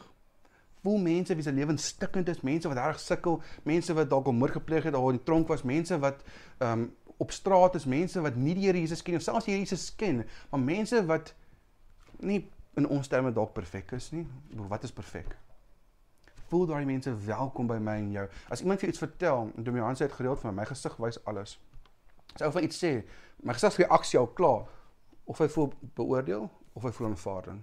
voel 0.82 0.98
mense 0.98 1.36
wie 1.36 1.44
se 1.44 1.52
lewens 1.52 1.86
stikkend 1.86 2.30
is, 2.32 2.42
mense 2.42 2.70
wat 2.72 2.78
reg 2.80 3.00
sukkel, 3.04 3.42
mense 3.68 3.94
wat 3.94 4.10
dalk 4.12 4.32
moord 4.32 4.56
gepleeg 4.60 4.88
het 4.88 4.96
of 4.96 5.10
in 5.12 5.20
die 5.20 5.26
tronk 5.28 5.52
was, 5.52 5.66
mense 5.68 6.00
wat 6.00 6.24
ehm 6.58 6.72
um, 6.72 6.88
op 7.20 7.34
straat 7.36 7.74
is, 7.76 7.84
mense 7.84 8.22
wat 8.24 8.38
nie 8.40 8.54
die 8.56 8.70
Here 8.70 8.80
Jesus 8.80 9.02
ken 9.04 9.18
of 9.20 9.24
selfs 9.26 9.44
die 9.44 9.52
Here 9.52 9.66
Jesus 9.66 9.90
ken, 10.00 10.22
maar 10.50 10.62
mense 10.64 11.02
wat 11.06 11.34
nie 12.24 12.46
in 12.80 12.88
ons 12.88 13.12
terme 13.12 13.34
dalk 13.36 13.52
perfek 13.58 13.92
is 13.98 14.08
nie. 14.16 14.24
Wat 14.72 14.88
is 14.88 14.96
perfek? 14.96 15.36
Voel 16.50 16.66
daai 16.66 16.86
mense 16.86 17.12
welkom 17.26 17.68
by 17.70 17.78
my 17.78 17.96
en 18.02 18.12
jou. 18.12 18.26
As 18.50 18.64
iemand 18.66 18.82
vir 18.82 18.90
iets 18.90 19.02
vertel, 19.02 19.52
en 19.56 19.66
Domian 19.66 19.98
sê 19.98 20.08
dit 20.08 20.16
gereeld 20.18 20.40
vir 20.42 20.50
my, 20.50 20.56
my 20.62 20.66
gesig 20.66 20.96
wys 20.98 21.20
alles. 21.30 21.60
As 22.34 22.48
ou 22.48 22.54
van 22.56 22.66
iets 22.66 22.80
sê, 22.82 22.94
my 23.46 23.54
gesigsreaksie 23.54 24.18
al 24.18 24.32
klaar 24.34 24.66
of 25.30 25.38
hy 25.44 25.48
voel 25.54 25.70
beoordeel 26.00 26.48
of 26.74 26.88
hy 26.88 26.94
voel 26.96 27.12
aanvaarding. 27.12 27.62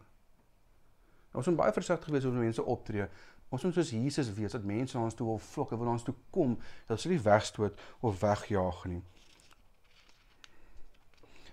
Ons 1.37 1.51
moet 1.51 1.59
baie 1.59 1.75
versigtig 1.75 2.15
wees 2.15 2.25
hoe 2.25 2.33
mense 2.37 2.63
optree. 2.63 3.09
Ons 3.51 3.67
moet 3.67 3.75
soos 3.75 3.91
Jesus 3.91 4.31
wees 4.39 4.55
dat 4.55 4.65
mense 4.67 4.97
na 4.97 5.05
ons 5.07 5.19
toe 5.19 5.27
wil 5.27 5.43
vlok, 5.51 5.75
wil 5.75 5.91
ons 5.91 6.07
toe 6.07 6.15
kom, 6.35 6.57
dat 6.87 7.03
hulle 7.03 7.17
nie 7.17 7.27
wegstoot 7.27 7.85
of 8.07 8.23
wegjaag 8.23 8.81
nie. 8.91 9.03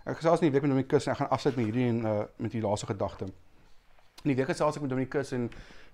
Ek 0.03 0.19
gesels 0.19 0.41
nie 0.43 0.51
week 0.51 0.65
met 0.65 0.73
Dominikus 0.73 1.07
en 1.07 1.13
ek 1.13 1.21
gaan 1.23 1.33
afsluit 1.33 1.57
met 1.57 1.69
hierdie 1.69 1.89
en 1.89 2.01
uh, 2.05 2.15
met 2.43 2.53
die 2.53 2.61
laaste 2.61 2.89
gedagte. 2.89 3.29
In 4.23 4.33
die 4.33 4.37
week 4.37 4.49
gesels 4.51 4.77
ek 4.77 4.85
met 4.85 4.93
Dominikus 4.93 5.33
en 5.33 5.49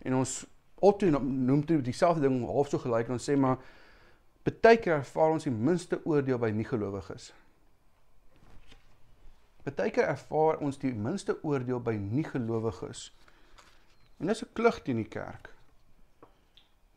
en 0.08 0.16
ons 0.22 0.40
optree 0.80 1.12
noem 1.12 1.66
toe 1.66 1.82
dieselfde 1.82 2.22
ding 2.22 2.46
half 2.46 2.70
so 2.70 2.78
gelyk 2.78 3.08
en 3.08 3.18
ons 3.18 3.30
sê 3.30 3.36
maar 3.38 3.58
baie 4.50 4.80
keer 4.82 4.96
ervaar 5.00 5.36
ons 5.36 5.46
die 5.46 5.54
minste 5.54 6.00
oordeel 6.06 6.40
by 6.42 6.50
nie 6.56 6.66
gelowiges. 6.66 7.30
Baie 9.68 9.92
keer 9.94 10.08
ervaar 10.10 10.58
ons 10.66 10.80
die 10.82 10.94
minste 10.96 11.36
oordeel 11.44 11.82
by 11.84 11.94
nie 12.00 12.24
gelowiges. 12.26 13.10
En 14.20 14.28
dis 14.28 14.44
'n 14.44 14.54
klug 14.54 14.82
teen 14.82 14.96
die 14.96 15.08
kerk. 15.08 15.50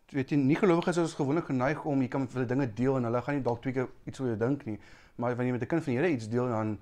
Jy 0.08 0.16
weet 0.16 0.30
jy 0.30 0.36
nie 0.36 0.56
gelowiges 0.56 0.96
is 0.96 1.14
gewoonlik 1.14 1.44
geneig 1.44 1.84
om 1.84 2.00
jy 2.02 2.08
kan 2.08 2.28
vir 2.28 2.34
hulle 2.34 2.48
dinge 2.48 2.72
deel 2.74 2.96
en 2.96 3.04
hulle 3.04 3.22
gaan 3.22 3.34
nie 3.34 3.42
dalk 3.42 3.62
twee 3.62 3.72
keer 3.72 3.88
iets 4.04 4.20
oor 4.20 4.28
jou 4.28 4.36
dink 4.36 4.64
nie. 4.64 4.78
Maar 5.16 5.36
wanneer 5.36 5.54
jy 5.54 5.58
met 5.58 5.62
'n 5.62 5.66
kind 5.66 5.84
van 5.84 5.92
die 5.92 6.00
Here 6.00 6.12
iets 6.12 6.28
deel 6.28 6.48
dan 6.48 6.78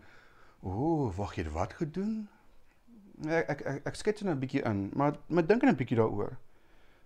ooh, 0.62 1.16
wag 1.16 1.34
jy 1.34 1.48
wat 1.50 1.72
gedoen? 1.72 2.28
Ek 3.26 3.48
ek 3.48 3.60
ek, 3.60 3.86
ek 3.86 3.94
skets 3.94 4.22
net 4.22 4.34
'n 4.34 4.40
bietjie 4.40 4.62
in, 4.62 4.90
maar 4.94 5.16
maar 5.28 5.46
dink 5.46 5.62
net 5.62 5.72
'n 5.72 5.76
bietjie 5.76 5.96
daaroor. 5.96 6.36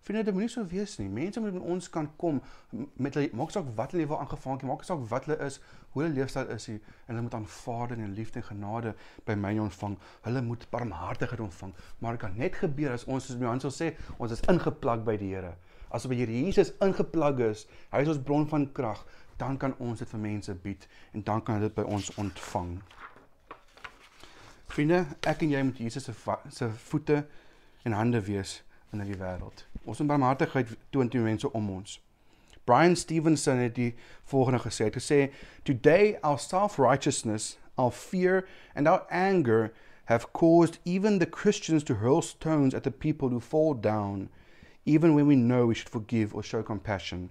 Vriende, 0.04 0.24
dit 0.24 0.34
moenie 0.36 0.50
so 0.52 0.66
wees 0.68 0.98
nie. 1.00 1.06
Mense 1.08 1.40
moet 1.40 1.54
met 1.54 1.62
ons 1.62 1.86
kan 1.88 2.10
kom 2.20 2.42
met 3.00 3.14
hulle 3.16 3.30
maak 3.32 3.54
saak 3.54 3.70
wat 3.76 3.94
hulle 3.94 4.02
lewe 4.02 4.18
aangevang 4.20 4.58
het, 4.58 4.64
maak 4.68 4.82
saak 4.84 5.00
wat 5.08 5.24
hulle 5.24 5.38
is, 5.46 5.54
hoe 5.94 6.02
hulle 6.02 6.12
leefstyl 6.18 6.50
is 6.52 6.66
hier 6.68 6.80
en 7.06 7.14
hulle 7.14 7.22
moet 7.24 7.36
aanvaarding 7.38 8.02
en 8.04 8.10
liefde 8.12 8.42
en 8.42 8.44
genade 8.50 8.92
by 9.24 9.36
my 9.40 9.54
ontvang. 9.64 9.94
Hulle 10.26 10.42
moet 10.44 10.66
barmhartigheid 10.74 11.40
ontvang. 11.40 11.72
Maar 12.04 12.18
dit 12.18 12.22
kan 12.26 12.36
net 12.36 12.58
gebeur 12.60 12.92
as 12.92 13.06
ons 13.08 13.30
soos 13.30 13.40
Johan 13.40 13.64
sal 13.64 13.72
sê, 13.72 13.88
ons 14.18 14.34
is 14.36 14.44
ingeplak 14.52 15.06
by 15.08 15.16
die 15.22 15.30
Here. 15.32 15.54
As 15.88 16.04
by 16.10 16.18
Here 16.20 16.36
Jesus 16.36 16.74
ingeplak 16.84 17.40
is, 17.46 17.64
hy 17.94 18.04
is 18.04 18.12
ons 18.12 18.20
bron 18.28 18.44
van 18.50 18.68
krag, 18.76 19.00
dan 19.40 19.56
kan 19.56 19.72
ons 19.80 20.04
dit 20.04 20.12
vir 20.12 20.24
mense 20.26 20.58
bied 20.66 20.84
en 21.14 21.24
dan 21.24 21.40
kan 21.40 21.56
hulle 21.56 21.70
dit 21.70 21.78
by 21.80 21.86
ons 21.88 22.12
ontvang. 22.20 22.74
Vriende, 24.74 25.00
ek 25.24 25.48
en 25.48 25.56
jy 25.56 25.64
moet 25.64 25.80
Jesus 25.80 26.10
se 26.10 26.36
se 26.52 26.68
voete 26.90 27.22
en 27.88 27.96
hande 27.96 28.20
wees 28.28 28.58
in 28.92 29.00
hierdie 29.00 29.22
wêreld. 29.24 29.64
Ons 29.84 29.98
moet 29.98 30.08
barmhartigheid 30.08 30.76
toon 30.90 31.08
teen 31.08 31.22
mense 31.22 31.52
om 31.52 31.70
ons. 31.70 31.98
Brian 32.64 32.96
Stevenson 32.96 33.58
het 33.60 33.74
die 33.74 33.94
volgende 34.24 34.62
gesê. 34.64 34.88
Hy 34.88 35.02
sê 35.02 35.18
today 35.64 36.16
our 36.22 36.38
self-righteousness, 36.38 37.58
our 37.76 37.92
fear 37.92 38.46
and 38.74 38.88
our 38.88 39.04
anger 39.10 39.72
have 40.06 40.32
caused 40.32 40.78
even 40.84 41.18
the 41.18 41.26
Christians 41.26 41.84
to 41.84 41.94
hurl 41.94 42.22
stones 42.22 42.74
at 42.74 42.84
the 42.84 42.90
people 42.90 43.28
who 43.28 43.40
fall 43.40 43.74
down 43.74 44.28
even 44.86 45.14
when 45.14 45.26
we 45.26 45.36
know 45.36 45.66
we 45.66 45.74
should 45.74 45.88
forgive 45.88 46.34
or 46.34 46.42
show 46.42 46.62
compassion. 46.62 47.30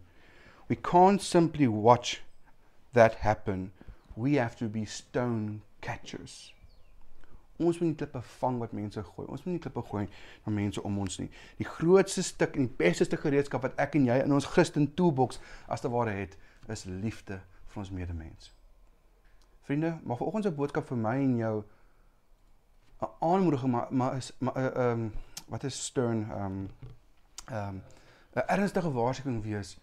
We 0.68 0.76
can't 0.76 1.22
simply 1.22 1.68
watch 1.68 2.22
that 2.94 3.16
happen. 3.16 3.72
We 4.16 4.36
have 4.36 4.56
to 4.58 4.66
be 4.66 4.86
stone 4.86 5.62
catchers. 5.82 6.52
Ons 7.58 7.80
moet 7.80 7.88
nie 7.88 7.96
klippe 7.96 8.22
vang 8.40 8.60
wat 8.60 8.72
mense 8.74 9.04
gooi. 9.04 9.28
Ons 9.28 9.44
moet 9.46 9.54
nie 9.54 9.62
klippe 9.62 9.82
gooi 9.82 10.08
na 10.46 10.54
mense 10.54 10.82
om 10.84 10.98
ons 11.00 11.20
nie. 11.20 11.30
Die 11.58 11.68
grootste 11.68 12.24
stuk 12.24 12.56
en 12.56 12.68
die 12.68 12.76
beste 12.78 13.18
gereedskap 13.18 13.62
wat 13.62 13.78
ek 13.78 13.96
en 14.00 14.06
jy 14.10 14.18
in 14.24 14.34
ons 14.34 14.50
Christen 14.56 14.90
toolbox 14.98 15.40
as 15.68 15.82
te 15.82 15.92
ware 15.94 16.16
het, 16.18 16.38
is 16.68 16.86
liefde 16.86 17.42
vir 17.74 17.84
ons 17.84 17.92
medemens. 17.92 18.52
Vriende, 19.64 19.98
maar 20.04 20.18
vanoggend 20.18 20.50
se 20.50 20.52
boodskap 20.52 20.88
vir 20.90 20.98
my 20.98 21.16
en 21.22 21.38
jou 21.38 21.64
'n 23.04 23.08
aanmoediging 23.20 23.72
maar 23.72 23.88
maar 23.92 24.18
is 24.18 24.32
maar 24.40 24.56
eh, 24.56 24.92
ehm 24.92 25.08
wat 25.48 25.64
is 25.64 25.84
stern 25.86 26.32
ehm 26.32 26.46
um, 26.46 26.70
ehm 27.46 27.68
um, 27.70 27.82
'n 28.34 28.48
ernstige 28.48 28.92
waarskuwing 28.92 29.44
wees 29.44 29.78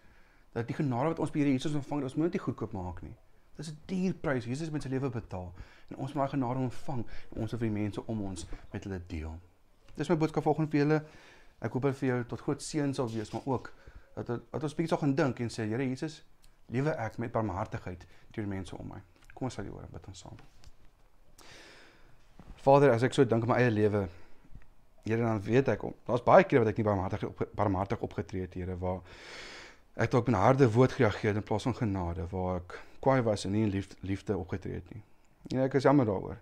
dat 0.51 0.67
die 0.67 0.75
genade 0.75 1.07
wat 1.07 1.19
ons 1.19 1.31
by 1.31 1.39
Here 1.39 1.51
Jesus 1.51 1.73
ontvang, 1.73 2.03
ons 2.03 2.15
moet 2.15 2.31
dit 2.31 2.41
goedkoop 2.41 2.71
maak 2.71 3.01
nie. 3.01 3.15
Dis 3.55 3.71
'n 3.71 3.77
duur 3.85 4.13
prys. 4.13 4.45
Jesus 4.45 4.69
met 4.69 4.81
sy 4.81 4.89
lewe 4.89 5.09
betaal 5.09 5.53
en 5.87 5.95
ons 5.95 6.13
moet 6.13 6.23
daai 6.23 6.29
genade 6.29 6.59
ontvang 6.59 7.05
en 7.31 7.41
ons 7.41 7.51
wil 7.51 7.59
vir 7.59 7.67
die 7.67 7.81
mense 7.81 8.05
om 8.05 8.21
ons 8.21 8.47
met 8.71 8.83
hulle 8.83 9.01
deel. 9.07 9.39
Dis 9.95 10.09
my 10.09 10.17
boodskap 10.17 10.43
vanoggend 10.43 10.71
vir 10.71 10.79
julle. 10.79 11.03
Ek 11.61 11.71
hoop 11.71 11.83
dit 11.83 11.97
vir 11.97 12.07
jou 12.09 12.23
tot 12.25 12.41
groot 12.41 12.61
seën 12.61 12.93
sal 12.93 13.09
wees, 13.11 13.31
maar 13.31 13.45
ook 13.45 13.73
dat 14.15 14.27
dat 14.27 14.63
ons 14.63 14.75
bietjie 14.75 14.87
sal 14.87 14.97
gaan 14.97 15.15
dink 15.15 15.39
en 15.39 15.49
sê 15.49 15.67
Here 15.67 15.83
Jesus, 15.87 16.23
lewe 16.71 16.95
ek 16.95 17.17
met 17.17 17.31
barmhartigheid 17.31 18.05
teenoor 18.31 18.49
mense 18.49 18.77
om 18.77 18.87
my. 18.87 19.01
Kom 19.33 19.45
ons 19.49 19.53
sal 19.53 19.67
die 19.67 19.73
ore 19.73 19.87
bid 19.91 20.07
ons 20.07 20.19
saam. 20.19 20.37
Vader, 22.61 22.91
as 22.93 23.03
ek 23.03 23.13
so 23.13 23.25
dink 23.25 23.43
aan 23.43 23.49
my 23.49 23.61
eie 23.61 23.71
lewe, 23.71 24.07
Here 25.01 25.17
dan 25.17 25.39
weet 25.41 25.71
ek 25.73 25.83
om. 25.83 25.95
Daar's 26.05 26.21
baie 26.21 26.43
kere 26.45 26.61
wat 26.61 26.69
ek 26.69 26.77
nie 26.77 26.85
barmhartig 26.85 27.23
op 27.25 27.39
barmhartig 27.57 28.03
opgetree 28.05 28.45
het, 28.45 28.53
Here, 28.53 28.75
waar 28.77 29.01
ek 29.97 30.11
dalk 30.13 30.29
met 30.29 30.37
harde 30.37 30.67
woord 30.71 30.93
gereageer 30.93 31.39
in 31.39 31.45
plaas 31.45 31.65
van 31.65 31.75
genade, 31.75 32.27
waar 32.29 32.59
ek 32.59 32.75
kwaai 33.01 33.21
was 33.25 33.45
en 33.45 33.51
nie 33.51 33.63
in 33.65 33.73
liefde, 33.73 33.95
liefde 34.05 34.37
opgetree 34.37 34.77
het 34.79 34.93
nie. 34.93 35.03
En 35.55 35.65
ek 35.65 35.73
is 35.79 35.83
jammer 35.83 36.05
daaroor. 36.05 36.37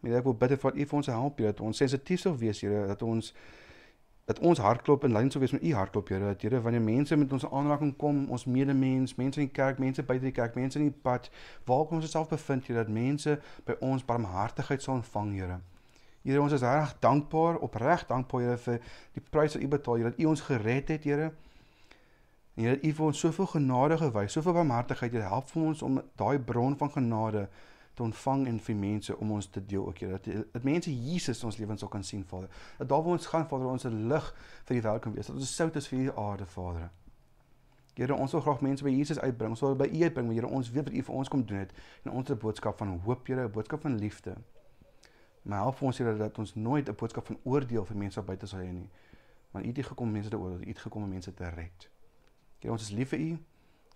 Maar 0.00 0.18
ek 0.20 0.26
wil 0.28 0.36
bid 0.36 0.52
dat 0.52 0.64
U 0.64 0.86
vir 0.86 0.96
ons 1.00 1.06
help, 1.06 1.38
Here, 1.38 1.52
dat 1.52 1.60
ons 1.64 1.76
sensitief 1.76 2.20
sou 2.20 2.34
wees, 2.40 2.60
Here, 2.60 2.86
dat 2.86 3.02
ons 3.02 3.34
dat 4.24 4.38
ons 4.40 4.58
hartklop 4.58 5.02
in 5.04 5.12
lyn 5.12 5.28
sou 5.28 5.40
wees 5.42 5.52
met 5.52 5.64
U 5.64 5.72
hartklop, 5.76 6.08
Here, 6.08 6.32
dat 6.32 6.42
Here 6.42 6.60
wanneer 6.64 6.82
mense 6.84 7.16
met 7.16 7.32
ons 7.32 7.44
aanraking 7.44 7.92
kom, 8.00 8.22
ons 8.32 8.46
medemens, 8.48 9.14
mense 9.20 9.40
in 9.40 9.50
die 9.50 9.52
kerk, 9.52 9.80
mense 9.80 10.02
buite 10.02 10.24
die 10.24 10.32
kerk, 10.32 10.56
mense 10.56 10.80
in 10.80 10.88
die 10.88 10.96
pad, 11.04 11.28
waar 11.68 11.84
ons 11.92 12.08
osself 12.08 12.32
bevind, 12.32 12.64
Here, 12.68 12.80
dat 12.80 12.92
mense 12.92 13.36
by 13.68 13.76
ons 13.84 14.04
barmhartigheid 14.04 14.84
sal 14.84 15.02
ontvang, 15.02 15.32
Here. 15.36 15.58
Here, 16.24 16.40
ons 16.40 16.56
is 16.56 16.64
reg 16.64 16.96
dankbaar, 17.04 17.60
opreg 17.64 18.06
dankbaar 18.08 18.46
Here 18.46 18.60
vir 18.64 18.80
die 19.16 19.24
prys 19.28 19.58
wat 19.58 19.64
U 19.64 19.72
betaal, 19.76 20.00
Here, 20.00 20.12
dat 20.12 20.24
U 20.24 20.30
ons 20.32 20.44
gered 20.48 20.92
het, 20.96 21.04
Here. 21.04 21.32
En 22.54 22.62
Here, 22.62 22.78
U 22.82 22.92
vir 22.92 23.06
ons 23.06 23.18
soveel 23.18 23.46
genade 23.46 23.98
gewys, 23.98 24.32
soveel 24.32 24.52
barmhartigheid, 24.52 25.12
Here, 25.12 25.28
help 25.28 25.48
vir 25.50 25.62
ons 25.62 25.82
om 25.82 26.02
daai 26.16 26.38
bron 26.38 26.76
van 26.78 26.90
genade 26.90 27.48
te 27.94 28.02
ontvang 28.02 28.46
en 28.50 28.58
vir 28.58 28.76
mense 28.76 29.16
om 29.16 29.32
ons 29.34 29.46
te 29.46 29.62
deel 29.66 29.86
ook, 29.86 29.98
Here. 29.98 30.18
Dat, 30.18 30.52
dat 30.52 30.66
mense 30.66 30.94
Jesus 30.94 31.44
ons 31.44 31.58
lewens 31.58 31.82
sal 31.82 31.90
kan 31.90 32.04
sien, 32.04 32.24
Vader. 32.24 32.50
Dat 32.78 32.88
daar 32.88 33.02
waar 33.02 33.18
ons 33.18 33.26
gaan, 33.26 33.48
Vader, 33.48 33.66
ons 33.66 33.86
'n 33.86 34.06
lig 34.08 34.34
vir 34.64 34.74
die 34.74 34.82
wêreld 34.82 35.02
kan 35.02 35.14
wees. 35.14 35.26
Dat 35.26 35.36
ons 35.36 35.56
sout 35.56 35.76
is 35.76 35.88
vir 35.88 35.98
hierdie 35.98 36.18
aarde, 36.18 36.46
Vader. 36.46 36.90
Here, 37.94 38.14
ons 38.14 38.32
wil 38.32 38.40
graag 38.40 38.60
mense 38.60 38.84
by 38.84 38.90
Jesus 38.90 39.18
uitbring. 39.18 39.50
Ons 39.50 39.60
wil 39.60 39.74
by 39.74 39.86
U 39.86 40.02
uitbring, 40.02 40.26
maar 40.26 40.34
Here, 40.34 40.48
ons 40.48 40.70
weet 40.70 40.84
wat 40.84 40.94
U 40.94 41.02
vir 41.02 41.14
ons 41.14 41.28
kom 41.28 41.44
doen 41.46 41.58
het. 41.58 41.72
En 42.04 42.10
ons 42.10 42.28
het 42.28 42.38
'n 42.38 42.40
boodskap 42.40 42.78
van 42.78 43.00
hoop, 43.04 43.26
Here, 43.26 43.44
'n 43.44 43.50
boodskap 43.50 43.80
van 43.80 43.98
liefde. 43.98 44.34
Maar 45.42 45.58
help 45.58 45.82
ons 45.82 45.98
Here 45.98 46.16
dat 46.16 46.38
ons 46.38 46.54
nooit 46.54 46.88
'n 46.88 46.94
boodskap 46.94 47.26
van 47.26 47.38
oordeel 47.42 47.84
vir 47.84 47.96
mense 47.96 48.22
buite 48.22 48.46
sal 48.46 48.60
hê 48.60 48.72
nie. 48.72 48.88
Want 49.50 49.64
U 49.64 49.68
het 49.68 49.86
gekom 49.86 50.10
mense 50.10 50.30
te 50.30 50.38
oordeel, 50.38 50.60
U 50.60 50.68
het 50.68 50.78
gekom 50.78 51.02
om 51.02 51.08
mense 51.08 51.34
te 51.34 51.48
red. 51.48 51.93
Here, 52.64 52.72
ons 52.72 52.82
is 52.82 52.94
lief 52.96 53.10
vir 53.12 53.20
U. 53.20 53.32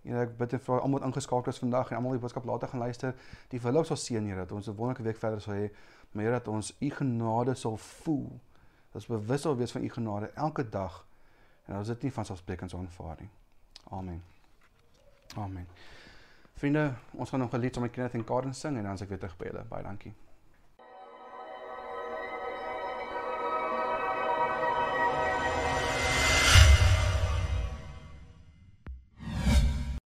Here, 0.03 0.27
ek 0.27 0.35
bid 0.37 0.55
vir 0.61 0.83
almal 0.83 1.01
wat 1.01 1.07
ingeskakel 1.09 1.55
is 1.55 1.61
vandag 1.63 1.89
en 1.89 1.97
almal 1.97 2.19
die 2.19 2.21
boodskap 2.21 2.45
later 2.45 2.69
gaan 2.69 2.83
luister. 2.85 3.15
Die 3.49 3.61
verloop 3.65 3.89
sal 3.89 3.97
seën 3.97 4.27
Here 4.29 4.45
dat 4.45 4.53
ons 4.53 4.69
'n 4.69 4.77
wonderlike 4.77 5.07
week 5.09 5.17
verder 5.17 5.41
sal 5.41 5.55
hê. 5.55 5.71
Maar 6.13 6.25
Here, 6.25 6.35
dat 6.37 6.49
ons 6.49 6.75
U 6.81 6.91
genade 6.91 7.55
sal 7.55 7.77
voel. 7.77 8.29
Dat 8.93 9.01
ons 9.01 9.07
bewus 9.07 9.41
sal 9.41 9.57
wees 9.57 9.73
van 9.73 9.83
U 9.85 9.89
genade 9.89 10.31
elke 10.35 10.69
dag 10.69 11.07
en 11.65 11.73
dat 11.73 11.79
ons 11.79 11.89
dit 11.89 12.03
nie 12.03 12.13
van 12.13 12.25
selfsprekend 12.25 12.71
sal 12.71 12.81
aanvaar 12.81 13.17
nie. 13.21 13.31
Amen. 13.91 14.23
Amen. 15.37 15.67
Vriende, 16.55 16.95
ons 17.13 17.31
gaan 17.31 17.41
nog 17.41 17.53
'n 17.53 17.59
lied 17.59 17.75
saam 17.75 17.83
met 17.83 17.93
Kenneth 17.93 18.15
en 18.15 18.25
Karen 18.25 18.55
sing 18.55 18.77
en 18.77 18.83
dan 18.83 18.93
as 18.93 19.01
ek 19.01 19.09
weer 19.09 19.19
terug 19.19 19.37
by 19.37 19.45
julle. 19.45 19.65
Baie 19.65 19.83
dankie. 19.83 20.28